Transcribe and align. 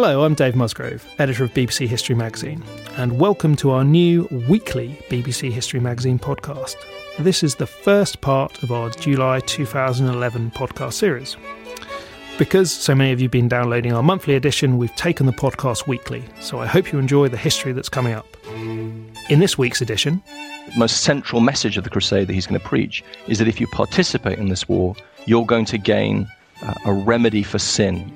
Hello, 0.00 0.22
I'm 0.22 0.34
Dave 0.34 0.54
Musgrove, 0.54 1.04
editor 1.18 1.42
of 1.42 1.52
BBC 1.54 1.88
History 1.88 2.14
Magazine, 2.14 2.62
and 2.96 3.18
welcome 3.18 3.56
to 3.56 3.72
our 3.72 3.82
new 3.82 4.28
weekly 4.48 4.96
BBC 5.08 5.50
History 5.50 5.80
Magazine 5.80 6.20
podcast. 6.20 6.76
This 7.18 7.42
is 7.42 7.56
the 7.56 7.66
first 7.66 8.20
part 8.20 8.62
of 8.62 8.70
our 8.70 8.90
July 8.90 9.40
2011 9.40 10.52
podcast 10.52 10.92
series. 10.92 11.36
Because 12.38 12.70
so 12.70 12.94
many 12.94 13.10
of 13.10 13.18
you 13.18 13.24
have 13.24 13.32
been 13.32 13.48
downloading 13.48 13.92
our 13.92 14.04
monthly 14.04 14.36
edition, 14.36 14.78
we've 14.78 14.94
taken 14.94 15.26
the 15.26 15.32
podcast 15.32 15.88
weekly, 15.88 16.22
so 16.40 16.60
I 16.60 16.66
hope 16.66 16.92
you 16.92 17.00
enjoy 17.00 17.26
the 17.26 17.36
history 17.36 17.72
that's 17.72 17.88
coming 17.88 18.12
up. 18.12 18.24
In 18.46 19.40
this 19.40 19.58
week's 19.58 19.80
edition, 19.80 20.22
the 20.72 20.78
most 20.78 21.00
central 21.00 21.40
message 21.40 21.76
of 21.76 21.82
the 21.82 21.90
crusade 21.90 22.28
that 22.28 22.34
he's 22.34 22.46
going 22.46 22.60
to 22.60 22.64
preach 22.68 23.02
is 23.26 23.40
that 23.40 23.48
if 23.48 23.60
you 23.60 23.66
participate 23.66 24.38
in 24.38 24.48
this 24.48 24.68
war, 24.68 24.94
you're 25.26 25.44
going 25.44 25.64
to 25.64 25.76
gain 25.76 26.28
uh, 26.62 26.74
a 26.86 26.92
remedy 26.92 27.42
for 27.42 27.58
sin. 27.58 28.12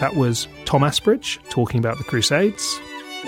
That 0.00 0.14
was 0.14 0.46
Tom 0.66 0.82
Asbridge 0.82 1.38
talking 1.48 1.78
about 1.78 1.96
the 1.96 2.04
Crusades. 2.04 2.78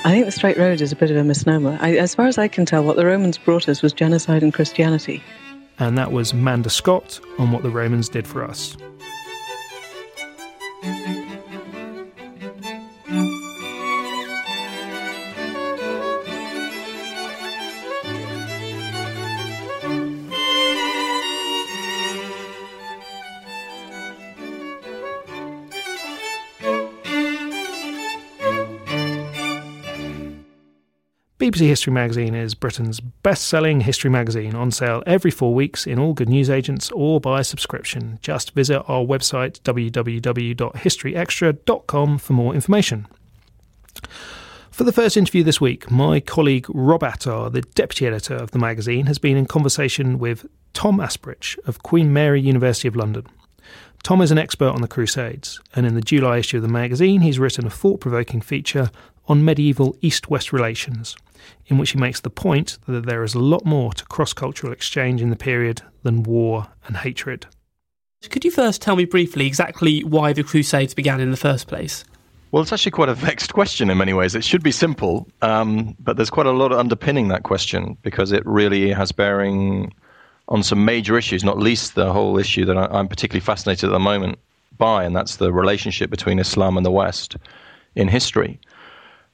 I 0.04 0.10
think 0.10 0.26
the 0.26 0.32
straight 0.32 0.58
road 0.58 0.80
is 0.80 0.92
a 0.92 0.96
bit 0.96 1.10
of 1.10 1.16
a 1.16 1.24
misnomer. 1.24 1.78
I, 1.80 1.96
as 1.96 2.14
far 2.14 2.26
as 2.26 2.36
I 2.36 2.46
can 2.46 2.66
tell, 2.66 2.84
what 2.84 2.96
the 2.96 3.06
Romans 3.06 3.38
brought 3.38 3.68
us 3.68 3.82
was 3.82 3.92
genocide 3.92 4.42
and 4.42 4.52
Christianity. 4.52 5.22
And 5.78 5.96
that 5.96 6.12
was 6.12 6.34
Manda 6.34 6.70
Scott 6.70 7.20
on 7.38 7.52
what 7.52 7.62
the 7.62 7.70
Romans 7.70 8.08
did 8.08 8.26
for 8.26 8.44
us. 8.44 8.76
BBC 31.48 31.66
History 31.66 31.92
Magazine 31.94 32.34
is 32.34 32.54
Britain's 32.54 33.00
best 33.00 33.48
selling 33.48 33.80
history 33.80 34.10
magazine 34.10 34.54
on 34.54 34.70
sale 34.70 35.02
every 35.06 35.30
four 35.30 35.54
weeks 35.54 35.86
in 35.86 35.98
all 35.98 36.12
good 36.12 36.28
newsagents 36.28 36.90
or 36.90 37.22
by 37.22 37.40
subscription. 37.40 38.18
Just 38.20 38.50
visit 38.50 38.82
our 38.86 39.02
website 39.02 39.58
www.historyextra.com 39.60 42.18
for 42.18 42.32
more 42.34 42.54
information. 42.54 43.06
For 44.70 44.84
the 44.84 44.92
first 44.92 45.16
interview 45.16 45.42
this 45.42 45.58
week, 45.58 45.90
my 45.90 46.20
colleague 46.20 46.66
Rob 46.68 47.02
Attar, 47.02 47.48
the 47.48 47.62
deputy 47.62 48.06
editor 48.06 48.34
of 48.34 48.50
the 48.50 48.58
magazine, 48.58 49.06
has 49.06 49.18
been 49.18 49.38
in 49.38 49.46
conversation 49.46 50.18
with 50.18 50.44
Tom 50.74 50.98
Asbridge 50.98 51.58
of 51.66 51.82
Queen 51.82 52.12
Mary 52.12 52.42
University 52.42 52.88
of 52.88 52.94
London. 52.94 53.24
Tom 54.02 54.20
is 54.20 54.30
an 54.30 54.36
expert 54.36 54.68
on 54.68 54.82
the 54.82 54.88
Crusades, 54.88 55.60
and 55.74 55.86
in 55.86 55.94
the 55.94 56.02
July 56.02 56.36
issue 56.38 56.58
of 56.58 56.62
the 56.62 56.68
magazine, 56.68 57.22
he's 57.22 57.38
written 57.38 57.66
a 57.66 57.70
thought 57.70 58.00
provoking 58.00 58.42
feature 58.42 58.90
on 59.28 59.44
medieval 59.44 59.96
East 60.00 60.28
West 60.28 60.52
relations, 60.52 61.16
in 61.66 61.78
which 61.78 61.90
he 61.90 61.98
makes 61.98 62.20
the 62.20 62.30
point 62.30 62.78
that 62.88 63.06
there 63.06 63.22
is 63.22 63.34
a 63.34 63.38
lot 63.38 63.64
more 63.64 63.92
to 63.92 64.04
cross 64.06 64.32
cultural 64.32 64.72
exchange 64.72 65.22
in 65.22 65.30
the 65.30 65.36
period 65.36 65.82
than 66.02 66.22
war 66.22 66.68
and 66.86 66.96
hatred. 66.96 67.46
Could 68.30 68.44
you 68.44 68.50
first 68.50 68.82
tell 68.82 68.96
me 68.96 69.04
briefly 69.04 69.46
exactly 69.46 70.02
why 70.02 70.32
the 70.32 70.42
Crusades 70.42 70.94
began 70.94 71.20
in 71.20 71.30
the 71.30 71.36
first 71.36 71.68
place? 71.68 72.04
Well, 72.50 72.62
it's 72.62 72.72
actually 72.72 72.92
quite 72.92 73.10
a 73.10 73.14
vexed 73.14 73.52
question 73.52 73.90
in 73.90 73.98
many 73.98 74.14
ways. 74.14 74.34
It 74.34 74.42
should 74.42 74.62
be 74.62 74.72
simple, 74.72 75.28
um, 75.42 75.94
but 76.00 76.16
there's 76.16 76.30
quite 76.30 76.46
a 76.46 76.50
lot 76.50 76.72
of 76.72 76.78
underpinning 76.78 77.28
that 77.28 77.42
question 77.42 77.96
because 78.02 78.32
it 78.32 78.44
really 78.46 78.90
has 78.90 79.12
bearing 79.12 79.92
on 80.48 80.62
some 80.62 80.84
major 80.84 81.18
issues, 81.18 81.44
not 81.44 81.58
least 81.58 81.94
the 81.94 82.10
whole 82.10 82.38
issue 82.38 82.64
that 82.64 82.76
I'm 82.76 83.06
particularly 83.06 83.44
fascinated 83.44 83.90
at 83.90 83.92
the 83.92 83.98
moment 83.98 84.38
by, 84.78 85.04
and 85.04 85.14
that's 85.14 85.36
the 85.36 85.52
relationship 85.52 86.08
between 86.08 86.38
Islam 86.38 86.78
and 86.78 86.86
the 86.86 86.90
West 86.90 87.36
in 87.94 88.08
history. 88.08 88.58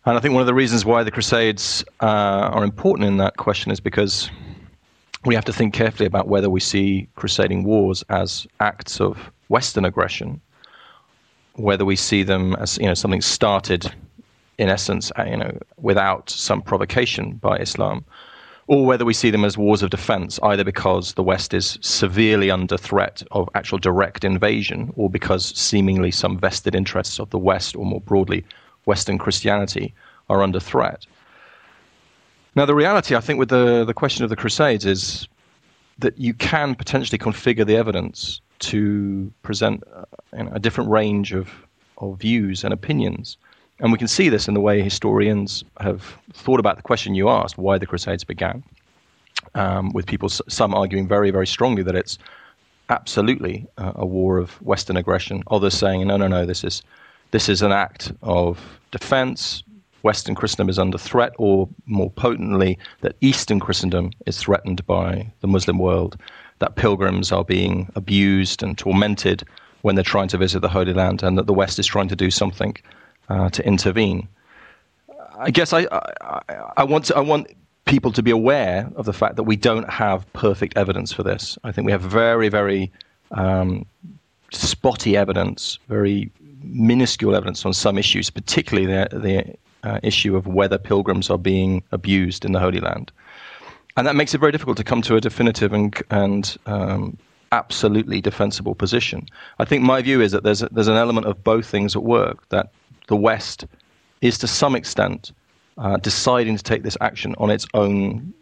And 0.07 0.19
I 0.19 0.21
think 0.21 0.35
one 0.35 0.43
of 0.43 0.47
the 0.47 0.55
reasons 0.55 0.85
why 0.85 1.03
the 1.03 1.11
Crusades 1.11 1.83
uh, 2.03 2.51
are 2.53 2.63
important 2.63 3.09
in 3.09 3.17
that 3.17 3.39
question 3.39 3.73
is 3.73 3.81
because 3.81 4.31
we 5.25 5.35
have 5.35 5.47
to 5.47 5.53
think 5.53 5.73
carefully 5.73 6.07
about 6.07 6.29
whether 6.29 6.51
we 6.51 6.61
see 6.61 7.09
crusading 7.15 7.65
wars 7.65 8.05
as 8.11 8.47
acts 8.61 9.01
of 9.01 9.31
Western 9.49 9.87
aggression, 9.87 10.43
whether 11.55 11.87
we 11.87 11.97
see 11.97 12.23
them 12.23 12.55
as 12.57 12.77
you 12.77 12.85
know 12.85 12.93
something 12.93 13.23
started, 13.23 13.91
in 14.59 14.69
essence, 14.69 15.11
uh, 15.19 15.25
you 15.25 15.39
know, 15.39 15.59
without 15.79 16.29
some 16.29 16.61
provocation 16.61 17.37
by 17.37 17.57
Islam, 17.57 18.05
or 18.67 18.85
whether 18.85 19.07
we 19.07 19.15
see 19.15 19.31
them 19.31 19.43
as 19.43 19.57
wars 19.57 19.83
of 19.83 19.89
defense, 19.89 20.39
either 20.43 20.65
because 20.65 21.15
the 21.15 21.23
West 21.23 21.55
is 21.55 21.79
severely 21.81 22.51
under 22.51 22.77
threat 22.77 23.23
of 23.31 23.49
actual 23.55 23.79
direct 23.79 24.23
invasion, 24.23 24.93
or 24.97 25.09
because 25.09 25.59
seemingly 25.59 26.11
some 26.11 26.39
vested 26.39 26.75
interests 26.75 27.19
of 27.19 27.31
the 27.31 27.39
West, 27.39 27.75
or 27.75 27.87
more 27.87 28.03
broadly 28.03 28.45
Western 28.85 29.19
Christianity 29.19 29.95
are 30.29 30.43
under 30.43 30.61
threat. 30.61 31.07
Now, 32.55 32.67
the 32.67 32.75
reality, 32.75 33.17
I 33.17 33.21
think, 33.21 33.39
with 33.39 33.49
the, 33.49 33.85
the 33.85 33.95
question 33.95 34.25
of 34.25 34.31
the 34.31 34.37
Crusades 34.37 34.85
is 34.85 35.29
that 35.99 36.19
you 36.19 36.35
can 36.35 36.75
potentially 36.75 37.19
configure 37.19 37.67
the 37.67 37.77
evidence 37.77 38.41
to 38.61 39.33
present 39.43 39.83
uh, 39.95 40.05
a 40.33 40.59
different 40.59 40.91
range 40.91 41.33
of, 41.33 41.51
of 41.99 42.19
views 42.19 42.65
and 42.65 42.73
opinions. 42.73 43.37
And 43.81 43.93
we 43.93 43.99
can 43.99 44.09
see 44.09 44.29
this 44.29 44.47
in 44.47 44.55
the 44.55 44.61
way 44.61 44.83
historians 44.83 45.65
have 45.81 46.17
thought 46.33 46.61
about 46.61 46.77
the 46.77 46.83
question 46.83 47.15
you 47.15 47.29
asked, 47.29 47.59
why 47.59 47.79
the 47.79 47.87
Crusades 47.87 48.25
began, 48.25 48.63
um, 49.55 49.91
with 49.91 50.07
people, 50.07 50.29
some 50.29 50.75
arguing 50.75 51.09
very, 51.09 51.31
very 51.31 51.47
strongly 51.47 51.83
that 51.83 51.97
it's 51.97 52.19
absolutely 52.89 53.67
uh, 53.79 53.93
a 53.97 54.07
war 54.07 54.39
of 54.39 54.51
Western 54.63 54.97
aggression. 54.97 55.43
Others 55.51 55.75
saying, 55.75 56.07
no, 56.07 56.17
no, 56.17 56.29
no, 56.29 56.47
this 56.47 56.63
is 56.65 56.83
this 57.31 57.49
is 57.49 57.63
an 57.63 57.73
act 57.73 58.13
of 58.23 58.61
defense. 58.93 59.65
Western 60.05 60.35
Christendom 60.35 60.69
is 60.69 60.79
under 60.79 60.99
threat, 60.99 61.33
or 61.39 61.69
more 61.87 62.11
potently, 62.11 62.79
that 63.01 63.17
Eastern 63.23 63.59
Christendom 63.59 64.13
is 64.27 64.39
threatened 64.39 64.87
by 64.87 65.33
the 65.41 65.47
Muslim 65.47 65.79
world, 65.79 66.19
that 66.59 66.77
pilgrims 66.77 67.33
are 67.33 67.45
being 67.45 67.91
abused 67.97 68.63
and 68.63 68.77
tormented 68.77 69.45
when 69.81 69.95
they're 69.95 70.05
trying 70.05 70.29
to 70.29 70.37
visit 70.37 70.61
the 70.61 70.69
Holy 70.69 70.93
Land, 70.93 71.23
and 71.23 71.39
that 71.39 71.47
the 71.47 71.55
West 71.55 71.79
is 71.79 71.87
trying 71.87 72.09
to 72.09 72.17
do 72.17 72.31
something 72.31 72.77
uh, 73.31 73.49
to 73.49 73.67
intervene. 73.67 74.29
I 75.39 75.51
guess 75.51 75.73
I, 75.73 75.87
I, 75.91 76.41
I, 76.77 76.85
want 76.85 77.07
to, 77.07 77.17
I 77.17 77.21
want 77.21 77.49
people 77.87 78.13
to 78.13 78.23
be 78.23 78.31
aware 78.31 78.91
of 78.97 79.07
the 79.07 79.13
fact 79.13 79.37
that 79.37 79.45
we 79.45 79.57
don't 79.57 79.89
have 79.89 80.31
perfect 80.35 80.77
evidence 80.77 81.13
for 81.13 81.23
this. 81.23 81.59
I 81.65 81.73
think 81.73 81.87
we 81.87 81.93
have 81.93 82.03
very, 82.03 82.51
very 82.51 82.93
um, 83.33 83.87
spotty 84.53 85.17
evidence, 85.17 85.79
very 85.89 86.31
minuscule 86.63 87.35
evidence 87.35 87.65
on 87.65 87.73
some 87.73 87.99
issues, 87.99 88.31
particularly 88.31 88.87
the, 88.87 89.09
the 89.19 89.55
uh, 89.85 90.01
issue 90.03 90.37
of 90.37 90.47
whether 90.47 90.79
pilgrims 90.79 91.31
are 91.31 91.39
being 91.39 91.83
abused 91.93 92.45
in 92.45 92.53
the 92.53 92.61
Holy 92.61 92.81
Land. 92.81 93.13
And 93.97 94.07
that 94.07 94.17
makes 94.17 94.35
it 94.35 94.39
very 94.39 94.53
difficult 94.53 94.77
to 94.79 94.85
come 94.85 95.03
to 95.03 95.17
a 95.17 95.21
definitive 95.21 95.73
and, 95.73 96.03
and 96.11 96.57
um, 96.67 97.17
absolutely 97.53 98.21
defensible 98.21 98.75
position. 98.75 99.29
I 99.61 99.65
think 99.65 99.83
my 99.83 100.03
view 100.03 100.21
is 100.21 100.33
that 100.33 100.43
there's, 100.43 100.63
a, 100.63 100.69
there's 100.73 100.89
an 100.89 100.97
element 100.97 101.27
of 101.27 101.45
both 101.45 101.67
things 101.67 101.95
at 101.95 102.03
work, 102.03 102.49
that 102.49 102.73
the 103.07 103.17
West 103.17 103.67
is 104.21 104.39
to 104.39 104.47
some 104.47 104.75
extent 104.75 105.33
uh, 105.79 105.97
deciding 105.99 106.57
to 106.57 106.63
take 106.63 106.83
this 106.83 106.97
action 107.01 107.35
on 107.39 107.51
its 107.51 107.67
own 107.75 108.33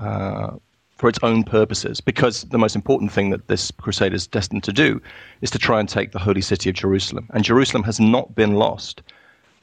uh, 0.00 0.50
for 0.96 1.08
its 1.08 1.18
own 1.22 1.44
purposes, 1.44 2.00
because 2.00 2.42
the 2.50 2.58
most 2.58 2.74
important 2.74 3.12
thing 3.12 3.30
that 3.30 3.46
this 3.46 3.70
crusade 3.70 4.12
is 4.12 4.26
destined 4.26 4.64
to 4.64 4.72
do 4.72 5.00
is 5.42 5.50
to 5.50 5.58
try 5.58 5.78
and 5.78 5.88
take 5.88 6.10
the 6.10 6.18
holy 6.18 6.40
city 6.40 6.68
of 6.68 6.74
Jerusalem. 6.74 7.28
And 7.32 7.44
Jerusalem 7.44 7.84
has 7.84 8.00
not 8.00 8.34
been 8.34 8.54
lost 8.54 9.00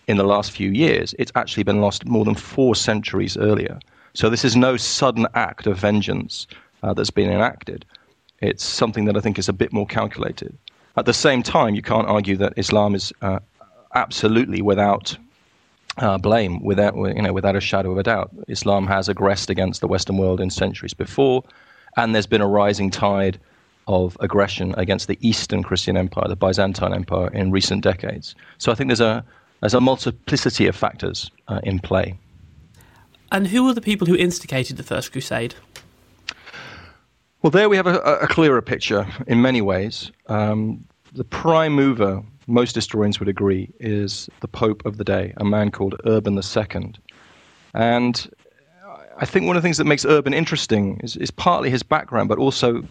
in 0.08 0.18
the 0.18 0.24
last 0.24 0.52
few 0.52 0.70
years, 0.70 1.16
it's 1.18 1.32
actually 1.36 1.64
been 1.64 1.82
lost 1.82 2.06
more 2.06 2.26
than 2.26 2.36
four 2.36 2.76
centuries 2.76 3.38
earlier. 3.38 3.80
So 4.14 4.30
this 4.30 4.46
is 4.46 4.56
no 4.56 4.78
sudden 4.78 5.28
act 5.34 5.68
of 5.68 5.78
vengeance 5.78 6.48
uh, 6.84 6.94
that's 6.94 7.10
been 7.10 7.30
enacted. 7.30 7.86
It's 8.42 8.64
something 8.64 9.06
that 9.06 9.18
I 9.18 9.20
think 9.20 9.40
is 9.40 9.50
a 9.50 9.54
bit 9.54 9.74
more 9.74 9.88
calculated. 9.88 10.58
At 10.98 11.06
the 11.06 11.14
same 11.14 11.44
time, 11.44 11.76
you 11.76 11.82
can't 11.82 12.08
argue 12.08 12.38
that 12.38 12.54
Islam 12.56 12.96
is 12.96 13.12
uh, 13.22 13.40
absolutely 13.94 14.62
without 14.62 15.18
uh, 15.98 16.18
blame 16.18 16.62
without 16.62 16.96
you 16.96 17.22
know 17.22 17.34
without 17.34 17.56
a 17.56 17.62
shadow 17.62 17.92
of 17.92 17.98
a 17.98 18.04
doubt. 18.04 18.32
Islam 18.48 18.86
has 18.88 19.08
aggressed 19.08 19.50
against 19.50 19.82
the 19.82 19.88
Western 19.88 20.18
world 20.18 20.42
in 20.42 20.50
centuries 20.50 20.94
before, 20.94 21.44
and 21.98 22.14
there's 22.14 22.28
been 22.28 22.42
a 22.42 22.48
rising 22.48 22.90
tide 22.90 23.40
of 23.88 24.18
aggression 24.20 24.74
against 24.78 25.08
the 25.08 25.18
Eastern 25.22 25.64
Christian 25.64 25.96
Empire, 25.96 26.28
the 26.28 26.36
Byzantine 26.36 26.94
Empire, 26.94 27.30
in 27.30 27.52
recent 27.52 27.84
decades. 27.84 28.36
So 28.58 28.72
I 28.72 28.76
think 28.76 28.90
there's 28.90 29.00
a 29.00 29.24
there's 29.66 29.74
a 29.74 29.82
multiplicity 29.82 30.68
of 30.68 30.76
factors 30.76 31.32
uh, 31.48 31.60
in 31.64 31.80
play. 31.80 32.14
And 33.32 33.48
who 33.48 33.64
were 33.64 33.74
the 33.74 33.82
people 33.82 34.06
who 34.06 34.16
instigated 34.16 34.78
the 34.78 34.84
First 34.84 35.12
Crusade? 35.12 35.56
Well, 37.42 37.50
there 37.50 37.68
we 37.68 37.76
have 37.76 37.88
a, 37.88 37.98
a 37.98 38.28
clearer 38.28 38.62
picture 38.62 39.08
in 39.26 39.42
many 39.42 39.62
ways. 39.62 40.12
Um, 40.28 40.86
the 41.14 41.24
prime 41.24 41.74
mover 41.74 42.22
most 42.46 42.76
historians 42.76 43.20
would 43.20 43.28
agree, 43.28 43.72
is 43.80 44.30
the 44.42 44.48
Pope 44.48 44.86
of 44.86 44.98
the 44.98 45.04
day, 45.04 45.34
a 45.38 45.44
man 45.44 45.72
called 45.72 46.00
Urban 46.06 46.38
II. 46.38 46.94
And 47.74 48.30
I 49.18 49.26
think 49.26 49.48
one 49.48 49.58
of 49.58 49.64
the 49.64 49.66
things 49.66 49.80
that 49.80 49.86
makes 49.86 50.06
Urban 50.06 50.36
interesting 50.36 51.00
is, 51.04 51.18
is 51.18 51.32
partly 51.32 51.72
his 51.72 51.82
background, 51.82 52.30
but 52.30 52.38
also 52.38 52.84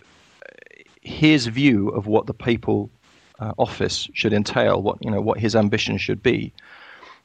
his 1.02 1.46
view 1.46 1.90
of 1.90 2.08
what 2.08 2.26
the 2.26 2.34
papal 2.34 2.90
uh, 3.40 3.52
office 3.58 4.08
should 4.14 4.32
entail, 4.32 4.82
what 4.82 4.98
you 5.04 5.10
know, 5.10 5.20
what 5.20 5.38
his 5.38 5.56
ambition 5.56 5.98
should 5.98 6.22
be. 6.22 6.52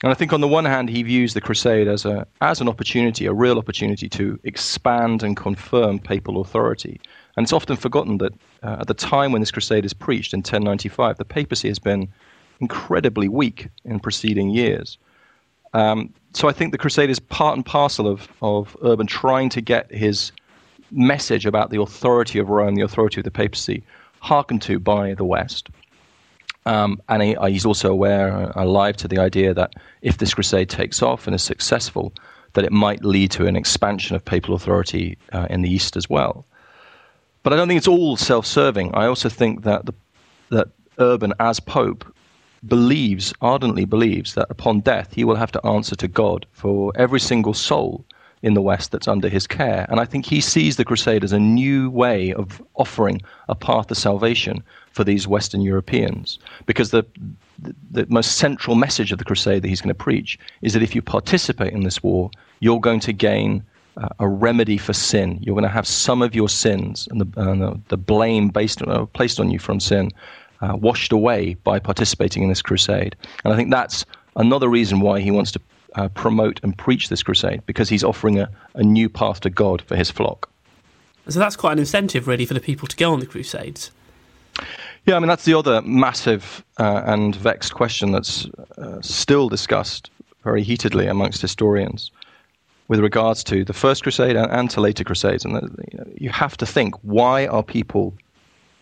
And 0.02 0.12
I 0.12 0.16
think 0.16 0.32
on 0.32 0.40
the 0.40 0.48
one 0.48 0.64
hand, 0.64 0.90
he 0.90 1.04
views 1.04 1.34
the 1.34 1.42
crusade 1.42 1.88
as 1.88 2.06
a 2.06 2.26
as 2.42 2.62
an 2.62 2.70
opportunity, 2.70 3.26
a 3.26 3.34
real 3.34 3.58
opportunity 3.58 4.08
to 4.10 4.40
expand 4.44 5.24
and 5.24 5.36
confirm 5.36 6.00
papal 6.00 6.40
authority. 6.40 7.02
And 7.36 7.44
it's 7.44 7.54
often 7.54 7.76
forgotten 7.76 8.18
that 8.20 8.34
uh, 8.64 8.78
at 8.80 8.88
the 8.88 8.94
time 8.94 9.32
when 9.32 9.42
this 9.42 9.52
crusade 9.52 9.86
is 9.86 9.94
preached 9.94 10.34
in 10.34 10.40
1095, 10.40 11.18
the 11.18 11.26
papacy 11.26 11.68
has 11.68 11.80
been 11.80 12.08
incredibly 12.60 13.28
weak 13.28 13.68
in 13.86 14.00
preceding 14.00 14.50
years. 14.50 14.98
Um, 15.74 16.14
so 16.34 16.48
I 16.48 16.52
think 16.52 16.72
the 16.72 16.78
crusade 16.78 17.10
is 17.10 17.20
part 17.20 17.56
and 17.56 17.66
parcel 17.66 18.08
of, 18.08 18.28
of 18.42 18.76
Urban 18.84 19.08
trying 19.08 19.50
to 19.50 19.62
get 19.62 19.92
his 19.92 20.32
message 20.92 21.46
about 21.46 21.70
the 21.70 21.80
authority 21.80 22.40
of 22.40 22.50
Rome, 22.50 22.76
the 22.76 22.82
authority 22.82 23.20
of 23.20 23.26
the 23.26 23.32
papacy, 23.32 23.84
hearkened 24.20 24.62
to 24.64 24.80
by 24.80 25.14
the 25.14 25.24
West. 25.24 25.70
Um, 26.66 27.02
and 27.08 27.22
he, 27.24 27.36
he's 27.48 27.66
also 27.66 27.92
aware, 27.92 28.32
uh, 28.32 28.52
alive 28.56 28.98
to 28.98 29.08
the 29.08 29.20
idea 29.20 29.54
that 29.54 29.74
if 30.02 30.18
this 30.18 30.34
crusade 30.34 30.70
takes 30.70 31.02
off 31.02 31.26
and 31.26 31.36
is 31.36 31.42
successful, 31.42 32.14
that 32.54 32.66
it 32.66 32.72
might 32.72 33.04
lead 33.04 33.32
to 33.32 33.48
an 33.48 33.56
expansion 33.56 34.16
of 34.16 34.26
papal 34.26 34.56
authority 34.56 35.18
uh, 35.32 35.48
in 35.50 35.62
the 35.62 35.72
East 35.72 35.96
as 35.96 36.10
well. 36.10 36.46
But 37.44 37.54
I 37.54 37.56
don't 37.56 37.68
think 37.68 37.78
it's 37.78 37.88
all 37.88 38.18
self-serving. 38.18 38.94
I 38.94 39.06
also 39.06 39.30
think 39.30 39.64
that 39.64 39.86
the, 39.86 39.94
that 40.50 40.68
Urban, 40.98 41.34
as 41.40 41.60
Pope, 41.60 42.06
believes, 42.68 43.34
ardently 43.42 43.86
believes, 43.86 44.34
that 44.34 44.48
upon 44.50 44.82
death 44.82 45.14
he 45.14 45.24
will 45.24 45.36
have 45.36 45.52
to 45.54 45.66
answer 45.66 45.96
to 45.96 46.08
God 46.08 46.46
for 46.52 46.92
every 46.96 47.20
single 47.20 47.54
soul 47.54 48.04
in 48.42 48.54
the 48.54 48.62
West 48.62 48.92
that's 48.92 49.08
under 49.08 49.30
his 49.30 49.48
care. 49.48 49.86
And 49.90 50.00
I 50.00 50.06
think 50.06 50.26
he 50.26 50.42
sees 50.42 50.78
the 50.78 50.86
crusade 50.86 51.24
as 51.24 51.34
a 51.34 51.40
new 51.40 51.90
way 51.90 52.34
of 52.34 52.62
offering 52.76 53.22
a 53.50 53.56
path 53.56 53.88
to 53.88 53.96
salvation 53.96 54.64
for 54.92 55.04
these 55.04 55.28
Western 55.28 55.62
Europeans. 55.62 56.40
Because 56.66 56.92
the, 56.92 57.06
the, 57.60 57.76
the, 57.92 58.06
most 58.08 58.38
central 58.38 58.76
message 58.76 59.12
of 59.12 59.18
the 59.18 59.26
crusade 59.26 59.62
that 59.62 59.68
he's 59.68 59.82
going 59.82 59.90
to 59.90 60.04
preach 60.04 60.40
is 60.62 60.74
that 60.74 60.84
if 60.84 60.96
you 60.96 61.02
participate 61.02 61.74
in 61.74 61.84
this 61.84 62.02
war, 62.02 62.32
you're 62.60 62.80
going 62.80 63.02
to 63.02 63.14
gain 63.14 63.64
uh, 63.98 64.08
a 64.20 64.28
remedy 64.28 64.78
for 64.78 64.94
sin. 64.94 65.40
You're 65.42 65.56
going 65.56 65.64
to 65.64 65.70
have 65.70 65.88
some 65.88 66.22
of 66.22 66.34
your 66.34 66.50
sins 66.50 67.08
and 67.12 67.22
the, 67.22 67.42
uh, 67.42 67.76
the 67.90 67.98
blame 67.98 68.50
based 68.50 68.82
on, 68.82 68.90
uh, 68.90 69.06
placed 69.08 69.40
on 69.40 69.52
you 69.52 69.60
from 69.60 69.80
sin 69.80 70.12
uh, 70.62 70.76
washed 70.76 71.12
away 71.12 71.56
by 71.64 71.80
participating 71.80 72.44
in 72.44 72.50
this 72.50 72.62
crusade. 72.62 73.16
And 73.44 73.54
I 73.54 73.56
think 73.56 73.72
that's 73.72 74.06
another 74.36 74.70
reason 74.70 75.02
why 75.02 75.20
he 75.20 75.32
wants 75.32 75.52
to 75.54 75.60
uh, 76.00 76.08
promote 76.10 76.60
and 76.64 76.78
preach 76.78 77.10
this 77.10 77.24
crusade, 77.24 77.62
because 77.66 77.90
he's 77.90 78.04
offering 78.04 78.40
a, 78.40 78.50
a 78.76 78.84
new 78.84 79.10
path 79.10 79.40
to 79.42 79.50
God 79.50 79.82
for 79.82 79.96
his 79.96 80.12
flock. 80.12 80.50
So 81.28 81.40
that's 81.40 81.56
quite 81.56 81.74
an 81.74 81.80
incentive, 81.80 82.28
really, 82.28 82.46
for 82.46 82.54
the 82.54 82.60
people 82.60 82.88
to 82.88 82.96
go 82.96 83.14
on 83.14 83.20
the 83.20 83.26
crusades. 83.26 83.92
Yeah, 85.06 85.16
I 85.16 85.20
mean, 85.20 85.28
that's 85.28 85.46
the 85.46 85.54
other 85.54 85.82
massive 85.84 86.64
uh, 86.78 87.02
and 87.06 87.36
vexed 87.36 87.74
question 87.74 88.12
that's 88.12 88.48
uh, 88.78 89.02
still 89.02 89.50
discussed 89.50 90.10
very 90.44 90.64
heatedly 90.64 91.08
amongst 91.08 91.42
historians 91.42 92.12
with 92.88 93.00
regards 93.00 93.44
to 93.44 93.64
the 93.64 93.74
First 93.74 94.04
Crusade 94.04 94.36
and, 94.36 94.52
and 94.52 94.70
to 94.72 94.82
later 94.82 95.04
Crusades. 95.04 95.46
And 95.46 95.56
the, 95.56 95.62
you, 95.92 95.98
know, 95.98 96.08
you 96.16 96.30
have 96.30 96.58
to 96.58 96.66
think 96.66 96.96
why 97.04 97.48
are 97.48 97.64
people 97.64 98.14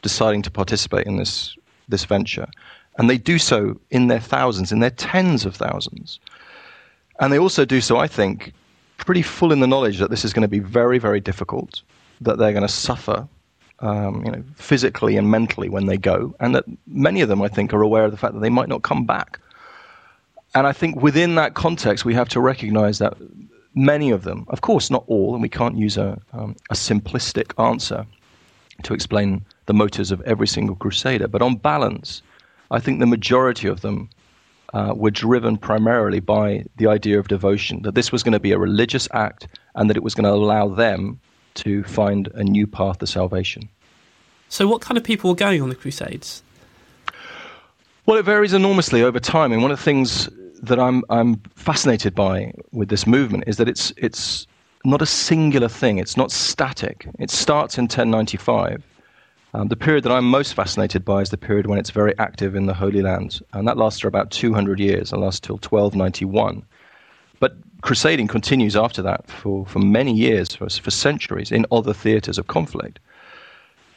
deciding 0.01 0.41
to 0.43 0.51
participate 0.51 1.05
in 1.07 1.17
this 1.17 1.57
this 1.89 2.05
venture. 2.05 2.47
And 2.97 3.09
they 3.09 3.17
do 3.17 3.37
so 3.37 3.79
in 3.89 4.07
their 4.07 4.19
thousands, 4.19 4.71
in 4.71 4.79
their 4.79 4.91
tens 4.91 5.45
of 5.45 5.55
thousands. 5.55 6.19
And 7.19 7.33
they 7.33 7.39
also 7.39 7.65
do 7.65 7.81
so, 7.81 7.97
I 7.97 8.07
think, 8.07 8.53
pretty 8.97 9.21
full 9.21 9.51
in 9.51 9.59
the 9.59 9.67
knowledge 9.67 9.97
that 9.99 10.09
this 10.09 10.25
is 10.25 10.33
going 10.33 10.43
to 10.43 10.47
be 10.47 10.59
very, 10.59 10.99
very 10.99 11.19
difficult, 11.19 11.81
that 12.21 12.37
they're 12.37 12.51
going 12.51 12.67
to 12.67 12.73
suffer 12.73 13.27
um, 13.79 14.25
you 14.25 14.31
know, 14.31 14.43
physically 14.55 15.17
and 15.17 15.29
mentally 15.29 15.69
when 15.69 15.85
they 15.85 15.97
go, 15.97 16.35
and 16.39 16.55
that 16.55 16.65
many 16.87 17.21
of 17.21 17.29
them, 17.29 17.41
I 17.41 17.47
think, 17.47 17.73
are 17.73 17.81
aware 17.81 18.05
of 18.05 18.11
the 18.11 18.17
fact 18.17 18.33
that 18.33 18.39
they 18.39 18.49
might 18.49 18.69
not 18.69 18.81
come 18.81 19.05
back. 19.05 19.39
And 20.55 20.65
I 20.65 20.73
think 20.73 21.01
within 21.01 21.35
that 21.35 21.53
context, 21.53 22.05
we 22.05 22.13
have 22.15 22.29
to 22.29 22.39
recognize 22.39 22.97
that 22.99 23.15
many 23.75 24.09
of 24.09 24.23
them, 24.23 24.45
of 24.49 24.61
course, 24.61 24.89
not 24.89 25.03
all, 25.07 25.33
and 25.33 25.41
we 25.41 25.49
can't 25.49 25.77
use 25.77 25.97
a, 25.97 26.19
um, 26.33 26.55
a 26.71 26.73
simplistic 26.73 27.53
answer 27.63 28.05
to 28.83 28.93
explain 28.93 29.45
the 29.67 29.73
motives 29.73 30.11
of 30.11 30.21
every 30.21 30.47
single 30.47 30.75
crusader. 30.75 31.27
But 31.27 31.41
on 31.41 31.55
balance, 31.55 32.21
I 32.71 32.79
think 32.79 32.99
the 32.99 33.05
majority 33.05 33.67
of 33.67 33.81
them 33.81 34.09
uh, 34.73 34.93
were 34.95 35.11
driven 35.11 35.57
primarily 35.57 36.19
by 36.19 36.65
the 36.77 36.87
idea 36.87 37.19
of 37.19 37.27
devotion, 37.27 37.81
that 37.83 37.95
this 37.95 38.11
was 38.11 38.23
going 38.23 38.33
to 38.33 38.39
be 38.39 38.51
a 38.51 38.57
religious 38.57 39.07
act 39.13 39.47
and 39.75 39.89
that 39.89 39.97
it 39.97 40.03
was 40.03 40.13
going 40.13 40.25
to 40.25 40.31
allow 40.31 40.67
them 40.67 41.19
to 41.55 41.83
find 41.83 42.27
a 42.35 42.43
new 42.43 42.67
path 42.67 42.99
to 42.99 43.07
salvation. 43.07 43.69
So, 44.49 44.67
what 44.67 44.81
kind 44.81 44.97
of 44.97 45.03
people 45.03 45.29
were 45.29 45.35
going 45.35 45.61
on 45.61 45.69
the 45.69 45.75
Crusades? 45.75 46.43
Well, 48.05 48.17
it 48.17 48.23
varies 48.23 48.53
enormously 48.53 49.03
over 49.03 49.19
time. 49.19 49.51
And 49.51 49.61
one 49.61 49.71
of 49.71 49.77
the 49.77 49.83
things 49.83 50.29
that 50.61 50.79
I'm, 50.79 51.03
I'm 51.09 51.41
fascinated 51.55 52.15
by 52.15 52.53
with 52.71 52.89
this 52.89 53.05
movement 53.05 53.43
is 53.47 53.57
that 53.57 53.67
it's, 53.67 53.91
it's 53.97 54.47
not 54.85 55.01
a 55.01 55.05
singular 55.05 55.67
thing, 55.67 55.97
it's 55.97 56.15
not 56.15 56.31
static. 56.31 57.07
It 57.19 57.29
starts 57.29 57.77
in 57.77 57.83
1095 57.83 58.83
um, 59.57 59.69
the 59.69 59.75
period 59.75 60.03
that 60.03 60.11
I'm 60.11 60.29
most 60.29 60.53
fascinated 60.53 61.03
by 61.03 61.21
is 61.21 61.31
the 61.31 61.37
period 61.37 61.65
when 61.65 61.79
it's 61.79 61.89
very 61.89 62.13
active 62.19 62.55
in 62.55 62.67
the 62.67 62.75
Holy 62.75 63.01
Land, 63.01 63.41
and 63.53 63.67
that 63.67 63.75
lasts 63.75 64.01
for 64.01 64.07
about 64.07 64.29
200 64.29 64.79
years 64.79 65.11
and 65.11 65.19
lasts 65.19 65.39
till 65.39 65.55
1291. 65.55 66.63
But 67.39 67.55
crusading 67.81 68.27
continues 68.27 68.75
after 68.75 69.01
that 69.01 69.27
for, 69.27 69.65
for 69.65 69.79
many 69.79 70.13
years, 70.13 70.55
for, 70.55 70.69
for 70.69 70.91
centuries, 70.91 71.51
in 71.51 71.65
other 71.71 71.91
theatres 71.91 72.37
of 72.37 72.45
conflict. 72.45 72.99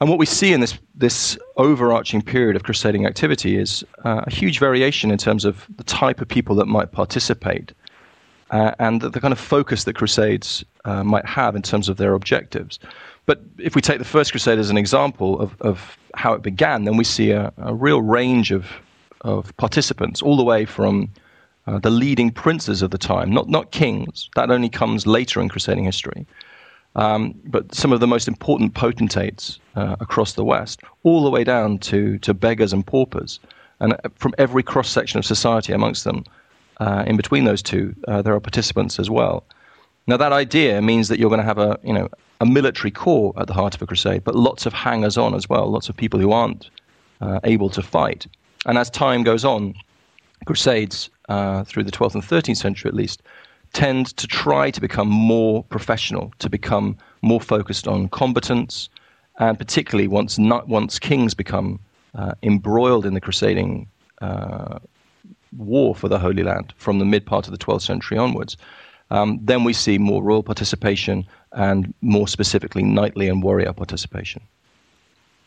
And 0.01 0.09
what 0.09 0.19
we 0.19 0.25
see 0.25 0.55
in 0.55 0.61
this 0.61 0.79
this 0.95 1.37
overarching 1.59 2.23
period 2.23 2.57
of 2.57 2.63
crusading 2.63 3.05
activity 3.05 3.59
is 3.59 3.85
uh, 4.07 4.23
a 4.27 4.31
huge 4.31 4.59
variation 4.59 5.11
in 5.11 5.19
terms 5.19 5.45
of 5.45 5.67
the 5.77 5.85
type 5.85 6.23
of 6.23 6.29
people 6.29 6.55
that 6.57 6.69
might 6.69 6.91
participate 6.91 7.75
uh, 8.51 8.73
and 8.79 9.01
the, 9.01 9.11
the, 9.11 9.21
kind 9.21 9.33
of 9.33 9.39
focus 9.39 9.85
that 9.85 9.95
crusades 9.95 10.65
uh, 10.85 11.05
might 11.05 11.27
have 11.27 11.55
in 11.55 11.63
terms 11.63 11.89
of 11.89 11.97
their 11.99 12.15
objectives. 12.15 12.79
But 13.31 13.43
if 13.59 13.77
we 13.77 13.81
take 13.81 14.01
the 14.01 14.05
First 14.05 14.33
Crusade 14.33 14.59
as 14.59 14.71
an 14.71 14.77
example 14.77 15.39
of, 15.39 15.55
of 15.61 15.97
how 16.15 16.33
it 16.33 16.43
began, 16.43 16.83
then 16.83 16.97
we 16.97 17.05
see 17.05 17.31
a, 17.31 17.53
a 17.59 17.73
real 17.73 18.03
range 18.03 18.51
of, 18.51 18.67
of 19.21 19.57
participants, 19.57 20.21
all 20.21 20.37
the 20.37 20.43
way 20.43 20.65
from 20.65 21.09
uh, 21.69 21.79
the 21.79 21.91
leading 21.91 22.33
princes 22.33 22.83
of 22.83 22.91
the 22.91 22.99
time, 22.99 23.31
not, 23.31 23.49
not 23.49 23.71
kings, 23.71 24.29
that 24.35 24.51
only 24.51 24.69
comes 24.69 25.07
later 25.07 25.41
in 25.41 25.49
crusading 25.49 25.85
history, 25.85 26.27
um, 26.97 27.33
but 27.45 27.73
some 27.73 27.93
of 27.93 28.01
the 28.01 28.07
most 28.09 28.27
important 28.27 28.75
potentates 28.75 29.61
uh, 29.77 29.95
across 30.01 30.33
the 30.33 30.43
West, 30.43 30.81
all 31.05 31.23
the 31.23 31.31
way 31.31 31.45
down 31.45 31.79
to, 31.79 32.19
to 32.19 32.35
beggars 32.35 32.73
and 32.73 32.85
paupers. 32.85 33.39
And 33.79 33.93
uh, 33.93 33.99
from 34.17 34.35
every 34.39 34.65
cross 34.65 34.91
section 34.91 35.21
of 35.21 35.25
society 35.25 35.73
amongst 35.73 36.03
them, 36.03 36.25
uh, 36.81 37.05
in 37.07 37.17
between 37.17 37.45
those 37.45 37.63
two, 37.63 37.95
uh, 38.09 38.23
there 38.23 38.35
are 38.35 38.41
participants 38.41 38.99
as 38.99 39.09
well. 39.09 39.45
Now, 40.11 40.17
that 40.17 40.33
idea 40.33 40.83
means 40.83 41.07
that 41.07 41.21
you're 41.21 41.29
going 41.31 41.39
to 41.39 41.47
have 41.47 41.59
a, 41.59 41.79
you 41.85 41.93
know, 41.93 42.09
a 42.41 42.45
military 42.45 42.91
core 42.91 43.33
at 43.37 43.47
the 43.47 43.55
heart 43.55 43.77
of 43.77 43.83
a 43.83 43.87
crusade, 43.87 44.25
but 44.25 44.35
lots 44.35 44.67
of 44.67 44.73
hangers 44.73 45.17
on 45.17 45.37
as 45.37 45.49
well, 45.49 45.71
lots 45.71 45.89
of 45.89 45.97
people 45.97 46.19
who 46.19 46.33
aren't 46.33 46.69
uh, 47.21 47.39
able 47.45 47.71
to 47.71 47.81
fight. 47.81 48.27
And 48.67 48.77
as 48.77 48.91
time 48.91 49.23
goes 49.23 49.45
on, 49.45 49.73
crusades, 50.47 51.11
uh, 51.29 51.63
through 51.63 51.85
the 51.85 51.93
12th 51.93 52.15
and 52.15 52.25
13th 52.25 52.57
century 52.57 52.89
at 52.89 52.95
least, 52.97 53.23
tend 53.73 54.17
to 54.17 54.27
try 54.27 54.73
to 54.73 54.81
become 54.81 55.07
more 55.07 55.63
professional, 55.63 56.33
to 56.41 56.51
become 56.51 56.99
more 57.23 57.41
focused 57.41 57.87
on 57.87 58.09
combatants, 58.09 58.89
and 59.39 59.59
particularly 59.59 60.09
once 60.09 60.41
not, 60.41 60.67
once 60.67 60.99
kings 60.99 61.35
become 61.35 61.79
uh, 62.17 62.33
embroiled 62.43 63.07
in 63.07 63.15
the 63.15 63.21
crusading 63.21 63.87
uh, 64.23 64.81
war 65.57 65.95
for 65.95 66.09
the 66.09 66.19
Holy 66.19 66.43
Land 66.43 66.75
from 66.77 66.99
the 66.99 67.05
mid 67.05 67.25
part 67.25 67.47
of 67.47 67.53
the 67.53 67.65
12th 67.65 67.83
century 67.83 68.19
onwards, 68.19 68.57
um, 69.11 69.39
then 69.43 69.65
we 69.65 69.73
see 69.73 69.99
more 69.99 70.23
royal 70.23 70.43
participation 70.43 71.27
and 71.53 71.93
more 72.01 72.29
specifically 72.29 72.83
knightly 72.83 73.29
and 73.29 73.43
warrior 73.43 73.73
participation. 73.73 74.43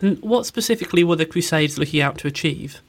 And 0.02 0.22
what 0.22 0.46
specifically 0.46 1.04
were 1.04 1.16
the 1.16 1.26
Crusades 1.26 1.78
looking 1.78 2.02
out 2.02 2.18
to 2.20 2.28
achieve? 2.28 2.82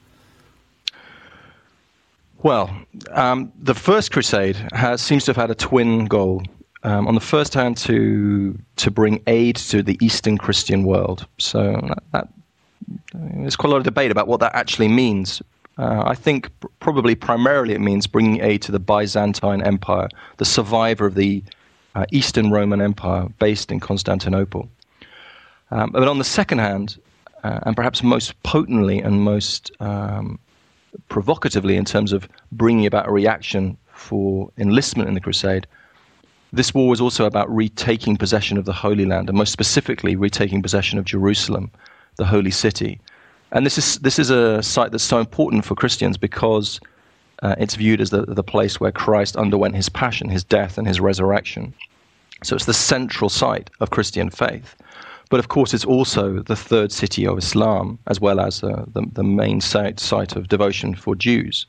Well, 2.43 2.69
um, 3.11 3.51
the 3.57 3.73
first 3.73 4.11
crusade 4.11 4.55
has, 4.73 5.01
seems 5.01 5.25
to 5.25 5.29
have 5.29 5.37
had 5.37 5.49
a 5.49 5.55
twin 5.55 6.05
goal. 6.05 6.43
Um, 6.83 7.07
on 7.07 7.15
the 7.15 7.21
first 7.21 7.55
hand, 7.55 7.77
to 7.77 8.55
to 8.75 8.91
bring 8.91 9.19
aid 9.25 9.55
to 9.55 9.81
the 9.81 9.97
Eastern 9.99 10.37
Christian 10.37 10.83
world. 10.83 11.25
So 11.39 11.71
that, 11.87 12.03
that, 12.11 12.27
there's 13.13 13.55
quite 13.55 13.69
a 13.69 13.71
lot 13.71 13.77
of 13.77 13.83
debate 13.83 14.11
about 14.11 14.27
what 14.27 14.39
that 14.41 14.53
actually 14.53 14.89
means. 14.89 15.41
Uh, 15.77 16.03
I 16.05 16.15
think 16.15 16.49
pr- 16.59 16.67
probably 16.79 17.15
primarily 17.15 17.73
it 17.73 17.81
means 17.81 18.07
bringing 18.07 18.41
aid 18.41 18.61
to 18.63 18.71
the 18.71 18.79
Byzantine 18.79 19.61
Empire, 19.61 20.07
the 20.37 20.45
survivor 20.45 21.05
of 21.05 21.15
the 21.15 21.43
uh, 21.95 22.05
Eastern 22.11 22.51
Roman 22.51 22.81
Empire 22.81 23.27
based 23.39 23.71
in 23.71 23.79
Constantinople. 23.79 24.69
Um, 25.71 25.91
but 25.91 26.07
on 26.07 26.17
the 26.17 26.23
second 26.23 26.59
hand, 26.59 26.97
uh, 27.43 27.59
and 27.63 27.75
perhaps 27.75 28.01
most 28.03 28.41
potently 28.43 28.99
and 28.99 29.21
most 29.21 29.71
um, 29.79 30.39
provocatively 31.09 31.75
in 31.75 31.85
terms 31.85 32.13
of 32.13 32.27
bringing 32.51 32.85
about 32.85 33.07
a 33.07 33.11
reaction 33.11 33.77
for 33.91 34.51
enlistment 34.57 35.07
in 35.07 35.13
the 35.13 35.21
crusade, 35.21 35.67
this 36.53 36.73
war 36.73 36.87
was 36.87 37.01
also 37.01 37.25
about 37.25 37.53
retaking 37.53 38.15
possession 38.17 38.57
of 38.57 38.65
the 38.65 38.73
Holy 38.73 39.05
Land, 39.05 39.29
and 39.29 39.37
most 39.37 39.51
specifically, 39.51 40.15
retaking 40.15 40.61
possession 40.61 40.97
of 40.97 41.05
Jerusalem, 41.05 41.69
the 42.15 42.25
holy 42.25 42.51
city. 42.51 42.99
And 43.51 43.65
this 43.65 43.77
is, 43.77 43.99
this 43.99 44.19
is 44.19 44.29
a 44.29 44.61
site 44.61 44.91
that's 44.91 45.03
so 45.03 45.19
important 45.19 45.65
for 45.65 45.75
Christians 45.75 46.17
because 46.17 46.79
uh, 47.43 47.55
it's 47.57 47.75
viewed 47.75 48.01
as 48.01 48.09
the, 48.09 48.23
the 48.23 48.43
place 48.43 48.79
where 48.79 48.91
Christ 48.91 49.35
underwent 49.35 49.75
his 49.75 49.89
passion, 49.89 50.29
his 50.29 50.43
death, 50.43 50.77
and 50.77 50.87
his 50.87 50.99
resurrection. 50.99 51.73
So 52.43 52.55
it's 52.55 52.65
the 52.65 52.73
central 52.73 53.29
site 53.29 53.69
of 53.79 53.91
Christian 53.91 54.29
faith. 54.29 54.75
But 55.29 55.39
of 55.39 55.47
course, 55.47 55.73
it's 55.73 55.85
also 55.85 56.39
the 56.41 56.55
third 56.55 56.91
city 56.91 57.25
of 57.25 57.37
Islam, 57.37 57.97
as 58.07 58.19
well 58.19 58.39
as 58.39 58.63
uh, 58.63 58.85
the, 58.93 59.05
the 59.13 59.23
main 59.23 59.61
site, 59.61 59.99
site 59.99 60.35
of 60.35 60.47
devotion 60.47 60.95
for 60.95 61.15
Jews. 61.15 61.65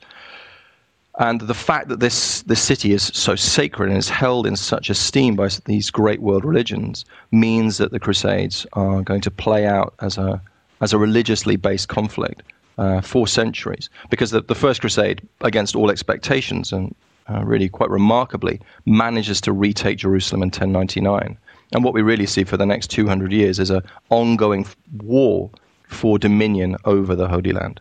And 1.19 1.41
the 1.41 1.55
fact 1.55 1.89
that 1.89 2.01
this, 2.01 2.43
this 2.43 2.61
city 2.61 2.93
is 2.93 3.05
so 3.15 3.37
sacred 3.37 3.89
and 3.89 3.97
is 3.97 4.11
held 4.11 4.47
in 4.47 4.55
such 4.55 4.91
esteem 4.91 5.35
by 5.35 5.49
these 5.65 5.91
great 5.91 6.21
world 6.21 6.45
religions 6.45 7.07
means 7.33 7.79
that 7.79 7.91
the 7.91 8.01
Crusades 8.01 8.67
are 8.75 9.01
going 9.03 9.23
to 9.23 9.31
play 9.31 9.67
out 9.67 9.95
as 10.01 10.19
a, 10.19 10.43
as 10.81 10.93
a 10.93 10.99
religiously 10.99 11.57
based 11.57 11.89
conflict 11.89 12.43
uh, 12.79 13.01
for 13.01 13.27
centuries. 13.27 13.89
Because 14.11 14.31
the, 14.31 14.43
the 14.43 14.55
First 14.55 14.81
Crusade, 14.81 15.27
against 15.41 15.75
all 15.75 15.91
expectations 15.91 16.73
and 16.73 16.95
uh, 17.29 17.43
really 17.45 17.69
quite 17.69 17.91
remarkably, 17.91 18.61
manages 18.85 19.41
to 19.43 19.53
retake 19.53 19.99
Jerusalem 19.99 20.43
in 20.43 20.49
1099. 20.49 21.37
And 21.73 21.85
what 21.85 21.95
we 21.95 22.03
really 22.03 22.27
see 22.27 22.45
for 22.45 22.57
the 22.57 22.67
next 22.67 22.89
200 22.89 23.33
years 23.33 23.59
is 23.59 23.71
an 23.71 23.83
ongoing 24.11 24.67
war 25.03 25.51
for 25.89 26.19
dominion 26.19 26.77
over 26.85 27.17
the 27.17 27.29
Holy 27.29 27.53
Land. 27.53 27.81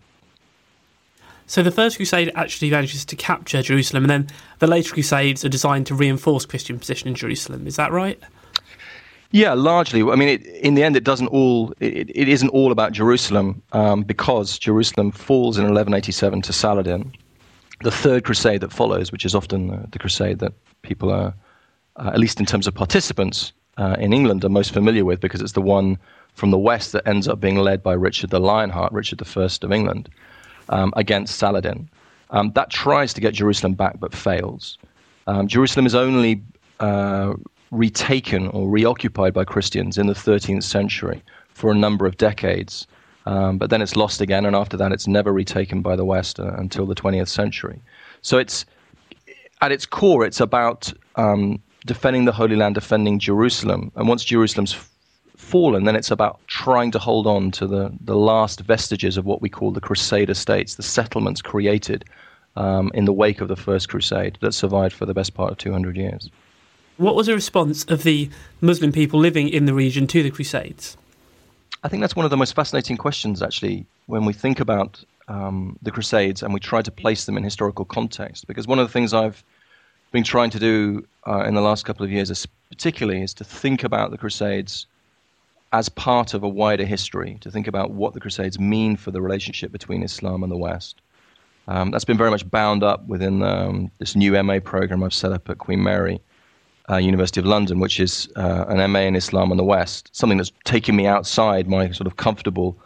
So 1.48 1.62
the 1.62 1.72
First 1.72 1.98
Crusade 1.98 2.32
actually 2.34 2.72
manages 2.72 3.06
to 3.06 3.16
capture 3.16 3.62
Jerusalem, 3.62 4.06
and 4.06 4.10
then 4.10 4.28
the 4.60 4.68
later 4.68 4.94
Crusades 4.94 5.46
are 5.46 5.50
designed 5.50 5.86
to 5.88 5.96
reinforce 5.96 6.44
Christian 6.46 6.80
position 6.80 7.08
in 7.08 7.14
Jerusalem. 7.14 7.68
Is 7.68 7.76
that 7.76 7.92
right? 7.92 8.20
Yeah, 9.32 9.54
largely. 9.54 10.02
I 10.02 10.16
mean, 10.16 10.30
it, 10.30 10.46
in 10.46 10.76
the 10.76 10.84
end, 10.84 10.96
it 10.96 11.04
doesn't 11.04 11.28
all. 11.28 11.74
It, 11.80 12.10
it 12.16 12.30
isn't 12.30 12.50
all 12.50 12.72
about 12.72 12.92
Jerusalem 12.92 13.62
um, 13.74 14.04
because 14.04 14.58
Jerusalem 14.58 15.12
falls 15.12 15.58
in 15.58 15.64
1187 15.64 16.42
to 16.44 16.54
Saladin. 16.54 17.12
The 17.82 17.92
third 17.92 18.24
crusade 18.24 18.62
that 18.62 18.72
follows, 18.72 19.12
which 19.12 19.26
is 19.26 19.36
often 19.36 19.72
uh, 19.72 19.86
the 19.92 20.00
crusade 20.00 20.40
that 20.40 20.54
people 20.84 21.12
are, 21.12 21.34
uh, 21.98 22.12
at 22.14 22.20
least 22.20 22.40
in 22.40 22.46
terms 22.46 22.68
of 22.68 22.74
participants, 22.74 23.52
uh, 23.78 23.96
in 24.00 24.14
England 24.14 24.46
are 24.46 24.50
most 24.50 24.72
familiar 24.72 25.04
with 25.04 25.20
because 25.20 25.42
it's 25.42 25.52
the 25.52 25.62
one 25.62 25.98
from 26.34 26.52
the 26.52 26.58
west 26.58 26.92
that 26.94 27.06
ends 27.08 27.28
up 27.28 27.40
being 27.40 27.58
led 27.58 27.84
by 27.84 27.94
Richard 27.94 28.30
the 28.30 28.40
Lionheart, 28.40 28.92
Richard 28.94 29.22
I 29.22 29.44
of 29.62 29.72
England, 29.72 30.10
um, 30.70 30.94
against 30.96 31.38
Saladin. 31.38 31.90
Um, 32.30 32.52
that 32.54 32.70
tries 32.70 33.14
to 33.14 33.22
get 33.22 33.34
Jerusalem 33.34 33.74
back 33.74 34.00
but 34.00 34.14
fails. 34.14 34.78
Um, 35.28 35.48
Jerusalem 35.48 35.86
is 35.86 35.96
only 35.96 36.42
uh, 36.80 37.34
retaken 37.78 38.48
or 38.48 38.70
reoccupied 38.70 39.34
by 39.34 39.44
Christians 39.44 39.98
in 39.98 40.08
the 40.08 40.14
13th 40.14 40.64
century 40.64 41.22
for 41.50 41.72
a 41.72 41.76
number 41.76 42.06
of 42.06 42.18
decades. 42.18 42.88
Um, 43.26 43.58
but 43.58 43.70
then 43.70 43.82
it's 43.82 43.96
lost 43.96 44.22
again, 44.22 44.46
and 44.46 44.56
after 44.56 44.78
that, 44.78 44.92
it's 44.92 45.08
never 45.08 45.34
retaken 45.34 45.82
by 45.82 45.96
the 45.96 46.06
West 46.06 46.40
uh, 46.40 46.54
until 46.58 46.86
the 46.86 46.96
20th 46.96 47.28
century. 47.28 47.82
So 48.22 48.38
it's 48.38 48.66
at 49.62 49.72
its 49.72 49.86
core, 49.86 50.26
it's 50.26 50.40
about 50.40 50.94
um, 51.16 51.62
defending 51.86 52.26
the 52.26 52.32
Holy 52.32 52.56
Land, 52.56 52.76
defending 52.76 53.20
Jerusalem. 53.20 53.92
And 53.96 54.08
once 54.08 54.24
Jerusalem's 54.24 54.76
fallen, 55.36 55.86
then 55.86 55.96
it's 55.96 56.12
about 56.12 56.40
trying 56.48 56.92
to 56.92 57.00
hold 57.00 57.26
on 57.28 57.52
to 57.52 57.68
the, 57.68 57.92
the 58.02 58.16
last 58.16 58.62
vestiges 58.62 59.18
of 59.18 59.26
what 59.26 59.42
we 59.42 59.50
call 59.50 59.72
the 59.72 59.82
Crusader 59.82 60.34
states, 60.34 60.76
the 60.76 60.84
settlements 60.84 61.42
created 61.42 62.06
um, 62.56 62.92
in 62.94 63.06
the 63.06 63.14
wake 63.14 63.42
of 63.42 63.48
the 63.48 63.56
First 63.56 63.90
Crusade 63.90 64.38
that 64.42 64.54
survived 64.54 64.94
for 64.94 65.06
the 65.06 65.14
best 65.14 65.34
part 65.34 65.52
of 65.52 65.58
200 65.58 65.98
years. 65.98 66.30
What 66.98 67.16
was 67.16 67.28
the 67.28 67.34
response 67.34 67.84
of 67.86 68.04
the 68.04 68.30
Muslim 68.62 68.94
people 68.94 69.20
living 69.20 69.50
in 69.50 69.66
the 69.66 69.74
region 69.74 70.08
to 70.08 70.24
the 70.24 70.32
Crusades? 70.32 70.96
I 71.84 71.90
think 71.90 72.00
that's 72.00 72.16
one 72.16 72.24
of 72.24 72.32
the 72.32 72.38
most 72.38 72.56
fascinating 72.56 72.96
questions, 72.96 73.42
actually, 73.42 73.86
when 74.06 74.24
we 74.24 74.32
think 74.32 74.62
about 74.62 75.04
um, 75.28 75.78
the 75.82 75.92
Crusades 75.92 76.42
and 76.42 76.54
we 76.54 76.60
try 76.62 76.82
to 76.82 76.92
place 76.92 77.26
them 77.26 77.36
in 77.36 77.44
historical 77.44 77.84
context. 77.84 78.48
Because 78.48 78.66
one 78.66 78.80
of 78.80 78.88
the 78.88 78.94
things 78.94 79.14
I've 79.14 79.44
been 80.14 80.24
trying 80.24 80.52
to 80.52 80.60
do 80.60 81.06
uh, 81.28 81.44
in 81.44 81.54
the 81.54 81.62
last 81.62 81.84
couple 81.84 82.06
of 82.06 82.12
years, 82.12 82.30
is 82.32 82.48
particularly, 82.70 83.22
is 83.22 83.34
to 83.36 83.44
think 83.44 83.84
about 83.84 84.12
the 84.12 84.18
Crusades 84.18 84.86
as 85.74 85.90
part 85.90 86.34
of 86.34 86.44
a 86.44 86.48
wider 86.48 86.86
history, 86.86 87.38
to 87.42 87.52
think 87.52 87.68
about 87.68 87.92
what 87.92 88.14
the 88.14 88.22
Crusades 88.22 88.58
mean 88.58 88.96
for 88.96 89.12
the 89.12 89.22
relationship 89.22 89.74
between 89.74 90.02
Islam 90.02 90.44
and 90.44 90.52
the 90.52 90.58
West. 90.58 91.02
Um, 91.68 91.92
that's 91.92 92.06
been 92.06 92.18
very 92.18 92.32
much 92.32 92.50
bound 92.50 92.84
up 92.84 93.06
within 93.06 93.44
um, 93.44 93.92
this 93.98 94.16
new 94.16 94.42
MA 94.42 94.60
program 94.60 95.04
I've 95.04 95.14
set 95.14 95.34
up 95.34 95.50
at 95.50 95.58
Queen 95.58 95.84
Mary 95.84 96.22
uh, 96.90 96.98
University 96.98 97.40
of 97.40 97.46
London, 97.46 97.80
which 97.80 98.00
is 98.00 98.30
uh, 98.36 98.66
an 98.68 98.92
MA 98.92 99.00
in 99.00 99.16
Islam 99.16 99.52
and 99.52 99.60
the 99.60 99.64
West, 99.64 100.10
something 100.14 100.38
that's 100.38 100.52
taken 100.64 100.96
me 100.96 101.08
outside 101.08 101.68
my 101.68 101.92
sort 101.92 102.08
of 102.08 102.18
comfortable 102.18 102.78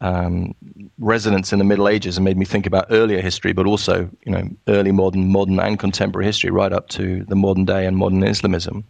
um, 0.00 0.54
resonance 0.98 1.52
in 1.52 1.58
the 1.58 1.64
Middle 1.64 1.88
Ages 1.88 2.16
and 2.16 2.24
made 2.24 2.36
me 2.36 2.46
think 2.46 2.66
about 2.66 2.86
earlier 2.90 3.20
history, 3.20 3.52
but 3.52 3.66
also 3.66 4.08
you 4.24 4.32
know 4.32 4.48
early 4.68 4.92
modern, 4.92 5.30
modern 5.30 5.58
and 5.60 5.78
contemporary 5.78 6.26
history, 6.26 6.50
right 6.50 6.72
up 6.72 6.88
to 6.90 7.24
the 7.24 7.36
modern 7.36 7.64
day 7.64 7.86
and 7.86 7.96
modern 7.96 8.22
Islamism. 8.22 8.84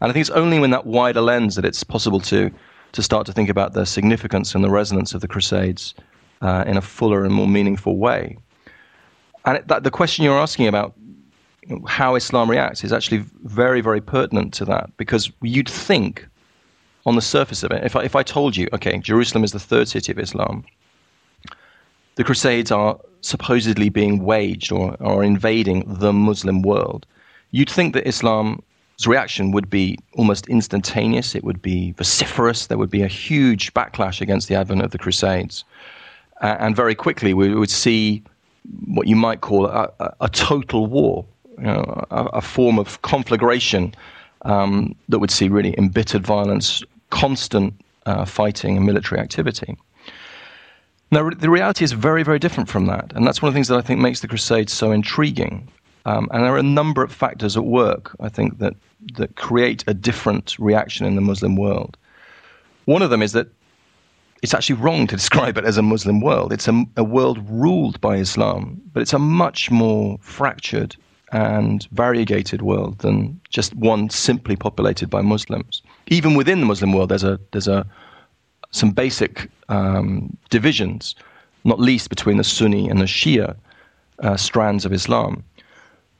And 0.00 0.10
I 0.10 0.12
think 0.12 0.22
it's 0.22 0.30
only 0.30 0.56
in 0.56 0.70
that 0.70 0.86
wider 0.86 1.20
lens 1.20 1.56
that 1.56 1.64
it's 1.64 1.84
possible 1.84 2.20
to 2.20 2.50
to 2.92 3.02
start 3.02 3.26
to 3.26 3.32
think 3.32 3.48
about 3.48 3.72
the 3.72 3.84
significance 3.84 4.54
and 4.54 4.62
the 4.62 4.70
resonance 4.70 5.14
of 5.14 5.20
the 5.20 5.28
Crusades 5.28 5.94
uh, 6.42 6.64
in 6.66 6.76
a 6.76 6.80
fuller 6.80 7.24
and 7.24 7.34
more 7.34 7.48
meaningful 7.48 7.96
way. 7.96 8.38
And 9.44 9.62
that, 9.66 9.82
the 9.82 9.90
question 9.90 10.24
you're 10.24 10.38
asking 10.38 10.68
about 10.68 10.94
how 11.86 12.14
Islam 12.14 12.50
reacts 12.50 12.84
is 12.84 12.92
actually 12.92 13.24
very, 13.44 13.80
very 13.80 14.00
pertinent 14.00 14.52
to 14.54 14.64
that 14.66 14.90
because 14.96 15.30
you'd 15.42 15.68
think 15.68 16.26
on 17.06 17.16
the 17.16 17.22
surface 17.22 17.62
of 17.62 17.70
it, 17.70 17.84
if 17.84 17.96
I, 17.96 18.02
if 18.02 18.16
I 18.16 18.22
told 18.22 18.56
you, 18.56 18.68
okay, 18.72 18.98
Jerusalem 18.98 19.44
is 19.44 19.52
the 19.52 19.58
third 19.58 19.88
city 19.88 20.12
of 20.12 20.18
Islam, 20.18 20.64
the 22.16 22.24
Crusades 22.24 22.70
are 22.70 22.98
supposedly 23.20 23.88
being 23.88 24.24
waged 24.24 24.72
or, 24.72 24.96
or 25.00 25.24
invading 25.24 25.84
the 25.86 26.12
Muslim 26.12 26.62
world, 26.62 27.06
you'd 27.50 27.70
think 27.70 27.94
that 27.94 28.06
Islam's 28.06 28.60
reaction 29.06 29.52
would 29.52 29.68
be 29.68 29.98
almost 30.14 30.46
instantaneous. 30.48 31.34
It 31.34 31.44
would 31.44 31.60
be 31.60 31.92
vociferous. 31.92 32.66
There 32.66 32.78
would 32.78 32.90
be 32.90 33.02
a 33.02 33.08
huge 33.08 33.74
backlash 33.74 34.20
against 34.20 34.48
the 34.48 34.54
advent 34.54 34.82
of 34.82 34.90
the 34.90 34.98
Crusades. 34.98 35.64
Uh, 36.40 36.56
and 36.58 36.76
very 36.76 36.94
quickly, 36.94 37.34
we 37.34 37.54
would 37.54 37.70
see 37.70 38.22
what 38.86 39.06
you 39.06 39.16
might 39.16 39.40
call 39.40 39.66
a, 39.66 39.90
a, 40.00 40.14
a 40.22 40.28
total 40.28 40.86
war, 40.86 41.24
a, 41.58 42.24
a, 42.34 42.40
form 42.40 42.78
of 42.78 43.00
conflagration 43.02 43.94
um, 44.42 44.94
that 45.08 45.18
would 45.18 45.30
see 45.30 45.48
really 45.48 45.74
embittered 45.78 46.26
violence, 46.26 46.82
constant 47.10 47.74
uh, 48.06 48.24
fighting, 48.24 48.76
and 48.76 48.86
military 48.86 49.20
activity. 49.20 49.76
Now, 51.10 51.30
the 51.30 51.50
reality 51.50 51.84
is 51.84 51.92
very, 51.92 52.22
very 52.22 52.38
different 52.38 52.68
from 52.68 52.86
that. 52.86 53.12
And 53.14 53.26
that's 53.26 53.40
one 53.40 53.48
of 53.48 53.54
the 53.54 53.56
things 53.56 53.68
that 53.68 53.78
I 53.78 53.82
think 53.82 54.00
makes 54.00 54.20
the 54.20 54.28
Crusades 54.28 54.72
so 54.72 54.90
intriguing. 54.90 55.68
Um, 56.06 56.28
and 56.32 56.42
there 56.42 56.52
are 56.52 56.58
a 56.58 56.62
number 56.62 57.02
of 57.02 57.12
factors 57.12 57.56
at 57.56 57.64
work, 57.64 58.14
I 58.20 58.28
think, 58.28 58.58
that, 58.58 58.74
that 59.16 59.36
create 59.36 59.84
a 59.86 59.94
different 59.94 60.58
reaction 60.58 61.06
in 61.06 61.14
the 61.14 61.20
Muslim 61.20 61.56
world. 61.56 61.96
One 62.86 63.00
of 63.00 63.10
them 63.10 63.22
is 63.22 63.32
that 63.32 63.48
it's 64.42 64.52
actually 64.52 64.76
wrong 64.76 65.06
to 65.06 65.16
describe 65.22 65.56
it 65.56 65.64
as 65.64 65.78
a 65.78 65.82
Muslim 65.82 66.20
world. 66.20 66.52
It's 66.52 66.68
a, 66.68 66.84
a 66.96 67.04
world 67.04 67.38
ruled 67.48 68.00
by 68.00 68.16
Islam, 68.16 68.80
but 68.92 69.00
it's 69.00 69.12
a 69.12 69.18
much 69.18 69.70
more 69.70 70.18
fractured 70.20 70.96
and 71.34 71.88
variegated 71.90 72.62
world 72.62 72.98
than 73.00 73.38
just 73.50 73.74
one 73.74 74.08
simply 74.08 74.54
populated 74.54 75.10
by 75.10 75.20
Muslims. 75.20 75.82
Even 76.06 76.34
within 76.34 76.60
the 76.60 76.66
Muslim 76.66 76.92
world, 76.92 77.08
there's 77.10 77.24
a 77.24 77.38
there's 77.50 77.68
a 77.68 77.84
some 78.70 78.92
basic 78.92 79.50
um, 79.68 80.36
divisions, 80.50 81.14
not 81.64 81.80
least 81.80 82.08
between 82.08 82.36
the 82.36 82.44
Sunni 82.44 82.88
and 82.88 83.00
the 83.00 83.04
Shia 83.04 83.56
uh, 84.20 84.36
strands 84.36 84.84
of 84.84 84.92
Islam. 84.92 85.42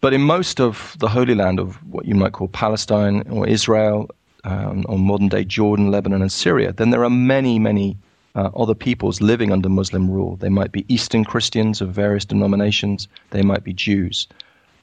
But 0.00 0.12
in 0.12 0.21
most 0.21 0.61
of 0.61 0.97
the 0.99 1.09
Holy 1.09 1.35
Land 1.35 1.59
of 1.61 1.76
what 1.92 2.06
you 2.06 2.14
might 2.14 2.33
call 2.33 2.49
Palestine 2.49 3.23
or 3.30 3.47
Israel, 3.47 4.11
um, 4.42 4.85
or 4.88 4.99
modern 4.99 5.28
day 5.28 5.44
Jordan, 5.44 5.90
Lebanon, 5.90 6.23
and 6.23 6.33
Syria, 6.33 6.73
then 6.73 6.90
there 6.90 7.04
are 7.04 7.11
many, 7.11 7.59
many 7.59 7.97
uh, 8.35 8.50
other 8.56 8.75
peoples 8.75 9.21
living 9.21 9.52
under 9.52 9.68
Muslim 9.68 10.11
rule. 10.11 10.37
They 10.37 10.49
might 10.49 10.73
be 10.73 10.85
Eastern 10.88 11.25
Christians 11.25 11.80
of 11.80 11.90
various 11.90 12.25
denominations, 12.25 13.09
they 13.30 13.42
might 13.42 13.64
be 13.64 13.73
Jews, 13.73 14.26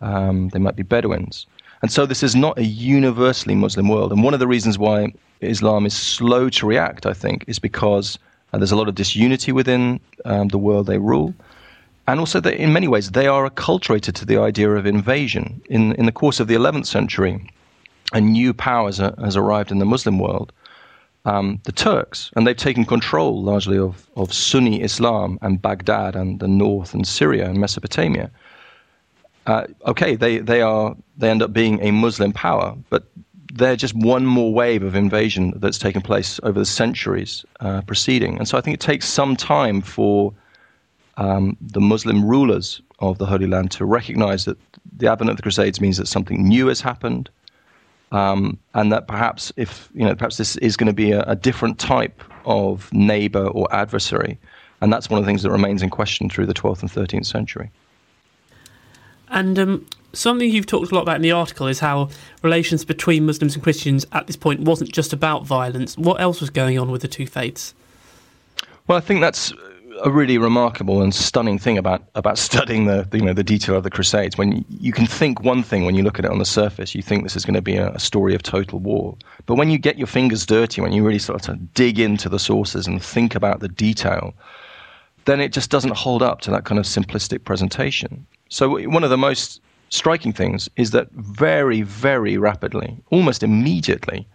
um, 0.01 0.49
they 0.49 0.59
might 0.59 0.75
be 0.75 0.83
Bedouins. 0.83 1.45
And 1.81 1.91
so 1.91 2.05
this 2.05 2.21
is 2.21 2.35
not 2.35 2.57
a 2.59 2.63
universally 2.63 3.55
Muslim 3.55 3.87
world. 3.87 4.11
And 4.11 4.23
one 4.23 4.33
of 4.33 4.39
the 4.39 4.47
reasons 4.47 4.77
why 4.77 5.13
Islam 5.41 5.85
is 5.85 5.95
slow 5.95 6.49
to 6.49 6.65
react, 6.67 7.05
I 7.05 7.13
think, 7.13 7.43
is 7.47 7.57
because 7.57 8.19
uh, 8.53 8.57
there's 8.57 8.71
a 8.71 8.75
lot 8.75 8.87
of 8.87 8.95
disunity 8.95 9.51
within 9.51 9.99
um, 10.25 10.49
the 10.49 10.57
world 10.57 10.85
they 10.87 10.99
rule. 10.99 11.33
And 12.07 12.19
also, 12.19 12.39
that 12.41 12.55
in 12.55 12.73
many 12.73 12.87
ways, 12.87 13.11
they 13.11 13.27
are 13.27 13.49
acculturated 13.49 14.13
to 14.13 14.25
the 14.25 14.37
idea 14.37 14.69
of 14.71 14.85
invasion. 14.85 15.61
In, 15.69 15.93
in 15.93 16.05
the 16.05 16.11
course 16.11 16.39
of 16.39 16.47
the 16.47 16.55
11th 16.55 16.87
century, 16.87 17.49
a 18.13 18.19
new 18.19 18.53
power 18.53 18.87
has, 18.87 18.99
uh, 18.99 19.15
has 19.23 19.37
arrived 19.37 19.71
in 19.71 19.79
the 19.79 19.85
Muslim 19.85 20.19
world 20.19 20.51
um, 21.25 21.59
the 21.63 21.71
Turks, 21.71 22.31
and 22.35 22.45
they've 22.45 22.55
taken 22.55 22.85
control 22.85 23.43
largely 23.43 23.77
of, 23.77 24.07
of 24.15 24.33
Sunni 24.33 24.81
Islam 24.81 25.37
and 25.41 25.61
Baghdad 25.61 26.15
and 26.15 26.39
the 26.39 26.47
north 26.47 26.93
and 26.93 27.07
Syria 27.07 27.49
and 27.49 27.59
Mesopotamia. 27.59 28.31
Uh, 29.47 29.65
okay, 29.87 30.15
they, 30.15 30.37
they 30.37 30.61
are 30.61 30.95
they 31.17 31.29
end 31.29 31.41
up 31.41 31.51
being 31.51 31.81
a 31.81 31.91
Muslim 31.91 32.31
power, 32.31 32.75
but 32.89 33.05
they're 33.53 33.75
just 33.75 33.93
one 33.95 34.25
more 34.25 34.53
wave 34.53 34.83
of 34.83 34.95
invasion 34.95 35.53
that's 35.57 35.77
taken 35.77 36.01
place 36.01 36.39
over 36.43 36.59
the 36.59 36.65
centuries 36.65 37.45
uh, 37.59 37.81
preceding. 37.81 38.37
And 38.37 38.47
so 38.47 38.57
I 38.57 38.61
think 38.61 38.75
it 38.75 38.79
takes 38.79 39.07
some 39.07 39.35
time 39.35 39.81
for 39.81 40.33
um, 41.17 41.57
the 41.59 41.81
Muslim 41.81 42.25
rulers 42.25 42.81
of 42.99 43.17
the 43.17 43.25
Holy 43.25 43.47
Land 43.47 43.71
to 43.71 43.85
recognize 43.85 44.45
that 44.45 44.57
the 44.97 45.11
advent 45.11 45.29
of 45.29 45.37
the 45.37 45.43
Crusades 45.43 45.81
means 45.81 45.97
that 45.97 46.07
something 46.07 46.47
new 46.47 46.67
has 46.67 46.81
happened, 46.81 47.29
um, 48.11 48.57
and 48.73 48.91
that 48.91 49.07
perhaps 49.07 49.51
if 49.57 49.89
you 49.93 50.05
know 50.05 50.15
perhaps 50.15 50.37
this 50.37 50.55
is 50.57 50.77
going 50.77 50.87
to 50.87 50.93
be 50.93 51.11
a, 51.11 51.21
a, 51.23 51.35
different 51.35 51.79
type 51.79 52.23
of 52.45 52.91
neighbor 52.93 53.47
or 53.47 53.67
adversary, 53.73 54.37
and 54.81 54.93
that's 54.93 55.09
one 55.09 55.17
of 55.17 55.25
the 55.25 55.29
things 55.29 55.43
that 55.43 55.51
remains 55.51 55.81
in 55.81 55.89
question 55.89 56.29
through 56.29 56.45
the 56.45 56.53
12th 56.53 56.81
and 56.81 56.91
13th 56.91 57.25
century. 57.25 57.69
And 59.31 59.57
um, 59.57 59.87
something 60.13 60.49
you've 60.49 60.65
talked 60.65 60.91
a 60.91 60.95
lot 60.95 61.01
about 61.01 61.15
in 61.15 61.21
the 61.21 61.31
article 61.31 61.67
is 61.67 61.79
how 61.79 62.09
relations 62.43 62.85
between 62.85 63.25
Muslims 63.25 63.55
and 63.55 63.63
Christians 63.63 64.05
at 64.11 64.27
this 64.27 64.35
point 64.35 64.61
wasn't 64.61 64.91
just 64.91 65.13
about 65.13 65.45
violence. 65.45 65.97
What 65.97 66.19
else 66.21 66.41
was 66.41 66.49
going 66.49 66.77
on 66.77 66.91
with 66.91 67.01
the 67.01 67.07
two 67.07 67.25
faiths? 67.25 67.73
Well, 68.87 68.97
I 68.97 69.01
think 69.01 69.21
that's 69.21 69.53
a 70.03 70.09
really 70.09 70.37
remarkable 70.37 71.01
and 71.01 71.13
stunning 71.13 71.59
thing 71.59 71.77
about, 71.77 72.03
about 72.15 72.37
studying 72.49 72.85
the, 72.85 73.07
you 73.13 73.21
know 73.21 73.33
the 73.33 73.43
detail 73.43 73.75
of 73.75 73.83
the 73.83 73.89
Crusades. 73.89 74.37
When 74.37 74.65
you, 74.69 74.91
can 74.91 75.05
think 75.05 75.43
one 75.43 75.63
thing 75.63 75.85
when 75.85 75.95
you 75.95 76.03
look 76.03 76.19
at 76.19 76.25
it 76.25 76.31
on 76.31 76.39
the 76.39 76.45
surface, 76.45 76.93
you 76.93 77.01
think 77.01 77.23
this 77.23 77.35
is 77.35 77.45
going 77.45 77.55
to 77.55 77.61
be 77.61 77.77
a, 77.77 77.89
a, 77.91 77.99
story 77.99 78.35
of 78.35 78.43
total 78.43 78.79
war. 78.79 79.15
But 79.45 79.55
when 79.55 79.69
you 79.69 79.77
get 79.77 79.97
your 79.97 80.07
fingers 80.07 80.45
dirty, 80.45 80.81
when 80.81 80.91
you 80.91 81.05
really 81.05 81.19
start 81.19 81.43
to 81.43 81.55
dig 81.73 81.99
into 81.99 82.29
the 82.29 82.39
sources 82.39 82.87
and 82.87 83.01
think 83.01 83.35
about 83.35 83.59
the 83.59 83.69
detail, 83.69 84.33
then 85.25 85.39
it 85.39 85.53
just 85.53 85.69
doesn't 85.69 85.95
hold 85.95 86.23
up 86.23 86.41
to 86.41 86.51
that 86.51 86.65
kind 86.65 86.79
of 86.79 86.85
simplistic 86.85 87.43
presentation. 87.43 88.25
So 88.51 88.85
one 88.89 89.05
of 89.05 89.09
the 89.09 89.17
most 89.17 89.61
striking 89.89 90.33
things 90.33 90.69
is 90.75 90.91
that 90.91 91.09
very, 91.13 91.83
very 91.83 92.37
rapidly, 92.37 92.97
almost 93.09 93.43
immediately, 93.43 94.27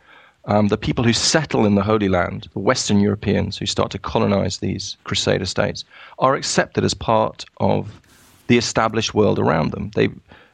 um, 0.47 0.69
the 0.69 0.79
people 0.79 1.05
who 1.05 1.13
settle 1.13 1.67
in 1.67 1.75
the 1.75 1.83
Holy 1.83 2.09
Land, 2.09 2.49
the 2.55 2.59
Western 2.59 2.99
Europeans 2.99 3.59
who 3.59 3.67
start 3.67 3.91
to 3.91 3.99
colonize 3.99 4.59
these 4.59 4.97
Crusader 5.05 5.45
states, 5.45 5.85
are 6.19 6.35
accepted 6.35 6.83
as 6.83 6.95
part 6.95 7.45
of 7.59 8.01
the 8.47 8.57
established 8.57 9.13
world 9.13 9.39
around 9.39 9.73
them. 9.73 9.91
They, 9.95 10.09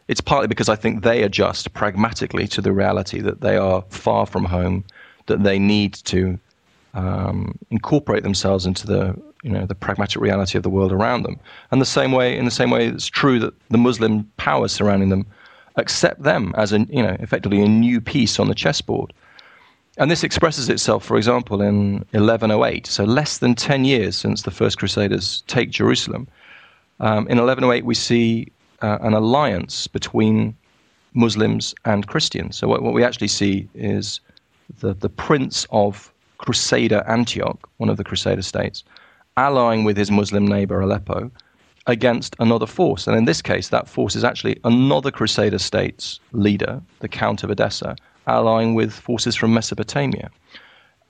it's 0.09 0.21
partly 0.21 0.49
because 0.49 0.69
I 0.69 0.75
think 0.75 1.05
they 1.05 1.23
adjust 1.23 1.73
pragmatically 1.73 2.49
to 2.49 2.61
the 2.61 2.73
reality 2.73 3.21
that 3.21 3.43
they 3.43 3.57
are 3.57 3.85
far 3.91 4.27
from 4.27 4.45
home, 4.45 4.83
that 5.27 5.45
they 5.45 5.61
need 5.61 5.95
to 6.05 6.37
um, 6.95 7.57
incorporate 7.71 8.25
themselves 8.25 8.67
into 8.67 8.89
the 8.89 9.17
you 9.43 9.51
know 9.51 9.67
the 9.67 9.75
pragmatic 9.75 10.21
reality 10.21 10.57
of 10.57 10.63
the 10.63 10.71
world 10.71 10.93
around 10.93 11.25
them. 11.25 11.39
And 11.71 11.81
the 11.81 11.87
same 11.87 12.13
way, 12.13 12.37
in 12.37 12.45
the 12.45 12.51
same 12.51 12.71
way, 12.71 12.87
it's 12.87 13.07
true 13.07 13.39
that 13.41 13.55
the 13.69 13.79
Muslim 13.79 14.31
powers 14.37 14.73
surrounding 14.73 15.09
them 15.09 15.27
accept 15.77 16.23
them 16.23 16.55
as 16.57 16.73
a 16.73 16.81
you 16.91 17.03
know 17.03 17.17
effectively 17.21 17.61
a 17.61 17.69
new 17.69 18.01
piece 18.01 18.39
on 18.39 18.49
the 18.49 18.55
chessboard. 18.55 19.13
And 19.99 20.11
this 20.11 20.25
expresses 20.25 20.71
itself, 20.71 21.05
for 21.05 21.19
example, 21.19 21.61
in 21.61 22.05
1108, 22.13 22.87
so 22.87 23.05
less 23.05 23.39
than 23.39 23.55
10 23.55 23.85
years 23.85 24.17
since 24.17 24.43
the 24.43 24.51
first 24.51 24.79
Crusaders 24.79 25.43
take 25.49 25.69
Jerusalem. 25.69 26.27
Um, 27.01 27.29
in 27.29 27.37
1108, 27.37 27.85
we 27.85 27.95
see 27.95 28.51
uh, 28.81 28.99
an 29.03 29.13
alliance 29.13 29.87
between 29.87 30.57
Muslims 31.13 31.75
and 31.85 32.07
Christians. 32.07 32.57
So, 32.57 32.69
what, 32.69 32.83
what 32.83 32.95
we 32.95 33.05
actually 33.05 33.29
see 33.29 33.69
is 33.75 34.21
the, 34.81 34.95
the 34.95 35.11
prince 35.11 35.67
of 35.71 36.11
Crusader 36.39 37.05
Antioch, 37.07 37.69
one 37.77 37.91
of 37.91 37.99
the 37.99 38.05
Crusader 38.05 38.43
states, 38.43 38.85
allying 39.37 39.85
with 39.85 39.97
his 39.97 40.11
Muslim 40.11 40.47
neighbor 40.47 40.81
Aleppo 40.81 41.31
against 41.87 42.37
another 42.39 42.67
force. 42.67 43.07
And 43.07 43.17
in 43.17 43.25
this 43.25 43.43
case, 43.43 43.69
that 43.69 43.89
force 43.89 44.15
is 44.15 44.25
actually 44.25 44.59
another 44.65 45.11
Crusader 45.11 45.59
state's 45.59 46.21
leader, 46.33 46.81
the 47.01 47.09
Count 47.09 47.43
of 47.43 47.51
Edessa, 47.51 47.97
allying 48.27 48.75
with 48.75 48.93
forces 48.93 49.35
from 49.35 49.53
Mesopotamia. 49.53 50.31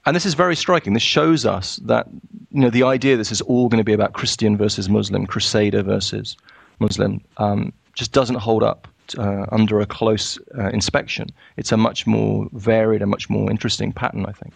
And 0.06 0.16
this 0.16 0.26
is 0.26 0.34
very 0.34 0.56
striking. 0.56 0.94
This 0.94 1.02
shows 1.02 1.46
us 1.46 1.76
that 1.84 2.08
you 2.50 2.60
know 2.60 2.70
the 2.70 2.82
idea 2.82 3.16
this 3.16 3.32
is 3.32 3.40
all 3.42 3.68
going 3.68 3.78
to 3.78 3.84
be 3.84 3.92
about 3.92 4.14
Christian 4.14 4.56
versus 4.56 4.88
Muslim, 4.88 5.26
Crusader 5.26 5.82
versus 5.82 6.36
Muslim, 6.80 7.20
um, 7.36 7.72
just 7.94 8.12
doesn't 8.12 8.36
hold 8.36 8.62
up 8.62 8.88
uh, 9.18 9.46
under 9.52 9.80
a 9.80 9.86
close 9.86 10.38
uh, 10.58 10.68
inspection. 10.68 11.28
It's 11.56 11.70
a 11.70 11.76
much 11.76 12.06
more 12.06 12.48
varied 12.52 13.02
and 13.02 13.10
much 13.10 13.30
more 13.30 13.50
interesting 13.50 13.92
pattern, 13.92 14.26
I 14.26 14.32
think. 14.32 14.54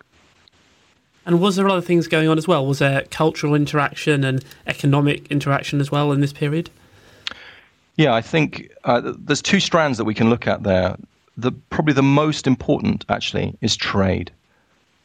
And 1.27 1.41
was 1.41 1.57
there 1.57 1.69
other 1.69 1.81
things 1.83 2.07
going 2.07 2.29
on 2.29 2.39
as 2.39 2.47
well? 2.49 2.65
Was 2.65 2.79
there 2.79 3.03
cultural 3.11 3.55
interaction 3.55 4.25
and 4.25 4.45
economic 4.67 5.27
interaction 5.31 5.81
as 5.81 5.91
well 5.91 6.13
in 6.13 6.21
this 6.21 6.33
period? 6.33 6.71
Yeah, 7.97 8.15
I 8.15 8.23
think 8.23 8.71
uh, 8.85 9.13
there's 9.19 9.43
two 9.43 9.59
strands 9.59 9.99
that 9.99 10.05
we 10.05 10.15
can 10.15 10.31
look 10.31 10.47
at 10.47 10.63
there 10.63 10.97
the 11.37 11.53
probably 11.71 11.93
the 11.93 12.03
most 12.03 12.47
important 12.47 13.05
actually 13.09 13.57
is 13.61 13.77
trade. 13.77 14.31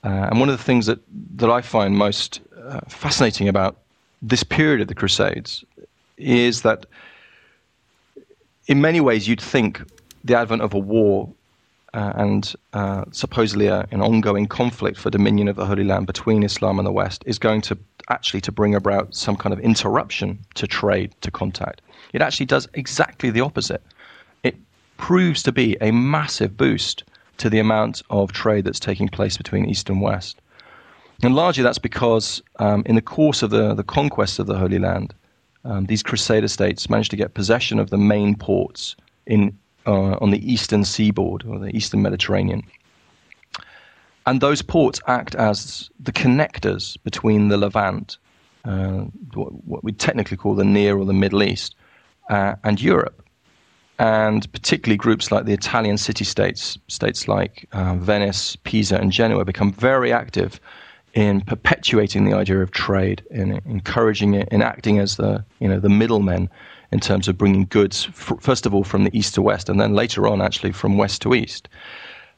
Uh, 0.03 0.27
and 0.29 0.39
one 0.39 0.49
of 0.49 0.57
the 0.57 0.63
things 0.63 0.85
that, 0.85 0.99
that 1.35 1.49
I 1.49 1.61
find 1.61 1.95
most 1.95 2.41
uh, 2.57 2.79
fascinating 2.87 3.47
about 3.47 3.77
this 4.21 4.43
period 4.43 4.81
of 4.81 4.87
the 4.87 4.95
Crusades 4.95 5.63
is 6.17 6.61
that 6.61 6.85
in 8.67 8.81
many 8.81 9.01
ways 9.01 9.27
you'd 9.27 9.41
think 9.41 9.81
the 10.23 10.37
advent 10.37 10.61
of 10.61 10.73
a 10.73 10.79
war 10.79 11.29
uh, 11.93 12.13
and 12.15 12.53
uh, 12.73 13.03
supposedly 13.11 13.67
a, 13.67 13.87
an 13.91 14.01
ongoing 14.01 14.47
conflict 14.47 14.97
for 14.97 15.09
dominion 15.09 15.47
of 15.47 15.55
the 15.55 15.65
Holy 15.65 15.83
Land 15.83 16.07
between 16.07 16.43
Islam 16.43 16.79
and 16.79 16.85
the 16.85 16.91
West 16.91 17.23
is 17.25 17.37
going 17.37 17.61
to 17.61 17.77
actually 18.09 18.41
to 18.41 18.51
bring 18.51 18.75
about 18.75 19.13
some 19.13 19.35
kind 19.35 19.53
of 19.53 19.59
interruption 19.59 20.39
to 20.55 20.67
trade, 20.67 21.13
to 21.21 21.31
contact. 21.31 21.81
It 22.13 22.21
actually 22.21 22.45
does 22.45 22.67
exactly 22.73 23.29
the 23.29 23.41
opposite 23.41 23.83
It 24.43 24.55
proves 24.97 25.43
to 25.43 25.51
be 25.51 25.77
a 25.81 25.91
massive 25.91 26.55
boost 26.57 27.03
to 27.37 27.49
the 27.49 27.59
amount 27.59 28.01
of 28.09 28.31
trade 28.31 28.65
that's 28.65 28.79
taking 28.79 29.09
place 29.09 29.37
between 29.37 29.65
East 29.65 29.89
and 29.89 30.01
West. 30.01 30.41
And 31.23 31.35
largely 31.35 31.63
that's 31.63 31.79
because 31.79 32.41
um, 32.57 32.83
in 32.85 32.95
the 32.95 33.01
course 33.01 33.43
of 33.43 33.49
the, 33.49 33.73
the 33.73 33.83
conquest 33.83 34.39
of 34.39 34.47
the 34.47 34.57
Holy 34.57 34.79
Land, 34.79 35.13
um, 35.63 35.85
these 35.85 36.03
Crusader 36.03 36.47
states 36.47 36.89
managed 36.89 37.11
to 37.11 37.17
get 37.17 37.33
possession 37.33 37.79
of 37.79 37.89
the 37.89 37.97
main 37.97 38.35
ports 38.35 38.95
in, 39.27 39.57
uh, 39.85 40.17
on 40.21 40.31
the 40.31 40.51
eastern 40.51 40.83
seaboard 40.85 41.45
or 41.45 41.59
the 41.59 41.75
eastern 41.75 42.01
Mediterranean. 42.01 42.63
And 44.25 44.39
those 44.39 44.61
ports 44.61 45.01
act 45.07 45.35
as 45.35 45.89
the 45.99 46.11
connectors 46.11 46.97
between 47.03 47.47
the 47.47 47.57
Levant, 47.57 48.17
uh, 48.65 49.05
what 49.33 49.83
we 49.83 49.91
technically 49.91 50.37
call 50.37 50.55
the 50.55 50.63
Near 50.63 50.97
or 50.97 51.05
the 51.05 51.13
Middle 51.13 51.43
East, 51.43 51.75
uh, 52.29 52.55
and 52.63 52.79
Europe. 52.79 53.25
And 53.97 54.51
particularly 54.51 54.97
groups 54.97 55.31
like 55.31 55.45
the 55.45 55.53
Italian 55.53 55.97
city 55.97 56.23
states, 56.23 56.77
states 56.87 57.27
like 57.27 57.67
uh, 57.71 57.95
Venice, 57.95 58.55
Pisa, 58.63 58.97
and 58.97 59.11
Genoa, 59.11 59.45
become 59.45 59.71
very 59.73 60.11
active 60.11 60.59
in 61.13 61.41
perpetuating 61.41 62.25
the 62.25 62.35
idea 62.35 62.61
of 62.61 62.71
trade, 62.71 63.23
in 63.31 63.61
encouraging 63.65 64.33
it, 64.33 64.47
in 64.49 64.61
acting 64.61 64.97
as 64.97 65.17
the 65.17 65.43
you 65.59 65.67
know 65.67 65.79
the 65.79 65.89
middlemen 65.89 66.49
in 66.91 66.99
terms 66.99 67.27
of 67.27 67.37
bringing 67.37 67.65
goods, 67.65 68.05
first 68.13 68.65
of 68.65 68.73
all 68.73 68.83
from 68.83 69.03
the 69.03 69.17
east 69.17 69.35
to 69.35 69.41
west, 69.41 69.69
and 69.69 69.79
then 69.79 69.93
later 69.93 70.27
on 70.27 70.41
actually 70.41 70.71
from 70.71 70.97
west 70.97 71.21
to 71.21 71.33
east. 71.33 71.69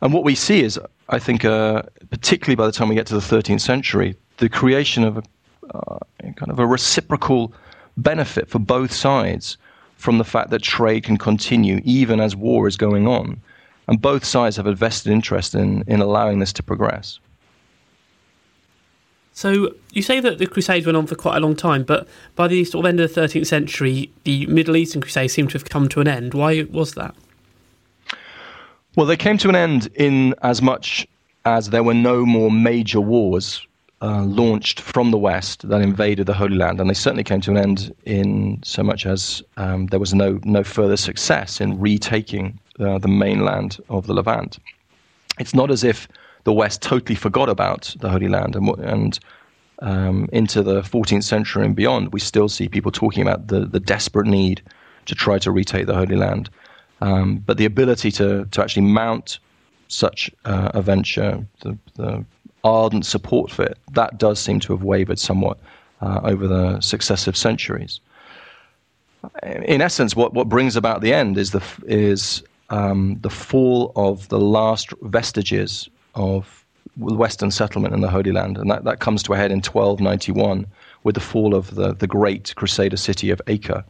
And 0.01 0.13
what 0.13 0.23
we 0.23 0.35
see 0.35 0.61
is, 0.61 0.79
I 1.09 1.19
think, 1.19 1.45
uh, 1.45 1.83
particularly 2.09 2.55
by 2.55 2.65
the 2.65 2.71
time 2.71 2.89
we 2.89 2.95
get 2.95 3.07
to 3.07 3.15
the 3.15 3.19
13th 3.19 3.61
century, 3.61 4.15
the 4.37 4.49
creation 4.49 5.03
of 5.03 5.17
a 5.17 5.23
uh, 5.73 5.99
kind 6.35 6.51
of 6.51 6.59
a 6.59 6.67
reciprocal 6.67 7.53
benefit 7.97 8.49
for 8.49 8.59
both 8.59 8.91
sides 8.91 9.57
from 9.95 10.17
the 10.17 10.23
fact 10.23 10.49
that 10.49 10.61
trade 10.61 11.03
can 11.03 11.17
continue 11.17 11.81
even 11.85 12.19
as 12.19 12.35
war 12.35 12.67
is 12.67 12.75
going 12.75 13.07
on. 13.07 13.39
And 13.87 14.01
both 14.01 14.25
sides 14.25 14.57
have 14.57 14.67
a 14.67 14.75
vested 14.75 15.11
interest 15.11 15.55
in, 15.55 15.83
in 15.87 16.01
allowing 16.01 16.39
this 16.39 16.53
to 16.53 16.63
progress. 16.63 17.19
So 19.33 19.73
you 19.91 20.03
say 20.03 20.19
that 20.19 20.37
the 20.37 20.45
Crusades 20.45 20.85
went 20.85 20.95
on 20.95 21.07
for 21.07 21.15
quite 21.15 21.37
a 21.37 21.39
long 21.39 21.55
time, 21.55 21.83
but 21.83 22.07
by 22.35 22.47
the 22.47 22.63
sort 22.65 22.85
of 22.85 22.89
end 22.89 22.99
of 22.99 23.13
the 23.13 23.21
13th 23.21 23.47
century, 23.47 24.11
the 24.23 24.45
Middle 24.45 24.77
Eastern 24.77 25.01
Crusades 25.01 25.33
seem 25.33 25.47
to 25.47 25.53
have 25.53 25.65
come 25.65 25.89
to 25.89 26.01
an 26.01 26.07
end. 26.07 26.33
Why 26.35 26.63
was 26.71 26.93
that? 26.93 27.15
Well, 28.95 29.07
they 29.07 29.17
came 29.17 29.39
to 29.39 29.49
an 29.49 29.55
end 29.55 29.89
in 29.95 30.35
as 30.43 30.61
much 30.61 31.07
as 31.45 31.71
there 31.71 31.83
were 31.83 31.95
no 31.95 32.25
more 32.25 32.51
major 32.51 33.01
wars 33.01 33.65
uh, 34.03 34.23
launched 34.23 34.81
from 34.81 35.11
the 35.11 35.17
west 35.17 35.67
that 35.67 35.81
invaded 35.81 36.27
the 36.27 36.33
Holy 36.33 36.55
Land, 36.55 36.79
and 36.79 36.89
they 36.89 36.93
certainly 36.93 37.23
came 37.23 37.41
to 37.41 37.51
an 37.51 37.57
end 37.57 37.95
in 38.05 38.59
so 38.63 38.83
much 38.83 39.05
as 39.05 39.41
um, 39.57 39.87
there 39.87 39.99
was 39.99 40.13
no 40.13 40.39
no 40.43 40.63
further 40.63 40.97
success 40.97 41.59
in 41.59 41.79
retaking 41.79 42.59
uh, 42.79 42.99
the 42.99 43.07
mainland 43.07 43.79
of 43.89 44.05
the 44.05 44.13
Levant. 44.13 44.59
It's 45.39 45.55
not 45.55 45.71
as 45.71 45.83
if 45.83 46.07
the 46.43 46.53
West 46.53 46.81
totally 46.81 47.15
forgot 47.15 47.49
about 47.49 47.95
the 47.99 48.09
Holy 48.09 48.27
Land, 48.27 48.55
and 48.55 48.67
and 48.79 49.19
um, 49.79 50.29
into 50.31 50.63
the 50.63 50.81
14th 50.81 51.23
century 51.23 51.65
and 51.65 51.75
beyond, 51.75 52.13
we 52.13 52.19
still 52.19 52.47
see 52.47 52.67
people 52.67 52.91
talking 52.91 53.21
about 53.21 53.47
the 53.47 53.61
the 53.65 53.79
desperate 53.79 54.27
need 54.27 54.61
to 55.05 55.15
try 55.15 55.37
to 55.39 55.51
retake 55.51 55.87
the 55.87 55.95
Holy 55.95 56.15
Land. 56.15 56.49
Um, 57.01 57.37
but 57.45 57.57
the 57.57 57.65
ability 57.65 58.11
to 58.11 58.45
to 58.45 58.61
actually 58.61 58.83
mount 58.83 59.39
such 59.87 60.31
uh, 60.45 60.71
a 60.73 60.81
venture, 60.81 61.45
the, 61.61 61.77
the 61.95 62.25
ardent 62.63 63.05
support 63.05 63.51
for 63.51 63.63
it, 63.63 63.77
that 63.91 64.17
does 64.17 64.39
seem 64.39 64.59
to 64.61 64.73
have 64.73 64.83
wavered 64.83 65.19
somewhat 65.19 65.57
uh, 66.01 66.19
over 66.23 66.47
the 66.47 66.79
successive 66.81 67.37
centuries. 67.37 67.99
In 69.43 69.81
essence, 69.81 70.15
what, 70.15 70.33
what 70.33 70.49
brings 70.49 70.75
about 70.75 71.01
the 71.01 71.13
end 71.13 71.37
is 71.37 71.51
the 71.51 71.63
is 71.85 72.43
um, 72.69 73.17
the 73.21 73.29
fall 73.29 73.91
of 73.95 74.27
the 74.29 74.39
last 74.39 74.91
vestiges 75.01 75.89
of 76.15 76.63
Western 76.97 77.51
settlement 77.51 77.93
in 77.93 78.01
the 78.01 78.09
Holy 78.09 78.31
Land, 78.31 78.57
and 78.57 78.69
that, 78.69 78.83
that 78.83 78.99
comes 78.99 79.23
to 79.23 79.33
a 79.33 79.37
head 79.37 79.51
in 79.51 79.57
1291 79.57 80.65
with 81.03 81.15
the 81.15 81.21
fall 81.21 81.55
of 81.55 81.75
the, 81.75 81.93
the 81.93 82.07
great 82.07 82.53
Crusader 82.55 82.97
city 82.97 83.29
of 83.29 83.41
Acre. 83.47 83.83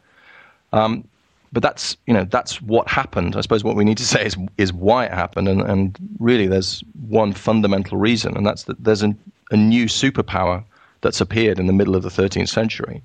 Um, 0.71 1.07
but 1.51 1.61
that's 1.61 1.95
you 2.07 2.13
know 2.13 2.25
that's 2.25 2.61
what 2.61 2.87
happened. 2.87 3.35
I 3.35 3.41
suppose 3.41 3.63
what 3.63 3.75
we 3.75 3.83
need 3.83 3.97
to 3.99 4.05
say 4.05 4.25
is 4.25 4.35
is 4.57 4.73
why 4.73 5.05
it 5.05 5.11
happened, 5.11 5.47
and, 5.47 5.61
and 5.61 5.97
really 6.19 6.47
there's 6.47 6.83
one 7.07 7.31
fundamental 7.31 7.97
reason, 7.97 8.35
and 8.35 8.45
that's 8.45 8.63
that 8.63 8.83
there's 8.83 9.03
a, 9.03 9.15
a 9.51 9.57
new 9.57 9.85
superpower 9.85 10.63
that's 11.01 11.21
appeared 11.21 11.59
in 11.59 11.67
the 11.67 11.73
middle 11.73 11.95
of 11.95 12.01
the 12.01 12.09
13th 12.09 12.49
century 12.49 13.03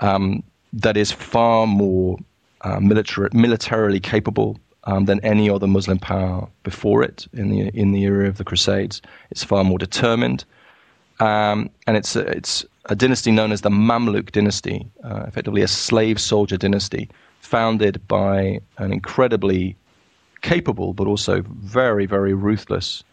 um, 0.00 0.42
that 0.72 0.96
is 0.96 1.10
far 1.10 1.66
more 1.66 2.18
uh, 2.60 2.78
military, 2.78 3.28
militarily 3.32 3.98
capable 3.98 4.60
um, 4.84 5.04
than 5.04 5.20
any 5.20 5.48
other 5.48 5.66
Muslim 5.66 5.98
power 5.98 6.48
before 6.62 7.02
it 7.02 7.26
in 7.32 7.50
the 7.50 7.68
in 7.68 7.92
the 7.92 8.02
era 8.02 8.28
of 8.28 8.38
the 8.38 8.44
Crusades. 8.44 9.02
It's 9.30 9.44
far 9.44 9.64
more 9.64 9.78
determined, 9.78 10.44
um, 11.20 11.70
and 11.86 11.96
it's 11.96 12.16
a, 12.16 12.20
it's 12.20 12.64
a 12.86 12.96
dynasty 12.96 13.30
known 13.30 13.52
as 13.52 13.60
the 13.60 13.70
Mamluk 13.70 14.32
dynasty, 14.32 14.86
uh, 15.04 15.24
effectively 15.26 15.62
a 15.62 15.68
slave 15.68 16.20
soldier 16.20 16.56
dynasty 16.56 17.08
founded 17.40 18.06
by 18.08 18.60
an 18.78 18.92
incredibly 18.92 19.76
capable 20.42 20.92
but 20.92 21.06
also 21.06 21.42
very, 21.60 22.06
very 22.06 22.34
ruthless 22.34 23.04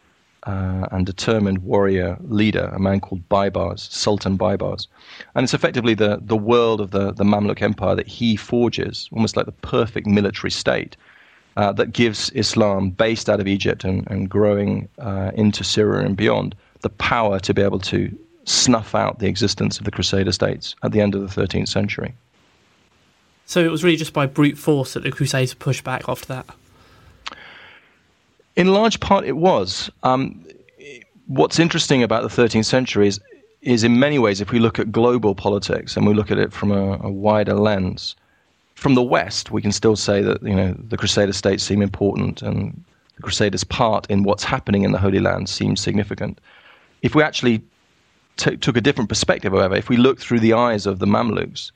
uh, 0.43 0.87
and 0.91 1.05
determined 1.05 1.59
warrior 1.59 2.17
leader, 2.21 2.71
a 2.73 2.79
man 2.79 2.99
called 2.99 3.27
Baibars, 3.29 3.91
Sultan 3.91 4.37
Baibars. 4.37 4.87
And 5.35 5.43
it's 5.43 5.53
effectively 5.53 5.93
the, 5.93 6.19
the 6.21 6.37
world 6.37 6.81
of 6.81 6.91
the, 6.91 7.11
the 7.11 7.23
Mamluk 7.23 7.61
Empire 7.61 7.95
that 7.95 8.07
he 8.07 8.35
forges, 8.35 9.09
almost 9.11 9.35
like 9.35 9.45
the 9.45 9.51
perfect 9.51 10.07
military 10.07 10.51
state. 10.51 10.95
Uh, 11.59 11.73
that 11.73 11.91
gives 11.91 12.29
Islam, 12.29 12.89
based 12.89 13.29
out 13.29 13.41
of 13.41 13.45
Egypt 13.45 13.83
and, 13.83 14.09
and 14.09 14.29
growing 14.29 14.87
uh, 14.97 15.31
into 15.33 15.61
Syria 15.61 16.05
and 16.05 16.15
beyond, 16.15 16.55
the 16.83 16.89
power 16.89 17.37
to 17.37 17.53
be 17.53 17.61
able 17.61 17.79
to 17.79 18.17
snuff 18.45 18.95
out 18.95 19.19
the 19.19 19.27
existence 19.27 19.77
of 19.77 19.83
the 19.83 19.91
Crusader 19.91 20.31
states 20.31 20.73
at 20.83 20.93
the 20.93 21.01
end 21.01 21.15
of 21.15 21.21
the 21.21 21.41
13th 21.41 21.67
century. 21.67 22.13
So 23.45 23.59
it 23.59 23.69
was 23.69 23.83
really 23.83 23.97
just 23.97 24.13
by 24.13 24.25
brute 24.25 24.57
force 24.57 24.93
that 24.93 25.03
the 25.03 25.11
Crusades 25.11 25.53
pushed 25.53 25.83
back 25.83 26.07
after 26.07 26.27
that. 26.27 26.45
In 28.55 28.67
large 28.67 29.01
part, 29.01 29.25
it 29.25 29.35
was. 29.35 29.91
Um, 30.03 30.45
what's 31.27 31.59
interesting 31.59 32.03
about 32.03 32.23
the 32.23 32.41
13th 32.41 32.63
century 32.63 33.09
is, 33.09 33.19
is, 33.63 33.83
in 33.83 33.99
many 33.99 34.17
ways, 34.17 34.39
if 34.39 34.53
we 34.53 34.59
look 34.59 34.79
at 34.79 34.93
global 34.93 35.35
politics 35.35 35.97
and 35.97 36.07
we 36.07 36.13
look 36.13 36.31
at 36.31 36.37
it 36.37 36.53
from 36.53 36.71
a, 36.71 36.99
a 37.01 37.11
wider 37.11 37.55
lens, 37.55 38.15
from 38.79 38.95
the 38.95 39.03
West, 39.03 39.51
we 39.51 39.61
can 39.61 39.73
still 39.73 39.97
say 39.97 40.21
that 40.21 40.41
you 40.41 40.55
know 40.55 40.73
the 40.87 40.97
Crusader 40.97 41.33
states 41.33 41.63
seem 41.63 41.81
important 41.81 42.41
and 42.41 42.81
the 43.17 43.21
Crusaders' 43.21 43.65
part 43.65 44.07
in 44.09 44.23
what's 44.23 44.45
happening 44.45 44.83
in 44.83 44.93
the 44.93 44.97
Holy 44.97 45.19
Land 45.19 45.49
seems 45.49 45.81
significant. 45.81 46.39
If 47.01 47.13
we 47.13 47.21
actually 47.21 47.61
t- 48.37 48.55
took 48.55 48.77
a 48.77 48.81
different 48.81 49.09
perspective, 49.09 49.51
however, 49.51 49.75
if 49.75 49.89
we 49.89 49.97
look 49.97 50.19
through 50.19 50.39
the 50.39 50.53
eyes 50.53 50.85
of 50.85 50.99
the 50.99 51.05
Mamluks, 51.05 51.71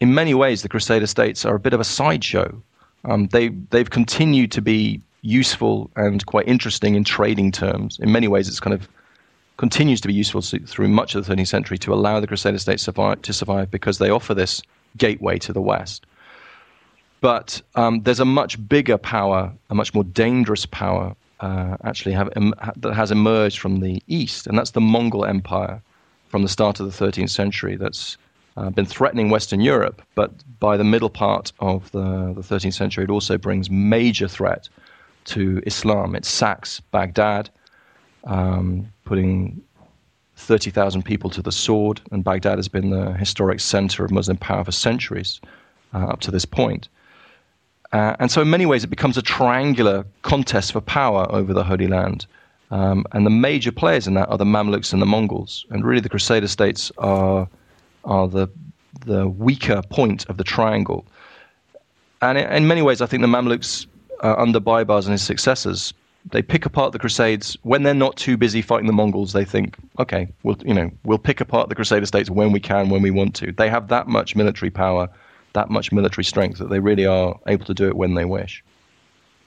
in 0.00 0.14
many 0.14 0.34
ways, 0.34 0.60
the 0.60 0.68
Crusader 0.68 1.06
states 1.06 1.46
are 1.46 1.54
a 1.54 1.60
bit 1.60 1.72
of 1.72 1.80
a 1.80 1.84
sideshow. 1.84 2.62
Um, 3.06 3.28
they, 3.28 3.48
they've 3.70 3.88
continued 3.88 4.52
to 4.52 4.60
be 4.60 5.00
useful 5.22 5.90
and 5.96 6.24
quite 6.26 6.46
interesting 6.46 6.94
in 6.94 7.04
trading 7.04 7.52
terms. 7.52 7.98
In 8.00 8.12
many 8.12 8.28
ways, 8.28 8.48
it's 8.48 8.60
kind 8.60 8.74
of 8.74 8.86
continues 9.56 10.00
to 10.02 10.08
be 10.08 10.14
useful 10.14 10.42
through 10.42 10.88
much 10.88 11.14
of 11.14 11.24
the 11.24 11.34
13th 11.34 11.48
century 11.48 11.78
to 11.78 11.94
allow 11.94 12.20
the 12.20 12.26
Crusader 12.26 12.58
states 12.58 12.82
survive, 12.82 13.22
to 13.22 13.32
survive 13.32 13.70
because 13.70 13.96
they 13.96 14.10
offer 14.10 14.34
this 14.34 14.62
gateway 14.98 15.38
to 15.38 15.54
the 15.54 15.62
West. 15.62 16.06
But 17.20 17.60
um, 17.74 18.02
there's 18.02 18.20
a 18.20 18.24
much 18.24 18.68
bigger 18.68 18.98
power, 18.98 19.52
a 19.70 19.74
much 19.74 19.92
more 19.94 20.04
dangerous 20.04 20.66
power, 20.66 21.16
uh, 21.40 21.76
actually 21.84 22.12
have, 22.12 22.30
that 22.76 22.94
has 22.94 23.10
emerged 23.10 23.58
from 23.58 23.80
the 23.80 24.02
East, 24.06 24.46
and 24.46 24.58
that's 24.58 24.72
the 24.72 24.80
Mongol 24.80 25.24
Empire 25.24 25.82
from 26.28 26.42
the 26.42 26.48
start 26.48 26.80
of 26.80 26.86
the 26.86 27.04
13th 27.04 27.30
century. 27.30 27.76
That's 27.76 28.16
uh, 28.56 28.70
been 28.70 28.86
threatening 28.86 29.30
Western 29.30 29.60
Europe, 29.60 30.02
but 30.14 30.32
by 30.58 30.76
the 30.76 30.84
middle 30.84 31.10
part 31.10 31.52
of 31.60 31.90
the, 31.92 32.32
the 32.34 32.42
13th 32.42 32.74
century, 32.74 33.04
it 33.04 33.10
also 33.10 33.38
brings 33.38 33.70
major 33.70 34.28
threat 34.28 34.68
to 35.26 35.62
Islam. 35.66 36.14
It 36.14 36.24
sacks 36.24 36.80
Baghdad, 36.80 37.50
um, 38.24 38.92
putting 39.04 39.62
30,000 40.36 41.04
people 41.04 41.30
to 41.30 41.42
the 41.42 41.52
sword, 41.52 42.00
and 42.10 42.24
Baghdad 42.24 42.58
has 42.58 42.68
been 42.68 42.90
the 42.90 43.12
historic 43.14 43.60
center 43.60 44.04
of 44.04 44.10
Muslim 44.10 44.36
power 44.36 44.64
for 44.64 44.72
centuries 44.72 45.40
uh, 45.94 46.06
up 46.06 46.20
to 46.20 46.30
this 46.30 46.44
point. 46.44 46.88
Uh, 47.92 48.14
and 48.18 48.30
so, 48.30 48.42
in 48.42 48.50
many 48.50 48.66
ways, 48.66 48.84
it 48.84 48.88
becomes 48.88 49.16
a 49.16 49.22
triangular 49.22 50.04
contest 50.22 50.72
for 50.72 50.80
power 50.80 51.26
over 51.30 51.54
the 51.54 51.64
Holy 51.64 51.86
Land. 51.86 52.26
Um, 52.70 53.06
and 53.12 53.24
the 53.24 53.30
major 53.30 53.72
players 53.72 54.06
in 54.06 54.14
that 54.14 54.28
are 54.28 54.36
the 54.36 54.44
Mamluks 54.44 54.92
and 54.92 55.00
the 55.00 55.06
Mongols. 55.06 55.64
And 55.70 55.84
really, 55.84 56.00
the 56.00 56.10
Crusader 56.10 56.48
states 56.48 56.92
are 56.98 57.48
are 58.04 58.28
the 58.28 58.48
the 59.06 59.28
weaker 59.28 59.82
point 59.90 60.28
of 60.28 60.36
the 60.36 60.44
triangle. 60.44 61.06
And 62.20 62.36
in 62.36 62.66
many 62.66 62.82
ways, 62.82 63.00
I 63.00 63.06
think 63.06 63.22
the 63.22 63.28
Mamluks 63.28 63.86
uh, 64.22 64.34
under 64.36 64.60
Baibars 64.60 65.04
and 65.04 65.12
his 65.12 65.22
successors, 65.22 65.94
they 66.30 66.42
pick 66.42 66.66
apart 66.66 66.92
the 66.92 66.98
Crusades 66.98 67.56
when 67.62 67.84
they're 67.84 67.94
not 67.94 68.16
too 68.16 68.36
busy 68.36 68.60
fighting 68.60 68.86
the 68.86 68.92
Mongols. 68.92 69.32
They 69.32 69.44
think, 69.44 69.76
okay, 69.98 70.28
we'll 70.42 70.56
you 70.64 70.74
know 70.74 70.90
we'll 71.04 71.18
pick 71.18 71.40
apart 71.40 71.68
the 71.68 71.74
Crusader 71.74 72.06
states 72.06 72.28
when 72.28 72.52
we 72.52 72.60
can, 72.60 72.90
when 72.90 73.02
we 73.02 73.10
want 73.10 73.34
to. 73.36 73.52
They 73.52 73.70
have 73.70 73.88
that 73.88 74.08
much 74.08 74.36
military 74.36 74.70
power, 74.70 75.08
that 75.52 75.70
much 75.70 75.92
military 75.92 76.24
strength 76.24 76.58
that 76.58 76.70
they 76.70 76.80
really 76.80 77.06
are 77.06 77.38
able 77.46 77.64
to 77.64 77.74
do 77.74 77.88
it 77.88 77.96
when 77.96 78.14
they 78.14 78.24
wish. 78.24 78.62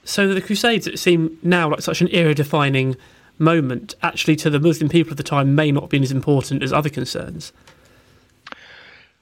So 0.04 0.34
the 0.34 0.40
Crusades 0.40 0.86
it 0.86 0.98
seem 0.98 1.38
now 1.42 1.70
like 1.70 1.80
such 1.80 2.00
an 2.00 2.08
era-defining 2.10 2.96
moment, 3.38 3.94
actually, 4.02 4.36
to 4.36 4.50
the 4.50 4.60
Muslim 4.60 4.88
people 4.88 5.12
of 5.12 5.16
the 5.16 5.22
time, 5.22 5.54
may 5.54 5.70
not 5.72 5.84
have 5.84 5.90
been 5.90 6.02
as 6.02 6.12
important 6.12 6.62
as 6.62 6.72
other 6.72 6.90
concerns. 6.90 7.52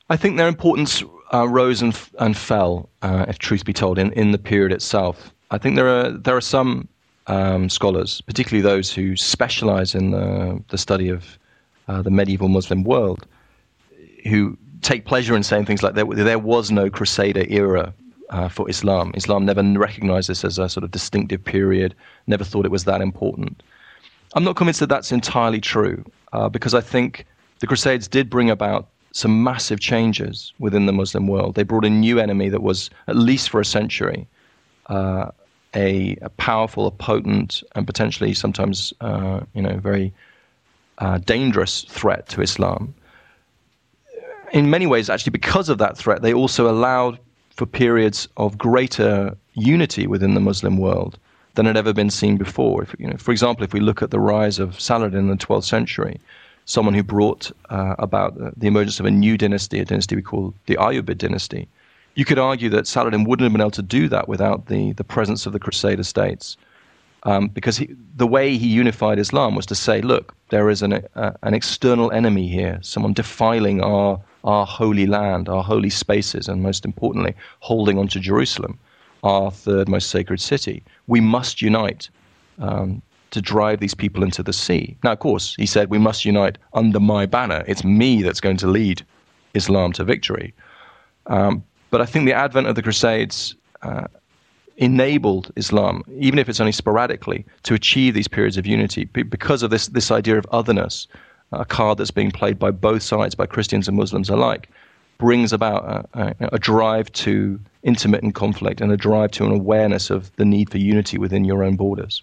I 0.09 0.17
think 0.17 0.37
their 0.37 0.49
importance 0.49 1.05
uh, 1.33 1.47
rose 1.47 1.83
and, 1.83 1.99
and 2.19 2.37
fell, 2.37 2.89
uh, 3.03 3.27
if 3.29 3.39
truth 3.39 3.65
be 3.65 3.73
told, 3.73 3.99
in, 3.99 4.13
in 4.13 4.33
the 4.33 4.39
period 4.39 4.73
itself. 4.73 5.33
I 5.51 5.59
think 5.59 5.77
there 5.77 5.89
are 5.89 6.11
there 6.11 6.37
are 6.37 6.41
some 6.41 6.89
um, 7.27 7.69
scholars, 7.69 8.21
particularly 8.23 8.63
those 8.63 8.93
who 8.93 9.17
specialize 9.17 9.95
in 9.95 10.11
the, 10.11 10.63
the 10.69 10.79
study 10.79 11.09
of 11.09 11.39
uh, 11.89 12.03
the 12.03 12.11
medieval 12.11 12.49
Muslim 12.49 12.83
world, 12.83 13.27
who 14.29 14.57
take 14.83 15.05
pleasure 15.05 15.37
in 15.37 15.43
saying 15.43 15.67
things 15.67 15.83
like 15.83 15.95
there, 15.95 16.05
there 16.05 16.39
was 16.39 16.71
no 16.71 16.91
Crusader 16.91 17.45
era 17.49 17.93
uh, 18.31 18.49
for 18.49 18.69
Islam. 18.71 19.13
Islam 19.15 19.45
never 19.45 19.63
recognized 19.63 20.29
this 20.29 20.45
as 20.45 20.59
a 20.59 20.69
sort 20.69 20.85
of 20.85 20.91
distinctive 20.91 21.45
period, 21.45 21.95
never 22.27 22.45
thought 22.45 22.65
it 22.65 22.71
was 22.71 22.85
that 22.85 23.01
important. 23.01 23.63
I'm 24.35 24.45
not 24.45 24.57
convinced 24.57 24.81
that 24.81 24.89
that's 24.89 25.13
entirely 25.13 25.61
true, 25.61 26.05
uh, 26.33 26.49
because 26.49 26.75
I 26.75 26.81
think 26.81 27.27
the 27.59 27.67
Crusades 27.67 28.09
did 28.09 28.31
bring 28.31 28.49
about 28.49 28.89
some 29.13 29.43
massive 29.43 29.81
changes 29.81 30.53
within 30.61 30.87
the 30.87 30.93
Muslim 30.93 31.27
world. 31.27 31.57
They 31.57 31.65
brought 31.65 31.85
a 31.85 31.91
new 31.91 32.21
enemy 32.21 32.49
that 32.49 32.63
was, 32.63 32.91
at 33.09 33.17
least 33.17 33.51
for 33.51 33.61
a 33.61 33.65
century, 33.65 34.29
uh, 34.87 35.31
a, 35.75 36.17
a, 36.23 36.29
powerful, 36.31 36.87
a 36.87 36.91
potent, 36.93 37.63
and 37.75 37.87
potentially 37.87 38.35
sometimes, 38.35 38.93
uh, 39.01 39.41
you 39.55 39.63
know, 39.63 39.77
very 39.79 40.13
uh, 40.99 41.19
dangerous 41.19 41.83
threat 41.83 42.29
to 42.29 42.41
Islam. 42.41 42.95
In 44.53 44.69
many 44.69 44.87
ways, 44.87 45.09
actually, 45.09 45.31
because 45.31 45.69
of 45.69 45.79
that 45.79 45.97
threat, 45.97 46.23
they 46.23 46.33
also 46.33 46.69
allowed 46.69 47.19
for 47.55 47.67
periods 47.67 48.29
of 48.37 48.59
greater 48.59 49.37
unity 49.55 50.07
within 50.07 50.35
the 50.35 50.41
Muslim 50.41 50.77
world 50.79 51.19
than 51.55 51.67
had 51.67 51.77
ever 51.77 51.93
been 51.93 52.11
seen 52.11 52.37
before. 52.37 52.83
If, 52.83 52.95
you 52.99 53.07
know, 53.07 53.17
for 53.17 53.33
example, 53.33 53.65
if 53.65 53.73
we 53.73 53.81
look 53.81 54.03
at 54.03 54.11
the 54.11 54.21
rise 54.21 54.59
of 54.59 54.81
Saladin 54.81 55.19
in 55.19 55.29
the 55.29 55.37
12th 55.37 55.65
century, 55.65 56.21
someone 56.65 56.95
who 56.95 57.03
brought 57.03 57.51
uh, 57.71 57.95
about 57.99 58.35
the 58.59 58.67
emergence 58.67 59.01
of 59.01 59.07
a 59.07 59.11
new 59.11 59.37
dynasty, 59.37 59.79
a 59.79 59.85
dynasty 59.85 60.17
we 60.17 60.23
call 60.23 60.55
the 60.67 60.77
Ayyubid 60.77 61.19
dynasty, 61.19 61.69
you 62.15 62.25
could 62.25 62.39
argue 62.39 62.69
that 62.71 62.87
Saladin 62.87 63.25
wouldn't 63.25 63.45
have 63.45 63.53
been 63.53 63.61
able 63.61 63.71
to 63.73 63.83
do 63.83 64.09
that 64.09 64.29
without 64.29 64.67
the, 64.67 64.93
the 64.95 65.05
presence 65.05 65.47
of 65.47 65.53
the 65.53 65.61
Crusader 65.61 66.03
states. 66.03 66.57
Um, 67.25 67.49
because 67.49 67.77
he, 67.77 67.95
the 68.17 68.27
way 68.27 68.57
he 68.57 68.67
unified 68.67 69.19
Islam 69.19 69.55
was 69.55 69.67
to 69.67 69.75
say, 69.75 70.01
look, 70.01 70.35
there 70.49 70.71
is 70.71 70.81
an, 70.83 71.05
uh, 71.15 71.33
an 71.43 71.55
external 71.55 72.11
enemy 72.13 72.49
here, 72.49 72.79
someone 72.83 73.13
defiling 73.13 73.83
our, 73.83 74.19
our 74.45 74.67
holy 74.67 75.07
land, 75.07 75.49
our 75.49 75.63
holy 75.63 75.91
spaces, 75.91 76.49
and 76.49 76.63
most 76.63 76.85
importantly, 76.85 77.35
holding 77.61 77.99
on 77.99 78.09
to 78.09 78.21
Jerusalem 78.21 78.79
our 79.23 79.51
third 79.51 79.89
most 79.89 80.11
sacred 80.11 80.41
city. 80.41 80.83
We 81.07 81.21
must 81.21 81.61
unite 81.61 82.09
um, 82.59 83.03
to 83.31 83.41
drive 83.41 83.81
these 83.81 83.95
people 83.95 84.23
into 84.23 84.43
the 84.43 84.53
sea. 84.53 84.97
Now, 85.05 85.13
of 85.13 85.19
course, 85.19 85.55
he 85.57 85.67
said, 85.67 85.91
we 85.91 85.99
must 85.99 86.25
unite 86.25 86.59
under 86.73 87.01
my 87.01 87.27
banner. 87.27 87.65
It's 87.67 87.85
me 87.85 88.23
that's 88.23 88.41
going 88.41 88.57
to 88.59 88.67
lead 88.67 89.05
Islam 89.55 89.93
to 89.93 90.05
victory. 90.05 90.55
Um, 91.27 91.63
but 91.91 92.01
I 92.01 92.07
think 92.07 92.27
the 92.27 92.33
advent 92.33 92.67
of 92.67 92.75
the 92.75 92.83
Crusades 92.83 93.55
uh, 93.83 94.07
enabled 94.77 95.53
Islam, 95.57 96.03
even 96.19 96.39
if 96.39 96.49
it's 96.49 96.61
only 96.61 96.73
sporadically, 96.73 97.45
to 97.65 97.75
achieve 97.75 98.15
these 98.15 98.29
periods 98.29 98.57
of 98.57 98.67
unity 98.67 99.05
because 99.05 99.63
of 99.63 99.71
this, 99.71 99.89
this 99.89 100.11
idea 100.11 100.39
of 100.39 100.47
otherness, 100.51 101.07
a 101.53 101.65
card 101.65 101.99
that's 101.99 102.11
being 102.11 102.31
played 102.31 102.59
by 102.59 102.71
both 102.71 103.03
sides, 103.03 103.35
by 103.35 103.47
Christians 103.47 103.89
and 103.89 103.97
Muslims 103.97 104.29
alike, 104.29 104.69
brings 105.19 105.53
about 105.53 106.09
a, 106.15 106.21
a, 106.21 106.49
a 106.55 106.59
drive 106.59 107.13
to 107.13 107.61
intermittent 107.83 108.35
conflict 108.35 108.81
and 108.81 108.91
a 108.93 108.97
drive 108.97 109.31
to 109.33 109.45
an 109.45 109.53
awareness 109.53 110.11
of 110.11 110.35
the 110.37 110.45
need 110.45 110.71
for 110.71 110.79
unity 110.79 111.19
within 111.19 111.45
your 111.45 111.63
own 111.63 111.77
borders. 111.77 112.23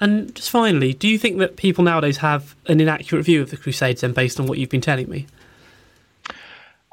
And 0.00 0.34
just 0.34 0.50
finally, 0.50 0.92
do 0.92 1.08
you 1.08 1.18
think 1.18 1.38
that 1.38 1.56
people 1.56 1.84
nowadays 1.84 2.18
have 2.18 2.54
an 2.66 2.80
inaccurate 2.80 3.22
view 3.22 3.40
of 3.40 3.50
the 3.50 3.56
Crusades 3.56 4.00
then 4.00 4.12
based 4.12 4.40
on 4.40 4.46
what 4.46 4.58
you've 4.58 4.70
been 4.70 4.80
telling 4.80 5.08
me? 5.08 5.26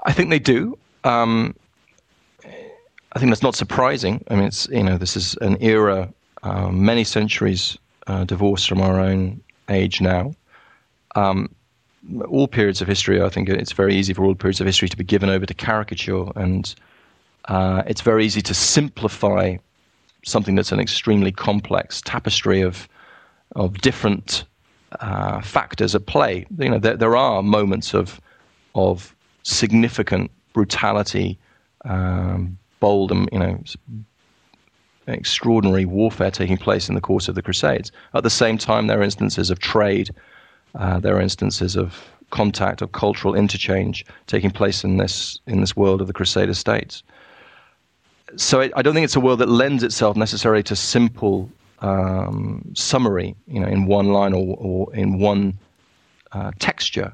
I 0.06 0.14
think 0.14 0.30
they 0.30 0.40
do. 0.40 0.78
Um, 1.04 1.56
I 3.14 3.20
think 3.20 3.32
that's 3.32 3.42
not 3.42 3.56
surprising. 3.56 4.24
I 4.30 4.36
mean, 4.36 4.46
it's 4.46 4.68
you 4.70 4.84
know 4.84 4.98
this 4.98 5.18
is 5.18 5.36
an 5.42 5.58
era 5.62 6.12
um, 6.44 6.86
many 6.86 7.04
centuries 7.04 7.78
uh, 8.08 8.24
divorced 8.24 8.70
from 8.70 8.82
our 8.82 9.00
own 9.00 9.42
age 9.70 10.02
now. 10.02 10.34
Um, 11.16 11.54
all 12.30 12.48
periods 12.48 12.82
of 12.82 12.88
history, 12.88 13.22
I 13.22 13.30
think 13.30 13.48
it's 13.48 13.74
very 13.74 13.96
easy 13.96 14.14
for 14.14 14.24
all 14.24 14.34
periods 14.34 14.60
of 14.60 14.66
history 14.66 14.90
to 14.90 14.98
be 14.98 15.04
given 15.04 15.30
over 15.30 15.46
to 15.46 15.54
caricature, 15.54 16.26
and 16.36 16.74
uh, 17.46 17.84
it's 17.86 18.02
very 18.02 18.26
easy 18.26 18.42
to 18.42 18.54
simplify 18.54 19.58
something 20.24 20.56
that's 20.56 20.72
an 20.72 20.80
extremely 20.80 21.32
complex 21.32 22.02
tapestry 22.02 22.62
of 22.62 22.88
of 23.56 23.80
different 23.80 24.46
uh, 25.00 25.42
factors 25.42 25.94
at 25.96 26.06
play. 26.06 26.46
You 26.58 26.70
know, 26.70 26.80
there, 26.80 26.98
there 26.98 27.16
are 27.16 27.44
moments 27.44 27.94
of 27.94 28.20
of 28.76 29.16
significant 29.44 30.32
brutality, 30.54 31.38
um, 31.86 32.58
bold 32.80 33.12
and 33.12 33.30
you 33.32 33.40
know 33.40 33.64
extraordinary 35.08 35.86
warfare 35.86 36.32
taking 36.32 36.58
place 36.58 36.88
in 36.88 36.96
the 36.96 37.02
course 37.02 37.28
of 37.28 37.36
the 37.36 37.42
Crusades. 37.42 37.92
At 38.14 38.24
the 38.24 38.30
same 38.30 38.58
time, 38.58 38.88
there 38.88 39.00
are 39.00 39.04
instances 39.04 39.50
of 39.50 39.60
trade 39.60 40.10
uh, 40.76 41.00
there 41.00 41.16
are 41.16 41.22
instances 41.22 41.76
of 41.76 42.12
contact, 42.30 42.82
of 42.82 42.92
cultural 42.94 43.36
interchange 43.36 44.06
taking 44.28 44.52
place 44.52 44.84
in 44.84 44.98
this 44.98 45.40
in 45.48 45.62
this 45.62 45.76
world 45.76 46.02
of 46.02 46.08
the 46.08 46.14
Crusader 46.14 46.54
states. 46.54 47.04
So 48.38 48.62
I, 48.62 48.72
I 48.76 48.82
don't 48.82 48.94
think 48.94 49.04
it's 49.04 49.16
a 49.16 49.20
world 49.20 49.40
that 49.40 49.50
lends 49.50 49.84
itself 49.84 50.16
necessarily 50.16 50.64
to 50.64 50.76
simple 50.76 51.50
um, 51.80 52.64
summary, 52.74 53.36
you 53.48 53.60
know, 53.60 53.68
in 53.68 53.86
one 53.86 54.14
line 54.14 54.34
or, 54.34 54.56
or 54.58 54.96
in 54.96 55.20
one 55.20 55.58
uh, 56.32 56.52
texture. 56.60 57.14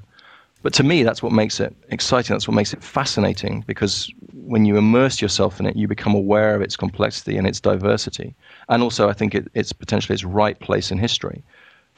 But 0.63 0.73
to 0.73 0.83
me, 0.83 1.03
that's 1.03 1.23
what 1.23 1.31
makes 1.31 1.59
it 1.59 1.75
exciting. 1.89 2.33
That's 2.33 2.47
what 2.47 2.55
makes 2.55 2.73
it 2.73 2.83
fascinating 2.83 3.63
because 3.67 4.11
when 4.33 4.65
you 4.65 4.75
immerse 4.77 5.21
yourself 5.21 5.59
in 5.59 5.65
it, 5.65 5.75
you 5.75 5.87
become 5.87 6.13
aware 6.13 6.55
of 6.55 6.61
its 6.61 6.75
complexity 6.75 7.37
and 7.37 7.47
its 7.47 7.59
diversity. 7.59 8.35
And 8.69 8.83
also, 8.83 9.07
I 9.07 9.13
think 9.13 9.33
it, 9.33 9.47
it's 9.53 9.71
potentially 9.71 10.13
its 10.13 10.23
right 10.23 10.59
place 10.59 10.91
in 10.91 10.97
history. 10.97 11.43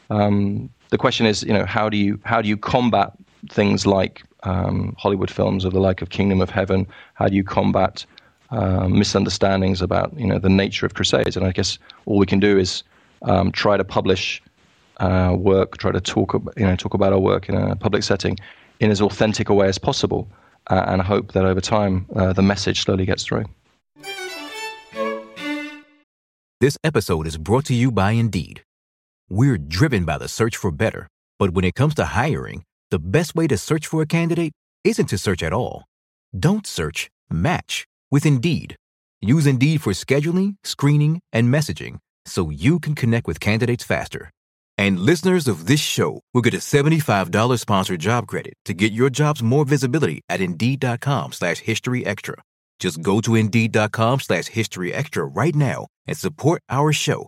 Um, 0.09 0.69
the 0.89 0.97
question 0.97 1.25
is, 1.25 1.43
you 1.43 1.53
know, 1.53 1.65
how 1.65 1.89
do 1.89 1.97
you 1.97 2.19
how 2.25 2.41
do 2.41 2.49
you 2.49 2.57
combat 2.57 3.13
things 3.49 3.85
like 3.85 4.23
um, 4.43 4.95
Hollywood 4.97 5.31
films 5.31 5.65
of 5.65 5.73
the 5.73 5.79
like 5.79 6.01
of 6.01 6.09
Kingdom 6.09 6.41
of 6.41 6.49
Heaven? 6.49 6.87
How 7.13 7.27
do 7.27 7.35
you 7.35 7.43
combat 7.43 8.05
um, 8.49 8.97
misunderstandings 8.97 9.81
about 9.81 10.17
you 10.17 10.27
know 10.27 10.39
the 10.39 10.49
nature 10.49 10.85
of 10.85 10.93
Crusades? 10.93 11.37
And 11.37 11.45
I 11.45 11.51
guess 11.51 11.77
all 12.05 12.17
we 12.17 12.25
can 12.25 12.39
do 12.39 12.57
is 12.57 12.83
um, 13.23 13.51
try 13.51 13.77
to 13.77 13.83
publish 13.83 14.41
uh, 14.97 15.35
work, 15.37 15.77
try 15.77 15.91
to 15.91 16.01
talk 16.01 16.33
you 16.57 16.65
know 16.65 16.75
talk 16.75 16.93
about 16.93 17.13
our 17.13 17.19
work 17.19 17.49
in 17.49 17.55
a 17.55 17.75
public 17.75 18.03
setting 18.03 18.37
in 18.79 18.91
as 18.91 19.01
authentic 19.01 19.49
a 19.49 19.53
way 19.53 19.67
as 19.67 19.77
possible, 19.77 20.27
uh, 20.67 20.85
and 20.87 21.01
hope 21.01 21.33
that 21.33 21.45
over 21.45 21.61
time 21.61 22.05
uh, 22.15 22.33
the 22.33 22.41
message 22.41 22.83
slowly 22.83 23.05
gets 23.05 23.23
through. 23.23 23.45
This 26.61 26.77
episode 26.83 27.25
is 27.25 27.37
brought 27.37 27.65
to 27.65 27.73
you 27.73 27.89
by 27.89 28.11
Indeed. 28.11 28.63
We're 29.31 29.59
driven 29.59 30.05
by 30.05 30.17
the 30.17 30.27
search 30.27 30.57
for 30.57 30.71
better. 30.71 31.07
But 31.37 31.51
when 31.51 31.63
it 31.63 31.75
comes 31.75 31.93
to 31.95 32.05
hiring, 32.05 32.63
the 32.89 32.97
best 32.97 33.35
way 33.35 33.45
to 33.45 33.57
search 33.57 33.85
for 33.85 34.01
a 34.01 34.07
candidate 34.07 34.53
isn't 34.83 35.05
to 35.09 35.19
search 35.19 35.43
at 35.43 35.53
all. 35.53 35.85
Don't 36.37 36.65
search, 36.65 37.11
match 37.29 37.85
with 38.09 38.25
Indeed. 38.25 38.75
Use 39.21 39.45
Indeed 39.45 39.83
for 39.83 39.93
scheduling, 39.93 40.55
screening, 40.63 41.19
and 41.31 41.53
messaging 41.53 41.99
so 42.25 42.49
you 42.49 42.79
can 42.79 42.95
connect 42.95 43.27
with 43.27 43.39
candidates 43.39 43.83
faster. 43.83 44.31
And 44.79 44.99
listeners 44.99 45.47
of 45.47 45.67
this 45.67 45.79
show 45.79 46.21
will 46.33 46.41
get 46.41 46.55
a 46.55 46.57
$75 46.57 47.59
sponsored 47.59 47.99
job 47.99 48.25
credit 48.25 48.55
to 48.65 48.73
get 48.73 48.93
your 48.93 49.11
jobs 49.11 49.43
more 49.43 49.63
visibility 49.63 50.21
at 50.27 50.41
Indeed.com 50.41 51.33
slash 51.33 51.59
History 51.59 52.03
Extra. 52.03 52.33
Just 52.79 53.03
go 53.03 53.21
to 53.21 53.35
Indeed.com 53.35 54.21
slash 54.21 54.47
History 54.47 54.91
Extra 54.91 55.23
right 55.23 55.53
now 55.53 55.85
and 56.07 56.17
support 56.17 56.63
our 56.67 56.91
show 56.91 57.27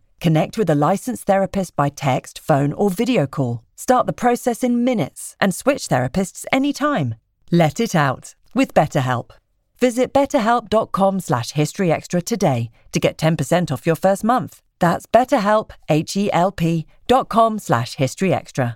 Connect 0.21 0.55
with 0.55 0.69
a 0.69 0.75
licensed 0.75 1.25
therapist 1.25 1.75
by 1.75 1.89
text, 1.89 2.39
phone, 2.39 2.73
or 2.73 2.91
video 2.91 3.25
call. 3.25 3.63
Start 3.75 4.05
the 4.05 4.13
process 4.13 4.63
in 4.63 4.83
minutes 4.83 5.35
and 5.41 5.53
switch 5.53 5.87
therapists 5.87 6.45
anytime. 6.51 7.15
Let 7.51 7.79
it 7.79 7.95
out 7.95 8.35
with 8.53 8.75
BetterHelp. 8.75 9.31
Visit 9.79 10.13
betterhelp.com 10.13 11.19
slash 11.21 11.53
historyextra 11.53 12.23
today 12.23 12.69
to 12.91 12.99
get 12.99 13.17
10% 13.17 13.71
off 13.71 13.87
your 13.87 13.95
first 13.95 14.23
month. 14.23 14.61
That's 14.77 15.07
betterhelp, 15.07 15.71
H-E-L-P 15.89 16.85
dot 17.07 17.29
com 17.29 17.57
slash 17.57 17.95
historyextra. 17.95 18.75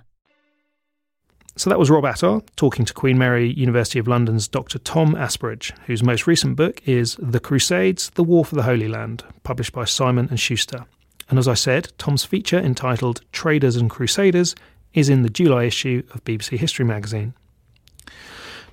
So 1.54 1.70
that 1.70 1.78
was 1.78 1.90
Rob 1.90 2.04
Attar 2.04 2.42
talking 2.56 2.84
to 2.84 2.92
Queen 2.92 3.16
Mary 3.16 3.50
University 3.52 4.00
of 4.00 4.08
London's 4.08 4.48
Dr. 4.48 4.78
Tom 4.80 5.14
Asbridge, 5.14 5.70
whose 5.86 6.02
most 6.02 6.26
recent 6.26 6.56
book 6.56 6.82
is 6.86 7.16
The 7.20 7.40
Crusades, 7.40 8.10
The 8.10 8.24
War 8.24 8.44
for 8.44 8.56
the 8.56 8.64
Holy 8.64 8.88
Land, 8.88 9.24
published 9.44 9.72
by 9.72 9.84
Simon 9.84 10.26
and 10.28 10.40
Schuster. 10.40 10.86
And 11.28 11.38
as 11.38 11.48
I 11.48 11.54
said, 11.54 11.92
Tom's 11.98 12.24
feature 12.24 12.58
entitled 12.58 13.22
Traders 13.32 13.76
and 13.76 13.90
Crusaders 13.90 14.54
is 14.94 15.08
in 15.08 15.22
the 15.22 15.28
July 15.28 15.64
issue 15.64 16.02
of 16.14 16.24
BBC 16.24 16.58
History 16.58 16.84
magazine. 16.84 17.34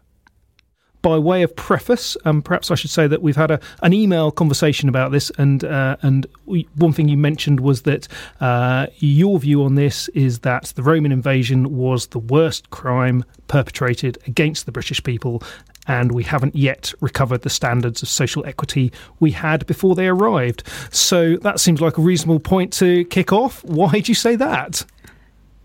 By 1.04 1.18
way 1.18 1.42
of 1.42 1.54
preface, 1.54 2.16
um, 2.24 2.40
perhaps 2.40 2.70
I 2.70 2.76
should 2.76 2.90
say 2.90 3.06
that 3.06 3.20
we've 3.20 3.36
had 3.36 3.50
a, 3.50 3.60
an 3.82 3.92
email 3.92 4.30
conversation 4.30 4.88
about 4.88 5.12
this, 5.12 5.30
and 5.36 5.62
uh, 5.62 5.98
and 6.00 6.26
we, 6.46 6.66
one 6.76 6.94
thing 6.94 7.08
you 7.08 7.18
mentioned 7.18 7.60
was 7.60 7.82
that 7.82 8.08
uh, 8.40 8.86
your 9.00 9.38
view 9.38 9.62
on 9.64 9.74
this 9.74 10.08
is 10.14 10.38
that 10.40 10.72
the 10.76 10.82
Roman 10.82 11.12
invasion 11.12 11.76
was 11.76 12.06
the 12.06 12.18
worst 12.18 12.70
crime 12.70 13.22
perpetrated 13.48 14.16
against 14.26 14.64
the 14.64 14.72
British 14.72 15.02
people, 15.02 15.42
and 15.86 16.10
we 16.12 16.22
haven't 16.24 16.56
yet 16.56 16.94
recovered 17.02 17.42
the 17.42 17.50
standards 17.50 18.02
of 18.02 18.08
social 18.08 18.42
equity 18.46 18.90
we 19.20 19.32
had 19.32 19.66
before 19.66 19.94
they 19.94 20.08
arrived. 20.08 20.62
So 20.90 21.36
that 21.42 21.60
seems 21.60 21.82
like 21.82 21.98
a 21.98 22.02
reasonable 22.02 22.40
point 22.40 22.72
to 22.74 23.04
kick 23.04 23.30
off. 23.30 23.62
Why 23.62 24.00
do 24.00 24.10
you 24.10 24.14
say 24.14 24.36
that? 24.36 24.86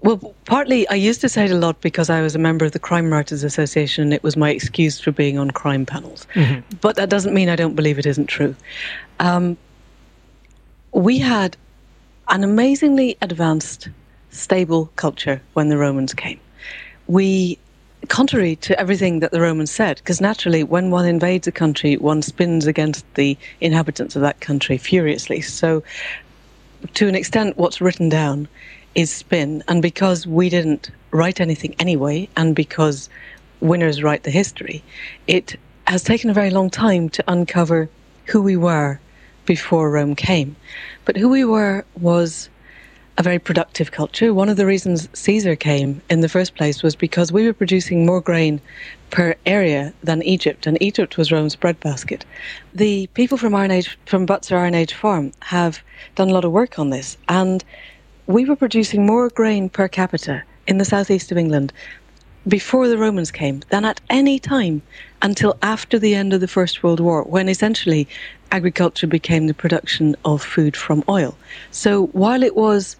Well, 0.02 0.34
partly 0.46 0.88
I 0.88 0.96
used 0.96 1.20
to 1.22 1.30
say 1.30 1.46
it 1.46 1.52
a 1.52 1.56
lot 1.56 1.82
because 1.82 2.10
I 2.10 2.22
was 2.22 2.34
a 2.34 2.40
member 2.40 2.66
of 2.66 2.72
the 2.72 2.80
Crime 2.80 3.12
Writers 3.12 3.44
Association 3.44 4.04
and 4.06 4.14
it 4.14 4.24
was 4.24 4.38
my 4.38 4.50
excuse 4.50 5.00
for 5.00 5.12
being 5.12 5.38
on 5.38 5.52
crime 5.52 5.86
panels. 5.86 6.26
Mm-hmm. 6.36 6.78
But 6.80 6.96
that 6.96 7.10
doesn't 7.10 7.34
mean 7.34 7.50
I 7.50 7.56
don't 7.56 7.76
believe 7.76 8.00
it 8.00 8.06
isn't 8.06 8.28
true. 8.28 8.56
Um, 9.20 9.58
we 10.94 11.18
had 11.18 11.58
an 12.30 12.44
amazingly 12.44 13.18
advanced, 13.22 13.90
stable 14.32 14.90
culture 14.96 15.42
when 15.54 15.68
the 15.68 15.78
Romans 15.78 16.14
came. 16.14 16.40
We, 17.08 17.58
contrary 18.08 18.56
to 18.58 18.80
everything 18.80 19.20
that 19.20 19.32
the 19.32 19.42
Romans 19.42 19.72
said, 19.72 19.98
because 19.98 20.22
naturally, 20.22 20.64
when 20.64 20.92
one 20.92 21.06
invades 21.06 21.48
a 21.48 21.52
country, 21.52 21.98
one 21.98 22.22
spins 22.22 22.68
against 22.68 23.06
the 23.16 23.38
inhabitants 23.60 24.16
of 24.16 24.22
that 24.22 24.40
country 24.40 24.78
furiously. 24.78 25.42
So, 25.42 25.84
to 26.94 27.08
an 27.08 27.16
extent, 27.16 27.58
what's 27.58 27.82
written 27.82 28.08
down 28.08 28.48
is 29.00 29.12
spin. 29.12 29.64
And 29.68 29.82
because 29.82 30.28
we 30.28 30.50
didn't 30.50 30.92
write 31.12 31.40
anything 31.40 31.76
anyway, 31.80 32.28
and 32.36 32.56
because 32.56 33.10
winners 33.62 34.04
write 34.04 34.24
the 34.24 34.32
history, 34.32 34.84
it 35.28 35.56
has 35.88 36.04
taken 36.04 36.30
a 36.30 36.34
very 36.34 36.50
long 36.50 36.70
time 36.70 37.10
to 37.10 37.24
uncover 37.28 37.90
who 38.26 38.42
we 38.42 38.58
were 38.58 39.00
before 39.46 39.90
Rome 39.90 40.16
came. 40.16 40.56
But 41.06 41.18
who 41.18 41.30
we 41.30 41.44
were 41.46 41.84
was 42.00 42.50
a 43.18 43.24
very 43.24 43.40
productive 43.40 43.92
culture. 43.92 44.34
One 44.34 44.48
of 44.48 44.56
the 44.56 44.66
reasons 44.66 45.10
Caesar 45.14 45.56
came 45.56 46.02
in 46.10 46.22
the 46.22 46.30
first 46.30 46.56
place 46.56 46.84
was 46.84 46.96
because 46.96 47.32
we 47.32 47.46
were 47.46 47.54
producing 47.54 48.06
more 48.06 48.22
grain 48.22 48.62
per 49.10 49.36
area 49.46 49.94
than 50.04 50.24
Egypt, 50.24 50.68
and 50.68 50.82
Egypt 50.82 51.18
was 51.18 51.32
Rome's 51.32 51.56
breadbasket. 51.56 52.24
The 52.74 53.08
people 53.16 53.38
from 53.38 53.56
Iron 53.56 53.72
Age, 53.72 53.98
from 54.06 54.26
Butser 54.26 54.58
Iron 54.58 54.76
Age 54.76 54.94
Farm, 54.94 55.34
have 55.42 55.82
done 56.16 56.30
a 56.30 56.34
lot 56.34 56.46
of 56.46 56.52
work 56.52 56.80
on 56.80 56.92
this, 56.92 57.18
and 57.28 57.64
we 58.30 58.46
were 58.46 58.56
producing 58.56 59.08
more 59.08 59.28
grain 59.30 59.68
per 59.68 59.88
capita 59.88 60.44
in 60.68 60.78
the 60.78 60.86
southeast 60.86 61.32
of 61.32 61.38
England 61.38 61.74
before 62.48 62.88
the 62.88 62.98
Romans 62.98 63.32
came 63.32 63.64
than 63.70 63.84
at 63.84 64.00
any 64.08 64.38
time 64.38 64.84
until 65.24 65.58
after 65.64 65.98
the 65.98 66.14
end 66.14 66.32
of 66.32 66.40
the 66.40 66.48
First 66.48 66.84
World 66.84 67.00
War, 67.00 67.24
when 67.24 67.50
essentially 67.50 68.08
agriculture 68.52 69.08
became 69.08 69.48
the 69.48 69.56
production 69.56 70.16
of 70.26 70.44
food 70.44 70.78
from 70.78 71.04
oil. 71.10 71.36
So 71.72 72.06
while 72.08 72.44
it 72.44 72.56
was 72.56 72.98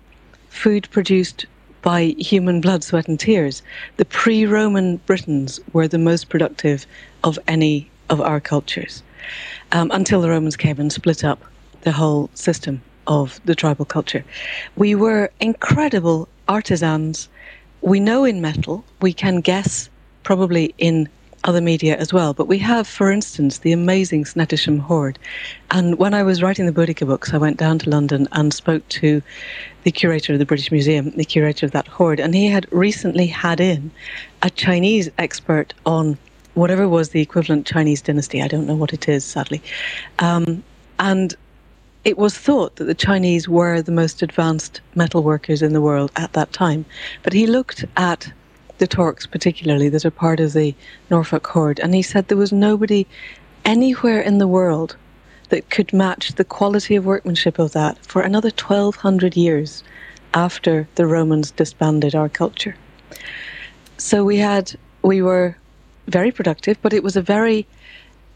food 0.50 0.90
produced 0.90 1.46
by 1.84 2.16
human 2.18 2.60
blood, 2.60 2.84
sweat, 2.84 3.08
and 3.08 3.20
tears, 3.20 3.62
the 3.98 4.06
pre 4.06 4.48
Roman 4.48 4.98
Britons 5.06 5.60
were 5.74 5.88
the 5.88 6.00
most 6.00 6.30
productive 6.30 6.88
of 7.24 7.38
any 7.48 7.88
of 8.10 8.20
our 8.20 8.40
cultures 8.40 9.04
um, 9.74 9.92
until 9.92 10.22
the 10.22 10.30
Romans 10.30 10.58
came 10.58 10.80
and 10.80 10.92
split 10.92 11.24
up 11.24 11.40
the 11.82 11.92
whole 11.92 12.32
system 12.34 12.82
of 13.10 13.42
the 13.44 13.56
tribal 13.56 13.86
culture. 13.86 14.24
We 14.78 14.96
were 14.96 15.30
incredible 15.42 16.30
artisans. 16.48 17.28
We 17.82 18.00
know 18.00 18.24
in 18.24 18.40
metal, 18.40 18.86
we 19.02 19.12
can 19.12 19.42
guess 19.42 19.90
probably 20.24 20.74
in 20.78 21.10
other 21.46 21.62
media 21.62 21.98
as 21.98 22.14
well. 22.14 22.34
But 22.34 22.48
we 22.48 22.58
have, 22.60 22.88
for 22.88 23.12
instance, 23.12 23.60
the 23.60 23.72
amazing 23.72 24.26
Snettisham 24.26 24.80
hoard. 24.80 25.18
And 25.72 25.98
when 25.98 26.14
I 26.14 26.24
was 26.24 26.44
writing 26.44 26.66
the 26.66 26.72
Boudica 26.72 27.08
books, 27.08 27.34
I 27.34 27.38
went 27.38 27.58
down 27.58 27.80
to 27.80 27.90
London 27.90 28.28
and 28.34 28.54
spoke 28.54 28.88
to 28.90 29.22
the 29.84 29.92
curator 29.92 30.34
of 30.34 30.40
the 30.40 30.46
British 30.46 30.72
Museum, 30.72 31.12
the 31.12 31.26
curator 31.26 31.66
of 31.66 31.72
that 31.72 31.88
hoard, 31.88 32.20
and 32.20 32.36
he 32.36 32.48
had 32.48 32.68
recently 32.72 33.28
had 33.28 33.60
in 33.60 33.90
a 34.42 34.50
Chinese 34.50 35.10
expert 35.18 35.74
on 35.86 36.18
whatever 36.56 36.88
was 36.90 37.10
the 37.10 37.22
equivalent 37.22 37.66
Chinese 37.66 38.02
dynasty. 38.02 38.42
I 38.42 38.48
don't 38.48 38.68
know 38.68 38.76
what 38.76 38.94
it 38.94 39.08
is, 39.08 39.24
sadly. 39.24 39.62
Um, 40.20 40.62
and 41.00 41.36
it 42.04 42.18
was 42.18 42.38
thought 42.38 42.76
that 42.78 42.86
the 42.86 42.96
Chinese 42.96 43.50
were 43.50 43.82
the 43.82 43.92
most 43.92 44.22
advanced 44.22 44.82
metal 44.96 45.22
workers 45.22 45.62
in 45.62 45.74
the 45.74 45.82
world 45.82 46.12
at 46.16 46.34
that 46.34 46.54
time. 46.54 46.86
But 47.24 47.34
he 47.34 47.46
looked 47.46 47.86
at 47.98 48.32
the 48.78 48.88
Torcs, 48.88 49.26
particularly, 49.26 49.90
that 49.90 50.06
are 50.06 50.12
part 50.12 50.40
of 50.40 50.54
the 50.54 50.74
Norfolk 51.10 51.46
Hoard, 51.48 51.80
and 51.80 51.94
he 51.94 52.02
said 52.02 52.28
there 52.28 52.38
was 52.38 52.54
nobody 52.54 53.06
anywhere 53.66 54.22
in 54.22 54.38
the 54.38 54.48
world 54.48 54.96
that 55.50 55.70
could 55.70 55.92
match 55.92 56.36
the 56.36 56.46
quality 56.46 56.96
of 56.96 57.06
workmanship 57.06 57.60
of 57.60 57.74
that 57.74 57.98
for 58.06 58.22
another 58.22 58.50
1200 58.50 59.36
years 59.36 59.84
after 60.34 60.88
the 60.96 61.06
Romans 61.06 61.52
disbanded 61.52 62.16
our 62.16 62.30
culture. 62.30 62.76
So 63.98 64.24
we 64.24 64.38
had, 64.38 64.74
we 65.02 65.22
were 65.22 65.58
very 66.08 66.32
productive, 66.32 66.82
but 66.82 66.94
it 66.94 67.04
was 67.04 67.18
a 67.18 67.22
very 67.22 67.68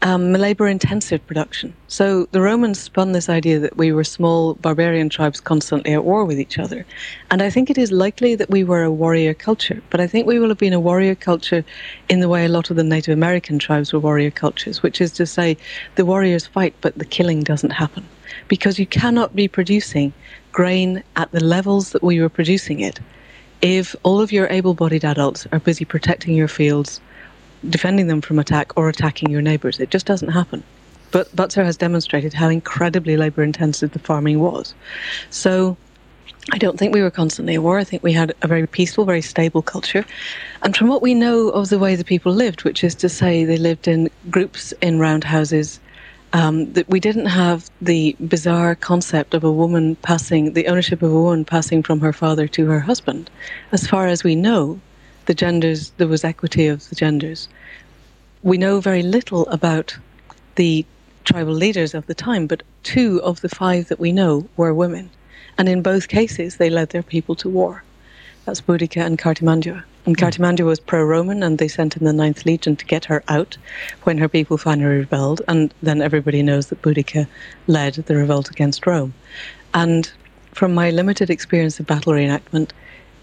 um, 0.04 0.34
labor 0.34 0.68
intensive 0.68 1.26
production. 1.26 1.74
So 1.88 2.26
the 2.26 2.42
Romans 2.42 2.78
spun 2.78 3.12
this 3.12 3.30
idea 3.30 3.58
that 3.58 3.78
we 3.78 3.90
were 3.90 4.04
small 4.04 4.52
barbarian 4.54 5.08
tribes 5.08 5.40
constantly 5.40 5.94
at 5.94 6.04
war 6.04 6.26
with 6.26 6.38
each 6.38 6.58
other. 6.58 6.84
And 7.30 7.40
I 7.40 7.48
think 7.48 7.70
it 7.70 7.78
is 7.78 7.90
likely 7.90 8.34
that 8.34 8.50
we 8.50 8.64
were 8.64 8.82
a 8.82 8.92
warrior 8.92 9.32
culture, 9.32 9.82
but 9.88 10.00
I 10.00 10.06
think 10.06 10.26
we 10.26 10.38
will 10.38 10.50
have 10.50 10.58
been 10.58 10.74
a 10.74 10.80
warrior 10.80 11.14
culture 11.14 11.64
in 12.10 12.20
the 12.20 12.28
way 12.28 12.44
a 12.44 12.50
lot 12.50 12.68
of 12.68 12.76
the 12.76 12.84
Native 12.84 13.14
American 13.14 13.58
tribes 13.58 13.94
were 13.94 13.98
warrior 13.98 14.30
cultures, 14.30 14.82
which 14.82 15.00
is 15.00 15.10
to 15.12 15.24
say 15.24 15.56
the 15.94 16.04
warriors 16.04 16.46
fight, 16.46 16.74
but 16.82 16.98
the 16.98 17.06
killing 17.06 17.42
doesn't 17.42 17.70
happen. 17.70 18.06
Because 18.46 18.78
you 18.78 18.86
cannot 18.86 19.34
be 19.34 19.48
producing 19.48 20.12
grain 20.52 21.02
at 21.16 21.32
the 21.32 21.42
levels 21.42 21.92
that 21.92 22.02
we 22.02 22.20
were 22.20 22.28
producing 22.28 22.80
it 22.80 23.00
if 23.62 23.96
all 24.02 24.20
of 24.20 24.30
your 24.30 24.46
able 24.48 24.74
bodied 24.74 25.04
adults 25.04 25.46
are 25.50 25.58
busy 25.58 25.86
protecting 25.86 26.34
your 26.34 26.48
fields 26.48 27.00
defending 27.70 28.06
them 28.06 28.20
from 28.20 28.38
attack 28.38 28.72
or 28.76 28.88
attacking 28.88 29.30
your 29.30 29.42
neighbours. 29.42 29.80
It 29.80 29.90
just 29.90 30.06
doesn't 30.06 30.28
happen. 30.28 30.62
But 31.10 31.34
Butser 31.36 31.64
has 31.64 31.76
demonstrated 31.76 32.34
how 32.34 32.48
incredibly 32.48 33.16
labour 33.16 33.42
intensive 33.42 33.92
the 33.92 34.00
farming 34.00 34.40
was. 34.40 34.74
So 35.30 35.76
I 36.52 36.58
don't 36.58 36.78
think 36.78 36.92
we 36.92 37.02
were 37.02 37.10
constantly 37.10 37.54
at 37.54 37.62
war. 37.62 37.78
I 37.78 37.84
think 37.84 38.02
we 38.02 38.12
had 38.12 38.34
a 38.42 38.48
very 38.48 38.66
peaceful, 38.66 39.04
very 39.04 39.22
stable 39.22 39.62
culture. 39.62 40.04
And 40.62 40.76
from 40.76 40.88
what 40.88 41.02
we 41.02 41.14
know 41.14 41.48
of 41.50 41.68
the 41.68 41.78
way 41.78 41.94
the 41.94 42.04
people 42.04 42.32
lived, 42.32 42.64
which 42.64 42.84
is 42.84 42.94
to 42.96 43.08
say 43.08 43.44
they 43.44 43.56
lived 43.56 43.88
in 43.88 44.10
groups 44.28 44.72
in 44.82 44.98
round 44.98 45.24
houses, 45.24 45.80
um, 46.34 46.72
that 46.72 46.88
we 46.88 46.98
didn't 47.00 47.26
have 47.26 47.70
the 47.80 48.16
bizarre 48.26 48.74
concept 48.74 49.34
of 49.34 49.44
a 49.44 49.52
woman 49.52 49.94
passing, 49.96 50.52
the 50.52 50.66
ownership 50.66 51.00
of 51.00 51.12
a 51.12 51.22
woman 51.22 51.44
passing 51.44 51.82
from 51.82 52.00
her 52.00 52.12
father 52.12 52.48
to 52.48 52.66
her 52.66 52.80
husband. 52.80 53.30
As 53.72 53.86
far 53.86 54.08
as 54.08 54.24
we 54.24 54.34
know, 54.34 54.80
the 55.26 55.34
genders, 55.34 55.90
there 55.96 56.08
was 56.08 56.24
equity 56.24 56.66
of 56.66 56.88
the 56.88 56.94
genders. 56.94 57.48
We 58.42 58.58
know 58.58 58.80
very 58.80 59.02
little 59.02 59.46
about 59.48 59.96
the 60.56 60.84
tribal 61.24 61.54
leaders 61.54 61.94
of 61.94 62.06
the 62.06 62.14
time, 62.14 62.46
but 62.46 62.62
two 62.82 63.20
of 63.22 63.40
the 63.40 63.48
five 63.48 63.88
that 63.88 63.98
we 63.98 64.12
know 64.12 64.46
were 64.56 64.74
women. 64.74 65.10
And 65.56 65.68
in 65.68 65.82
both 65.82 66.08
cases, 66.08 66.56
they 66.56 66.70
led 66.70 66.90
their 66.90 67.02
people 67.02 67.34
to 67.36 67.48
war. 67.48 67.82
That's 68.44 68.60
Boudica 68.60 69.04
and 69.04 69.18
Cartimandua. 69.18 69.82
And 70.06 70.18
hmm. 70.18 70.24
Cartimandua 70.24 70.66
was 70.66 70.80
pro 70.80 71.02
Roman, 71.04 71.42
and 71.42 71.58
they 71.58 71.68
sent 71.68 71.96
in 71.96 72.04
the 72.04 72.12
Ninth 72.12 72.44
Legion 72.44 72.76
to 72.76 72.84
get 72.84 73.06
her 73.06 73.22
out 73.28 73.56
when 74.02 74.18
her 74.18 74.28
people 74.28 74.58
finally 74.58 74.98
rebelled. 74.98 75.40
And 75.48 75.72
then 75.82 76.02
everybody 76.02 76.42
knows 76.42 76.66
that 76.66 76.82
Boudica 76.82 77.26
led 77.66 77.94
the 77.94 78.16
revolt 78.16 78.50
against 78.50 78.86
Rome. 78.86 79.14
And 79.72 80.10
from 80.52 80.74
my 80.74 80.90
limited 80.90 81.30
experience 81.30 81.80
of 81.80 81.86
battle 81.86 82.12
reenactment, 82.12 82.70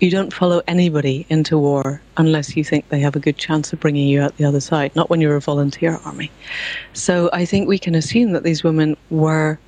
you 0.02 0.10
don't 0.10 0.34
follow 0.34 0.64
anybody 0.68 1.28
into 1.30 1.60
war 1.60 2.02
unless 2.18 2.58
you 2.58 2.64
think 2.64 2.90
they 2.90 3.00
have 3.00 3.16
a 3.16 3.20
good 3.20 3.38
chance 3.38 3.72
of 3.72 3.80
bringing 3.80 4.08
you 4.08 4.20
out 4.20 4.36
the 4.38 4.44
other 4.44 4.60
side, 4.60 4.94
not 4.96 5.12
when 5.12 5.22
you're 5.22 5.36
a 5.36 5.42
volunteer 5.42 6.00
army. 6.04 6.32
So 6.94 7.30
I 7.32 7.46
think 7.46 7.68
we 7.68 7.78
can 7.78 7.94
assume 7.94 8.32
that 8.32 8.44
these 8.44 8.64
women 8.64 8.98
were 9.12 9.60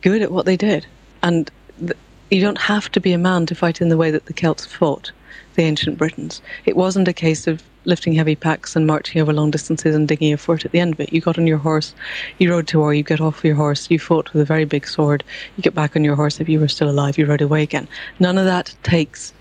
good 0.00 0.22
at 0.22 0.30
what 0.30 0.46
they 0.46 0.56
did. 0.56 0.86
And 1.24 1.50
th- 1.80 1.98
you 2.30 2.40
don't 2.40 2.58
have 2.58 2.88
to 2.92 3.00
be 3.00 3.12
a 3.12 3.18
man 3.18 3.46
to 3.46 3.54
fight 3.56 3.80
in 3.80 3.88
the 3.88 3.96
way 3.96 4.12
that 4.12 4.26
the 4.26 4.32
Celts 4.32 4.64
fought, 4.64 5.10
the 5.56 5.62
ancient 5.62 5.98
Britons. 5.98 6.40
It 6.64 6.76
wasn't 6.76 7.08
a 7.08 7.12
case 7.12 7.48
of 7.48 7.60
lifting 7.84 8.12
heavy 8.12 8.36
packs 8.36 8.76
and 8.76 8.86
marching 8.86 9.20
over 9.20 9.32
long 9.32 9.50
distances 9.50 9.96
and 9.96 10.06
digging 10.06 10.32
a 10.32 10.36
fort 10.36 10.64
at 10.64 10.70
the 10.70 10.78
end 10.78 10.92
of 10.92 11.00
it. 11.00 11.12
You 11.12 11.20
got 11.20 11.36
on 11.36 11.48
your 11.48 11.58
horse, 11.58 11.94
you 12.38 12.50
rode 12.50 12.68
to 12.68 12.78
war, 12.78 12.94
you 12.94 13.02
get 13.02 13.20
off 13.20 13.44
your 13.44 13.56
horse, 13.56 13.90
you 13.90 13.98
fought 13.98 14.32
with 14.32 14.42
a 14.42 14.44
very 14.44 14.66
big 14.66 14.86
sword, 14.86 15.24
you 15.56 15.62
get 15.62 15.74
back 15.74 15.96
on 15.96 16.04
your 16.04 16.14
horse 16.14 16.38
if 16.38 16.48
you 16.48 16.60
were 16.60 16.68
still 16.68 16.90
alive, 16.90 17.18
you 17.18 17.26
rode 17.26 17.40
away 17.40 17.64
again. 17.64 17.88
None 18.20 18.38
of 18.38 18.44
that 18.44 18.72
takes 18.84 19.32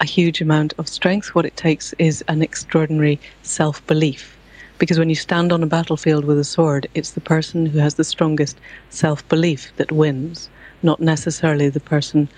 a 0.00 0.04
huge 0.04 0.40
amount 0.40 0.74
of 0.78 0.88
strength. 0.88 1.34
What 1.34 1.46
it 1.46 1.56
takes 1.56 1.92
is 1.98 2.24
an 2.28 2.42
extraordinary 2.42 3.20
self 3.42 3.86
belief. 3.86 4.36
Because 4.78 4.98
when 4.98 5.08
you 5.08 5.14
stand 5.14 5.52
on 5.52 5.62
a 5.62 5.66
battlefield 5.66 6.24
with 6.24 6.38
a 6.38 6.44
sword, 6.44 6.86
it's 6.94 7.12
the 7.12 7.20
person 7.20 7.66
who 7.66 7.78
has 7.78 7.94
the 7.94 8.04
strongest 8.04 8.58
self 8.90 9.26
belief 9.28 9.72
that 9.76 9.92
wins, 9.92 10.50
not 10.82 11.00
necessarily 11.00 11.68
the 11.68 11.80
person 11.80 12.28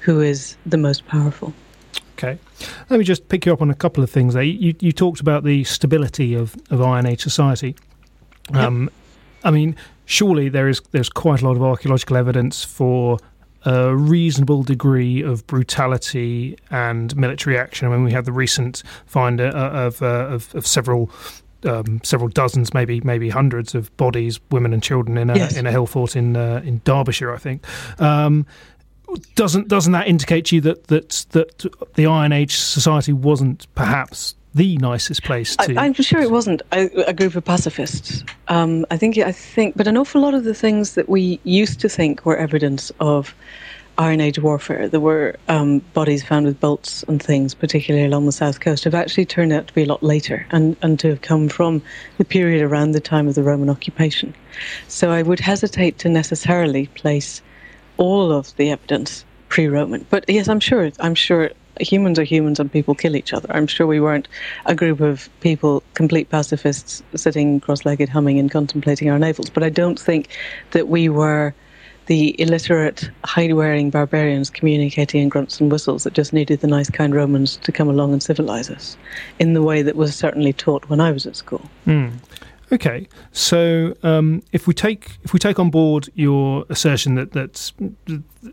who 0.00 0.20
is 0.20 0.56
the 0.64 0.76
most 0.76 1.06
powerful. 1.06 1.52
Okay. 2.14 2.38
Let 2.90 2.98
me 2.98 3.04
just 3.04 3.28
pick 3.28 3.46
you 3.46 3.52
up 3.52 3.62
on 3.62 3.70
a 3.70 3.74
couple 3.74 4.02
of 4.02 4.10
things 4.10 4.34
there. 4.34 4.42
You, 4.42 4.74
you 4.80 4.92
talked 4.92 5.20
about 5.20 5.44
the 5.44 5.64
stability 5.64 6.34
of, 6.34 6.56
of 6.70 6.82
Iron 6.82 7.06
Age 7.06 7.22
society. 7.22 7.76
Um, 8.54 8.84
yep. 8.84 8.92
I 9.44 9.50
mean, 9.50 9.76
surely 10.04 10.48
there 10.48 10.68
is 10.68 10.80
there's 10.90 11.08
quite 11.08 11.42
a 11.42 11.44
lot 11.44 11.56
of 11.56 11.62
archaeological 11.62 12.16
evidence 12.16 12.64
for 12.64 13.18
a 13.64 13.94
reasonable 13.94 14.62
degree 14.62 15.22
of 15.22 15.46
brutality 15.46 16.56
and 16.70 17.16
military 17.16 17.58
action. 17.58 17.88
I 17.88 17.90
mean, 17.90 18.04
we 18.04 18.12
had 18.12 18.24
the 18.24 18.32
recent 18.32 18.82
find 19.06 19.40
uh, 19.40 19.50
of, 19.54 20.02
uh, 20.02 20.06
of, 20.06 20.54
of 20.54 20.66
several. 20.66 21.10
Um, 21.64 22.00
several 22.04 22.28
dozens, 22.28 22.72
maybe 22.72 23.00
maybe 23.00 23.30
hundreds 23.30 23.74
of 23.74 23.94
bodies, 23.96 24.38
women 24.52 24.72
and 24.72 24.80
children 24.80 25.18
in 25.18 25.28
a 25.28 25.36
yes. 25.36 25.56
in 25.56 25.66
a 25.66 25.72
hill 25.72 25.86
fort 25.86 26.14
in 26.14 26.36
uh, 26.36 26.62
in 26.64 26.80
Derbyshire, 26.84 27.34
I 27.34 27.38
think. 27.38 27.66
Um, 28.00 28.46
doesn't 29.34 29.66
doesn't 29.66 29.92
that 29.92 30.06
indicate 30.06 30.44
to 30.46 30.54
you 30.54 30.60
that 30.60 30.86
that 30.86 31.26
that 31.30 31.66
the 31.94 32.06
Iron 32.06 32.30
Age 32.30 32.54
society 32.54 33.12
wasn't 33.12 33.66
perhaps 33.74 34.36
the 34.54 34.76
nicest 34.78 35.22
place 35.22 35.56
to. 35.56 35.76
I, 35.76 35.86
am 35.86 35.94
sure 35.94 36.20
it 36.20 36.30
wasn't 36.30 36.62
a, 36.72 36.86
a 37.08 37.12
group 37.12 37.36
of 37.36 37.44
pacifists. 37.44 38.24
Um, 38.48 38.86
I 38.90 38.96
think, 38.96 39.18
I 39.18 39.32
think, 39.32 39.76
but 39.76 39.86
an 39.86 39.96
awful 39.96 40.20
lot 40.20 40.34
of 40.34 40.44
the 40.44 40.54
things 40.54 40.94
that 40.94 41.08
we 41.08 41.40
used 41.44 41.80
to 41.80 41.88
think 41.88 42.24
were 42.24 42.36
evidence 42.36 42.90
of 43.00 43.34
Iron 43.98 44.20
Age 44.20 44.38
warfare, 44.38 44.88
there 44.88 45.00
were 45.00 45.34
um, 45.48 45.80
bodies 45.92 46.24
found 46.24 46.46
with 46.46 46.60
bolts 46.60 47.02
and 47.08 47.20
things, 47.20 47.52
particularly 47.52 48.06
along 48.06 48.26
the 48.26 48.32
south 48.32 48.60
coast, 48.60 48.84
have 48.84 48.94
actually 48.94 49.26
turned 49.26 49.52
out 49.52 49.66
to 49.66 49.74
be 49.74 49.82
a 49.82 49.86
lot 49.86 50.04
later 50.04 50.46
and, 50.52 50.76
and 50.82 51.00
to 51.00 51.08
have 51.08 51.22
come 51.22 51.48
from 51.48 51.82
the 52.16 52.24
period 52.24 52.62
around 52.62 52.92
the 52.92 53.00
time 53.00 53.26
of 53.26 53.34
the 53.34 53.42
Roman 53.42 53.68
occupation. 53.68 54.32
So 54.86 55.10
I 55.10 55.22
would 55.22 55.40
hesitate 55.40 55.98
to 55.98 56.08
necessarily 56.08 56.86
place 56.94 57.42
all 57.96 58.30
of 58.30 58.54
the 58.54 58.70
evidence 58.70 59.24
pre-Roman. 59.48 60.06
But 60.10 60.24
yes, 60.28 60.46
I'm 60.46 60.60
sure. 60.60 60.92
I'm 61.00 61.16
sure 61.16 61.50
humans 61.80 62.18
are 62.18 62.24
humans 62.24 62.60
and 62.60 62.70
people 62.70 62.94
kill 62.94 63.16
each 63.16 63.32
other. 63.32 63.48
I'm 63.50 63.66
sure 63.66 63.86
we 63.86 64.00
weren't 64.00 64.28
a 64.66 64.74
group 64.74 65.00
of 65.00 65.28
people, 65.40 65.82
complete 65.94 66.30
pacifists, 66.30 67.02
sitting 67.14 67.60
cross 67.60 67.84
legged, 67.84 68.08
humming 68.08 68.38
and 68.38 68.50
contemplating 68.50 69.10
our 69.10 69.18
navels. 69.18 69.50
But 69.50 69.62
I 69.62 69.70
don't 69.70 69.98
think 69.98 70.28
that 70.72 70.88
we 70.88 71.08
were 71.08 71.54
the 72.08 72.34
illiterate, 72.40 73.10
hide 73.24 73.52
wearing 73.52 73.90
barbarians 73.90 74.48
communicating 74.48 75.22
in 75.22 75.28
grunts 75.28 75.60
and 75.60 75.70
whistles 75.70 76.04
that 76.04 76.14
just 76.14 76.32
needed 76.32 76.60
the 76.60 76.66
nice, 76.66 76.88
kind 76.88 77.14
Romans 77.14 77.56
to 77.58 77.70
come 77.70 77.88
along 77.88 78.14
and 78.14 78.22
civilize 78.22 78.70
us 78.70 78.96
in 79.38 79.52
the 79.52 79.62
way 79.62 79.82
that 79.82 79.94
was 79.94 80.16
certainly 80.16 80.54
taught 80.54 80.88
when 80.88 81.00
I 81.00 81.12
was 81.12 81.26
at 81.26 81.36
school. 81.36 81.68
Mm. 81.86 82.12
Okay, 82.70 83.08
so 83.32 83.94
um, 84.02 84.42
if 84.52 84.66
we 84.66 84.74
take 84.74 85.18
if 85.22 85.32
we 85.32 85.38
take 85.38 85.58
on 85.58 85.70
board 85.70 86.10
your 86.14 86.66
assertion 86.68 87.14
that 87.14 87.32
that 87.32 87.72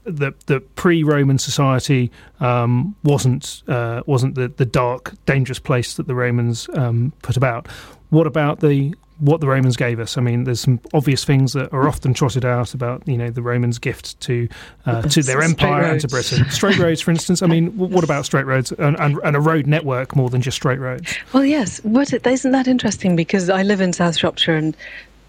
that, 0.06 0.40
the 0.46 0.62
pre-Roman 0.76 1.38
society 1.38 2.12
um, 2.40 2.96
wasn't 3.04 3.64
uh, 3.68 4.04
wasn't 4.06 4.36
the, 4.36 4.48
the 4.48 4.66
dark, 4.66 5.14
dangerous 5.26 5.60
place 5.60 5.96
that 5.96 6.08
the 6.08 6.16
Romans 6.16 6.70
um, 6.76 7.12
put 7.24 7.36
about, 7.36 7.68
what 8.10 8.26
about 8.26 8.62
the 8.62 8.96
what 9.20 9.40
the 9.42 9.48
Romans 9.48 9.78
gave 9.78 10.00
us. 10.00 10.18
I 10.18 10.22
mean, 10.22 10.44
there's 10.44 10.62
some 10.62 10.80
obvious 10.94 11.24
things 11.24 11.54
that 11.54 11.72
are 11.72 11.88
often 11.88 12.14
trotted 12.14 12.44
out 12.44 12.74
about 12.74 13.08
you 13.08 13.18
know 13.18 13.30
the 13.30 13.42
Romans' 13.42 13.80
gift 13.80 14.20
to 14.22 14.48
uh, 14.86 15.04
to 15.04 15.24
their 15.24 15.42
empire 15.42 15.84
and 15.84 16.02
to 16.02 16.08
Britain. 16.08 16.50
Straight 16.50 16.78
roads, 16.78 17.02
for 17.02 17.12
instance. 17.12 17.42
I 17.42 17.48
mean, 17.48 17.76
what 17.78 18.04
about 18.04 18.26
straight 18.26 18.46
roads 18.46 18.72
and, 18.74 19.00
and, 19.00 19.20
and, 19.24 19.36
a 19.36 19.40
road 19.40 19.68
network 19.68 20.16
more 20.16 20.30
than 20.30 20.42
just 20.42 20.58
straight 20.58 20.80
roads? 20.80 21.16
Well, 21.34 21.46
yes, 21.46 21.80
but 21.84 22.14
it, 22.14 22.26
isn't 22.26 22.52
that 22.52 22.68
interesting? 22.68 23.16
Because 23.16 23.50
I 23.50 23.64
live 23.64 23.82
in 23.82 23.94
South 23.94 24.18
Shropshire 24.18 24.56
and 24.56 24.76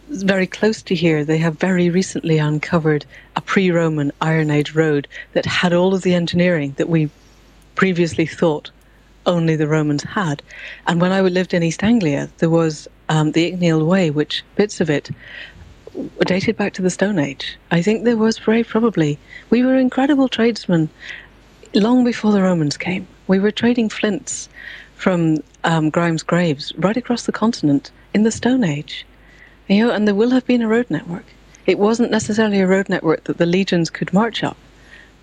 very 0.09 0.47
close 0.47 0.83
to 0.83 0.95
here, 0.95 1.25
they 1.25 1.39
have 1.39 1.59
very 1.59 1.91
recently 1.91 2.39
uncovered 2.39 3.05
a 3.35 3.41
pre-Roman 3.41 4.13
Iron 4.21 4.51
Age 4.51 4.75
road 4.75 5.09
that 5.33 5.45
had 5.45 5.73
all 5.73 5.95
of 5.95 6.03
the 6.03 6.15
engineering 6.15 6.75
that 6.77 6.89
we 6.89 7.11
previously 7.75 8.27
thought 8.27 8.71
only 9.27 9.57
the 9.57 9.67
Romans 9.67 10.05
had. 10.05 10.43
And 10.87 11.01
when 11.01 11.13
I 11.13 11.21
lived 11.21 11.53
in 11.53 11.63
East 11.63 11.83
Anglia, 11.83 12.29
there 12.39 12.51
was 12.51 12.89
um, 13.09 13.33
the 13.33 13.53
Icknield 13.53 13.87
Way, 13.87 14.11
which 14.11 14.45
bits 14.57 14.81
of 14.81 14.91
it 14.91 15.11
dated 16.27 16.57
back 16.57 16.73
to 16.75 16.83
the 16.83 16.91
Stone 16.91 17.19
Age. 17.19 17.57
I 17.71 17.83
think 17.83 18.05
there 18.05 18.17
was 18.17 18.39
very 18.39 18.65
probably, 18.65 19.19
we 19.51 19.63
were 19.63 19.77
incredible 19.77 20.29
tradesmen 20.29 20.89
long 21.75 22.05
before 22.05 22.33
the 22.33 22.43
Romans 22.43 22.77
came. 22.77 23.07
We 23.27 23.39
were 23.39 23.51
trading 23.51 23.89
flints 23.89 24.49
from 24.95 25.39
um, 25.65 25.91
Grime's 25.91 26.23
Graves 26.23 26.73
right 26.77 26.97
across 26.97 27.25
the 27.25 27.33
continent 27.33 27.91
in 28.15 28.23
the 28.23 28.31
Stone 28.31 28.65
Age. 28.65 29.07
You 29.69 29.87
know, 29.87 29.93
and 29.93 30.07
there 30.07 30.15
will 30.15 30.31
have 30.31 30.47
been 30.47 30.63
a 30.63 30.69
road 30.69 30.87
network. 30.91 31.25
It 31.67 31.79
wasn't 31.79 32.13
necessarily 32.13 32.61
a 32.61 32.67
road 32.67 32.89
network 32.89 33.25
that 33.25 33.39
the 33.39 33.47
legions 33.47 33.91
could 33.91 34.13
march 34.13 34.45
up, 34.45 34.57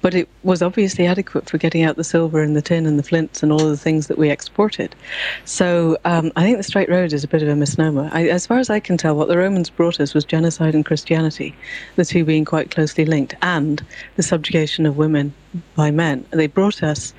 but 0.04 0.14
it 0.14 0.28
was 0.43 0.62
obviously 0.62 1.08
adequate 1.08 1.49
for 1.49 1.58
getting 1.58 1.82
out 1.82 1.95
the 1.95 2.04
silver 2.04 2.43
and 2.43 2.58
the 2.58 2.62
tin 2.62 2.86
and 2.86 2.99
the 2.99 3.04
flints 3.04 3.41
and 3.41 3.54
all 3.54 3.62
of 3.62 3.70
the 3.70 3.78
things 3.78 4.08
that 4.08 4.18
we 4.18 4.30
exported. 4.30 4.93
So 5.45 5.97
um, 6.04 6.30
I 6.36 6.43
think 6.43 6.58
the 6.58 6.64
straight 6.64 6.89
road 6.89 7.14
is 7.14 7.24
a 7.24 7.28
bit 7.28 7.41
of 7.41 7.47
a 7.47 7.56
misnomer. 7.56 8.10
I, 8.12 8.28
as 8.28 8.45
far 8.45 8.60
as 8.60 8.70
I 8.70 8.82
can 8.82 8.97
tell, 8.97 9.16
what 9.16 9.30
the 9.30 9.38
Romans 9.38 9.70
brought 9.70 10.01
us 10.01 10.14
was 10.14 10.26
genocide 10.26 10.76
and 10.76 10.86
Christianity, 10.86 11.56
the 11.95 12.04
two 12.04 12.26
being 12.26 12.43
quite 12.43 12.70
closely 12.70 13.06
linked, 13.06 13.34
and 13.41 13.84
the 14.18 14.24
subjugation 14.24 14.86
of 14.86 14.97
women 14.97 15.34
by 15.74 15.89
men. 15.89 16.26
They 16.32 16.47
brought 16.47 16.84
us 16.84 17.14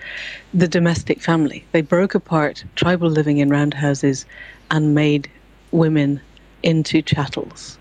the 0.53 0.68
domestic 0.68 1.22
family. 1.22 1.64
They 1.72 1.80
broke 1.80 2.14
apart 2.14 2.64
tribal 2.76 3.09
living 3.09 3.39
in 3.39 3.49
roundhouses 3.49 4.26
and 4.70 4.95
made 4.95 5.30
women 5.70 6.20
into 6.62 7.01
chattels. 7.01 7.78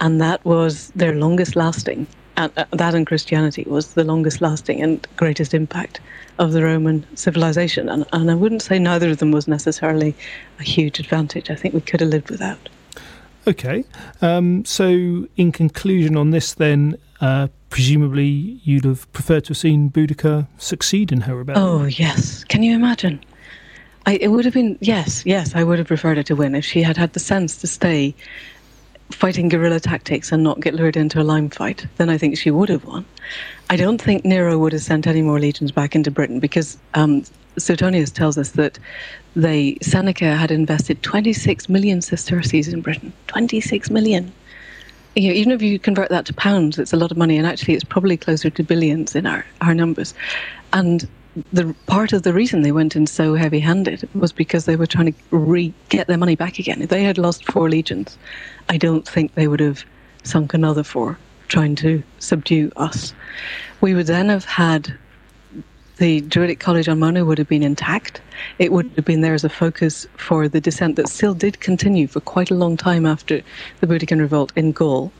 And 0.00 0.18
that 0.22 0.42
was 0.46 0.88
their 0.96 1.14
longest 1.14 1.56
lasting. 1.56 2.06
And 2.40 2.52
uh, 2.56 2.64
that 2.72 2.94
and 2.94 3.06
Christianity 3.06 3.64
was 3.66 3.92
the 3.92 4.04
longest 4.04 4.40
lasting 4.40 4.80
and 4.80 5.06
greatest 5.16 5.52
impact 5.52 6.00
of 6.38 6.52
the 6.52 6.62
Roman 6.62 7.04
civilization. 7.14 7.90
And, 7.90 8.06
and 8.14 8.30
I 8.30 8.34
wouldn't 8.34 8.62
say 8.62 8.78
neither 8.78 9.10
of 9.10 9.18
them 9.18 9.30
was 9.30 9.46
necessarily 9.46 10.14
a 10.58 10.62
huge 10.62 10.98
advantage. 10.98 11.50
I 11.50 11.54
think 11.54 11.74
we 11.74 11.82
could 11.82 12.00
have 12.00 12.08
lived 12.08 12.30
without. 12.30 12.70
Okay. 13.46 13.84
Um, 14.22 14.64
so, 14.64 15.26
in 15.36 15.52
conclusion 15.52 16.16
on 16.16 16.30
this, 16.30 16.54
then, 16.54 16.96
uh, 17.20 17.48
presumably 17.68 18.60
you'd 18.64 18.86
have 18.86 19.10
preferred 19.12 19.44
to 19.44 19.50
have 19.50 19.58
seen 19.58 19.90
Boudica 19.90 20.46
succeed 20.56 21.12
in 21.12 21.22
her 21.22 21.36
rebellion. 21.36 21.62
Oh, 21.62 21.84
yes. 21.84 22.44
Can 22.44 22.62
you 22.62 22.74
imagine? 22.74 23.22
I, 24.06 24.14
it 24.16 24.28
would 24.28 24.46
have 24.46 24.54
been, 24.54 24.78
yes, 24.80 25.26
yes, 25.26 25.54
I 25.54 25.62
would 25.62 25.78
have 25.78 25.88
preferred 25.88 26.16
her 26.16 26.22
to 26.22 26.36
win 26.36 26.54
if 26.54 26.64
she 26.64 26.82
had 26.82 26.96
had 26.96 27.12
the 27.12 27.20
sense 27.20 27.58
to 27.58 27.66
stay 27.66 28.14
fighting 29.10 29.48
guerrilla 29.48 29.80
tactics 29.80 30.32
and 30.32 30.42
not 30.42 30.60
get 30.60 30.74
lured 30.74 30.96
into 30.96 31.20
a 31.20 31.24
lime 31.24 31.50
fight, 31.50 31.86
then 31.96 32.08
I 32.08 32.18
think 32.18 32.38
she 32.38 32.50
would 32.50 32.68
have 32.68 32.84
won. 32.84 33.04
I 33.68 33.76
don't 33.76 34.00
think 34.00 34.24
Nero 34.24 34.58
would 34.58 34.72
have 34.72 34.82
sent 34.82 35.06
any 35.06 35.22
more 35.22 35.38
legions 35.38 35.72
back 35.72 35.94
into 35.94 36.10
Britain 36.10 36.40
because 36.40 36.78
um, 36.94 37.24
Suetonius 37.58 38.10
tells 38.10 38.38
us 38.38 38.52
that 38.52 38.78
they 39.36 39.76
Seneca 39.82 40.36
had 40.36 40.50
invested 40.50 41.02
26 41.02 41.68
million 41.68 42.02
sesterces 42.02 42.68
in 42.68 42.80
Britain. 42.80 43.12
26 43.28 43.90
million. 43.90 44.32
You 45.16 45.28
know, 45.28 45.34
even 45.34 45.52
if 45.52 45.60
you 45.60 45.78
convert 45.78 46.08
that 46.10 46.24
to 46.26 46.34
pounds, 46.34 46.78
it's 46.78 46.92
a 46.92 46.96
lot 46.96 47.10
of 47.10 47.16
money, 47.16 47.36
and 47.36 47.46
actually, 47.46 47.74
it's 47.74 47.84
probably 47.84 48.16
closer 48.16 48.48
to 48.48 48.62
billions 48.62 49.16
in 49.16 49.26
our, 49.26 49.44
our 49.60 49.74
numbers. 49.74 50.14
And 50.72 51.08
the 51.52 51.74
part 51.86 52.12
of 52.12 52.22
the 52.22 52.32
reason 52.32 52.62
they 52.62 52.72
went 52.72 52.96
in 52.96 53.06
so 53.06 53.34
heavy-handed 53.34 54.08
was 54.14 54.32
because 54.32 54.64
they 54.64 54.76
were 54.76 54.86
trying 54.86 55.12
to 55.12 55.18
re- 55.30 55.74
get 55.88 56.06
their 56.06 56.18
money 56.18 56.36
back 56.36 56.58
again. 56.58 56.82
If 56.82 56.90
they 56.90 57.04
had 57.04 57.18
lost 57.18 57.44
four 57.44 57.68
legions, 57.68 58.18
I 58.68 58.76
don't 58.76 59.06
think 59.06 59.34
they 59.34 59.46
would 59.46 59.60
have 59.60 59.84
sunk 60.24 60.54
another 60.54 60.82
four 60.82 61.18
trying 61.48 61.74
to 61.74 62.02
subdue 62.18 62.70
us. 62.76 63.12
We 63.80 63.94
would 63.94 64.06
then 64.06 64.28
have 64.28 64.44
had 64.44 64.92
the 65.98 66.20
Druidic 66.22 66.60
College 66.60 66.88
on 66.88 66.98
Mona 66.98 67.24
would 67.24 67.38
have 67.38 67.48
been 67.48 67.62
intact. 67.62 68.22
It 68.58 68.72
would 68.72 68.90
have 68.96 69.04
been 69.04 69.20
there 69.20 69.34
as 69.34 69.44
a 69.44 69.50
focus 69.50 70.06
for 70.16 70.48
the 70.48 70.60
dissent 70.60 70.96
that 70.96 71.08
still 71.08 71.34
did 71.34 71.60
continue 71.60 72.06
for 72.06 72.20
quite 72.20 72.50
a 72.50 72.54
long 72.54 72.76
time 72.76 73.04
after 73.04 73.42
the 73.80 73.86
Boudican 73.86 74.18
revolt 74.18 74.52
in 74.56 74.72
Gaul. 74.72 75.12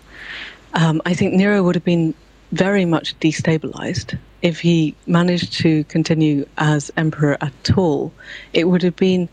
Um, 0.75 1.03
I 1.05 1.15
think 1.15 1.35
Nero 1.35 1.63
would 1.63 1.75
have 1.75 1.85
been 1.85 2.15
very 2.53 2.85
much 2.85 3.19
destabilized 3.21 4.19
if 4.43 4.61
he 4.61 4.95
managed 5.07 5.53
to 5.61 5.85
continue 5.85 6.47
as 6.59 6.91
emperor 6.97 7.37
at 7.41 7.77
all, 7.77 8.13
it 8.53 8.65
would 8.65 8.83
have 8.83 8.97
been 8.97 9.29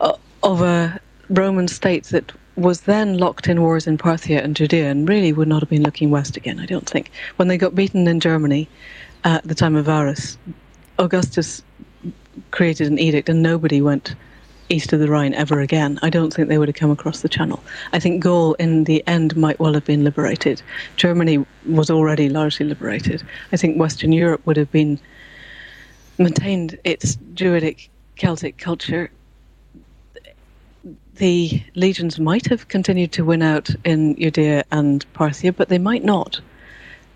uh, 0.00 0.16
of 0.42 0.62
a 0.62 1.00
Roman 1.28 1.68
state 1.68 2.04
that 2.04 2.32
was 2.56 2.82
then 2.82 3.18
locked 3.18 3.48
in 3.48 3.62
wars 3.62 3.86
in 3.86 3.96
Parthia 3.96 4.42
and 4.42 4.54
Judea 4.54 4.90
and 4.90 5.08
really 5.08 5.32
would 5.32 5.48
not 5.48 5.62
have 5.62 5.70
been 5.70 5.82
looking 5.82 6.10
west 6.10 6.36
again, 6.36 6.60
I 6.60 6.66
don't 6.66 6.88
think. 6.88 7.10
When 7.36 7.48
they 7.48 7.56
got 7.56 7.74
beaten 7.74 8.06
in 8.06 8.20
Germany 8.20 8.68
at 9.24 9.42
the 9.44 9.54
time 9.54 9.74
of 9.74 9.86
Varus, 9.86 10.36
Augustus 10.98 11.62
created 12.50 12.88
an 12.88 12.98
edict 12.98 13.28
and 13.28 13.42
nobody 13.42 13.80
went 13.80 14.14
east 14.72 14.92
of 14.92 15.00
the 15.00 15.08
Rhine 15.08 15.34
ever 15.34 15.60
again, 15.60 15.98
I 16.02 16.10
don't 16.10 16.32
think 16.32 16.48
they 16.48 16.58
would 16.58 16.68
have 16.68 16.76
come 16.76 16.90
across 16.90 17.20
the 17.20 17.28
Channel. 17.28 17.62
I 17.92 17.98
think 17.98 18.22
Gaul, 18.22 18.54
in 18.54 18.84
the 18.84 19.06
end, 19.06 19.36
might 19.36 19.60
well 19.60 19.74
have 19.74 19.84
been 19.84 20.02
liberated. 20.02 20.62
Germany 20.96 21.44
was 21.66 21.90
already 21.90 22.28
largely 22.28 22.66
liberated. 22.66 23.22
I 23.52 23.56
think 23.56 23.78
Western 23.78 24.12
Europe 24.12 24.44
would 24.46 24.56
have 24.56 24.72
been 24.72 24.98
maintained 26.18 26.78
its 26.84 27.16
Druidic 27.34 27.90
Celtic 28.16 28.58
culture. 28.58 29.10
The 31.16 31.62
legions 31.74 32.18
might 32.18 32.46
have 32.46 32.68
continued 32.68 33.12
to 33.12 33.24
win 33.24 33.42
out 33.42 33.68
in 33.84 34.16
Judea 34.16 34.64
and 34.72 35.04
Parthia, 35.12 35.54
but 35.54 35.68
they 35.68 35.78
might 35.78 36.04
not. 36.04 36.40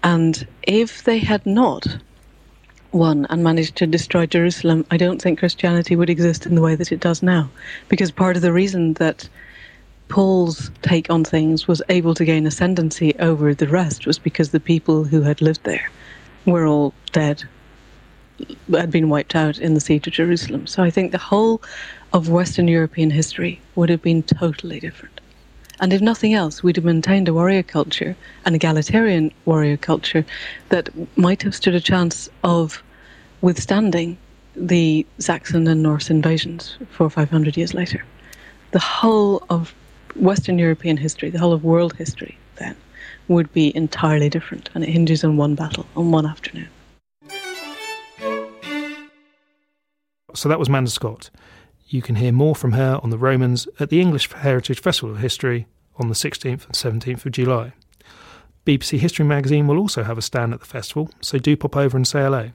And 0.02 0.46
if 0.62 1.04
they 1.04 1.18
had 1.18 1.44
not, 1.46 1.86
won 2.92 3.26
and 3.30 3.42
managed 3.42 3.76
to 3.76 3.86
destroy 3.86 4.26
Jerusalem, 4.26 4.86
I 4.90 4.96
don't 4.96 5.20
think 5.20 5.38
Christianity 5.38 5.96
would 5.96 6.10
exist 6.10 6.46
in 6.46 6.54
the 6.54 6.62
way 6.62 6.74
that 6.74 6.92
it 6.92 7.00
does 7.00 7.22
now. 7.22 7.50
Because 7.88 8.10
part 8.10 8.36
of 8.36 8.42
the 8.42 8.52
reason 8.52 8.94
that 8.94 9.28
Paul's 10.08 10.70
take 10.82 11.10
on 11.10 11.24
things 11.24 11.66
was 11.66 11.82
able 11.88 12.14
to 12.14 12.24
gain 12.24 12.46
ascendancy 12.46 13.14
over 13.18 13.54
the 13.54 13.68
rest 13.68 14.06
was 14.06 14.18
because 14.18 14.50
the 14.50 14.60
people 14.60 15.04
who 15.04 15.22
had 15.22 15.40
lived 15.40 15.64
there 15.64 15.90
were 16.44 16.66
all 16.66 16.94
dead, 17.12 17.42
had 18.70 18.90
been 18.90 19.08
wiped 19.08 19.34
out 19.34 19.58
in 19.58 19.74
the 19.74 19.80
siege 19.80 20.06
of 20.06 20.12
Jerusalem. 20.12 20.66
So 20.66 20.82
I 20.82 20.90
think 20.90 21.10
the 21.10 21.18
whole 21.18 21.60
of 22.12 22.28
Western 22.28 22.68
European 22.68 23.10
history 23.10 23.60
would 23.74 23.90
have 23.90 24.02
been 24.02 24.22
totally 24.22 24.78
different. 24.78 25.15
And 25.80 25.92
if 25.92 26.00
nothing 26.00 26.32
else, 26.32 26.62
we'd 26.62 26.76
have 26.76 26.84
maintained 26.84 27.28
a 27.28 27.34
warrior 27.34 27.62
culture, 27.62 28.16
an 28.44 28.54
egalitarian 28.54 29.30
warrior 29.44 29.76
culture, 29.76 30.24
that 30.70 30.88
might 31.18 31.42
have 31.42 31.54
stood 31.54 31.74
a 31.74 31.80
chance 31.80 32.28
of 32.44 32.82
withstanding 33.42 34.16
the 34.54 35.06
Saxon 35.18 35.68
and 35.68 35.82
Norse 35.82 36.08
invasions 36.08 36.78
four 36.90 37.06
or 37.06 37.10
five 37.10 37.28
hundred 37.28 37.58
years 37.58 37.74
later. 37.74 38.02
The 38.70 38.78
whole 38.78 39.44
of 39.50 39.74
Western 40.14 40.58
European 40.58 40.96
history, 40.96 41.28
the 41.28 41.38
whole 41.38 41.52
of 41.52 41.62
world 41.62 41.94
history, 41.94 42.38
then, 42.56 42.74
would 43.28 43.52
be 43.52 43.76
entirely 43.76 44.30
different, 44.30 44.70
and 44.74 44.82
it 44.82 44.88
hinges 44.88 45.24
on 45.24 45.36
one 45.36 45.54
battle, 45.54 45.84
on 45.94 46.10
one 46.10 46.24
afternoon. 46.24 46.68
So 50.34 50.48
that 50.48 50.58
was 50.58 50.70
Manda 50.70 50.90
Scott. 50.90 51.28
You 51.88 52.02
can 52.02 52.16
hear 52.16 52.32
more 52.32 52.56
from 52.56 52.72
her 52.72 52.98
on 53.02 53.10
the 53.10 53.18
Romans 53.18 53.68
at 53.78 53.90
the 53.90 54.00
English 54.00 54.32
Heritage 54.32 54.80
Festival 54.80 55.14
of 55.14 55.20
History 55.20 55.68
on 55.98 56.08
the 56.08 56.14
16th 56.14 56.66
and 56.66 57.02
17th 57.02 57.24
of 57.24 57.32
July. 57.32 57.72
BBC 58.64 58.98
History 58.98 59.24
magazine 59.24 59.68
will 59.68 59.78
also 59.78 60.02
have 60.02 60.18
a 60.18 60.22
stand 60.22 60.52
at 60.52 60.58
the 60.58 60.66
festival, 60.66 61.10
so 61.20 61.38
do 61.38 61.56
pop 61.56 61.76
over 61.76 61.96
and 61.96 62.04
say 62.06 62.22
hello. 62.22 62.50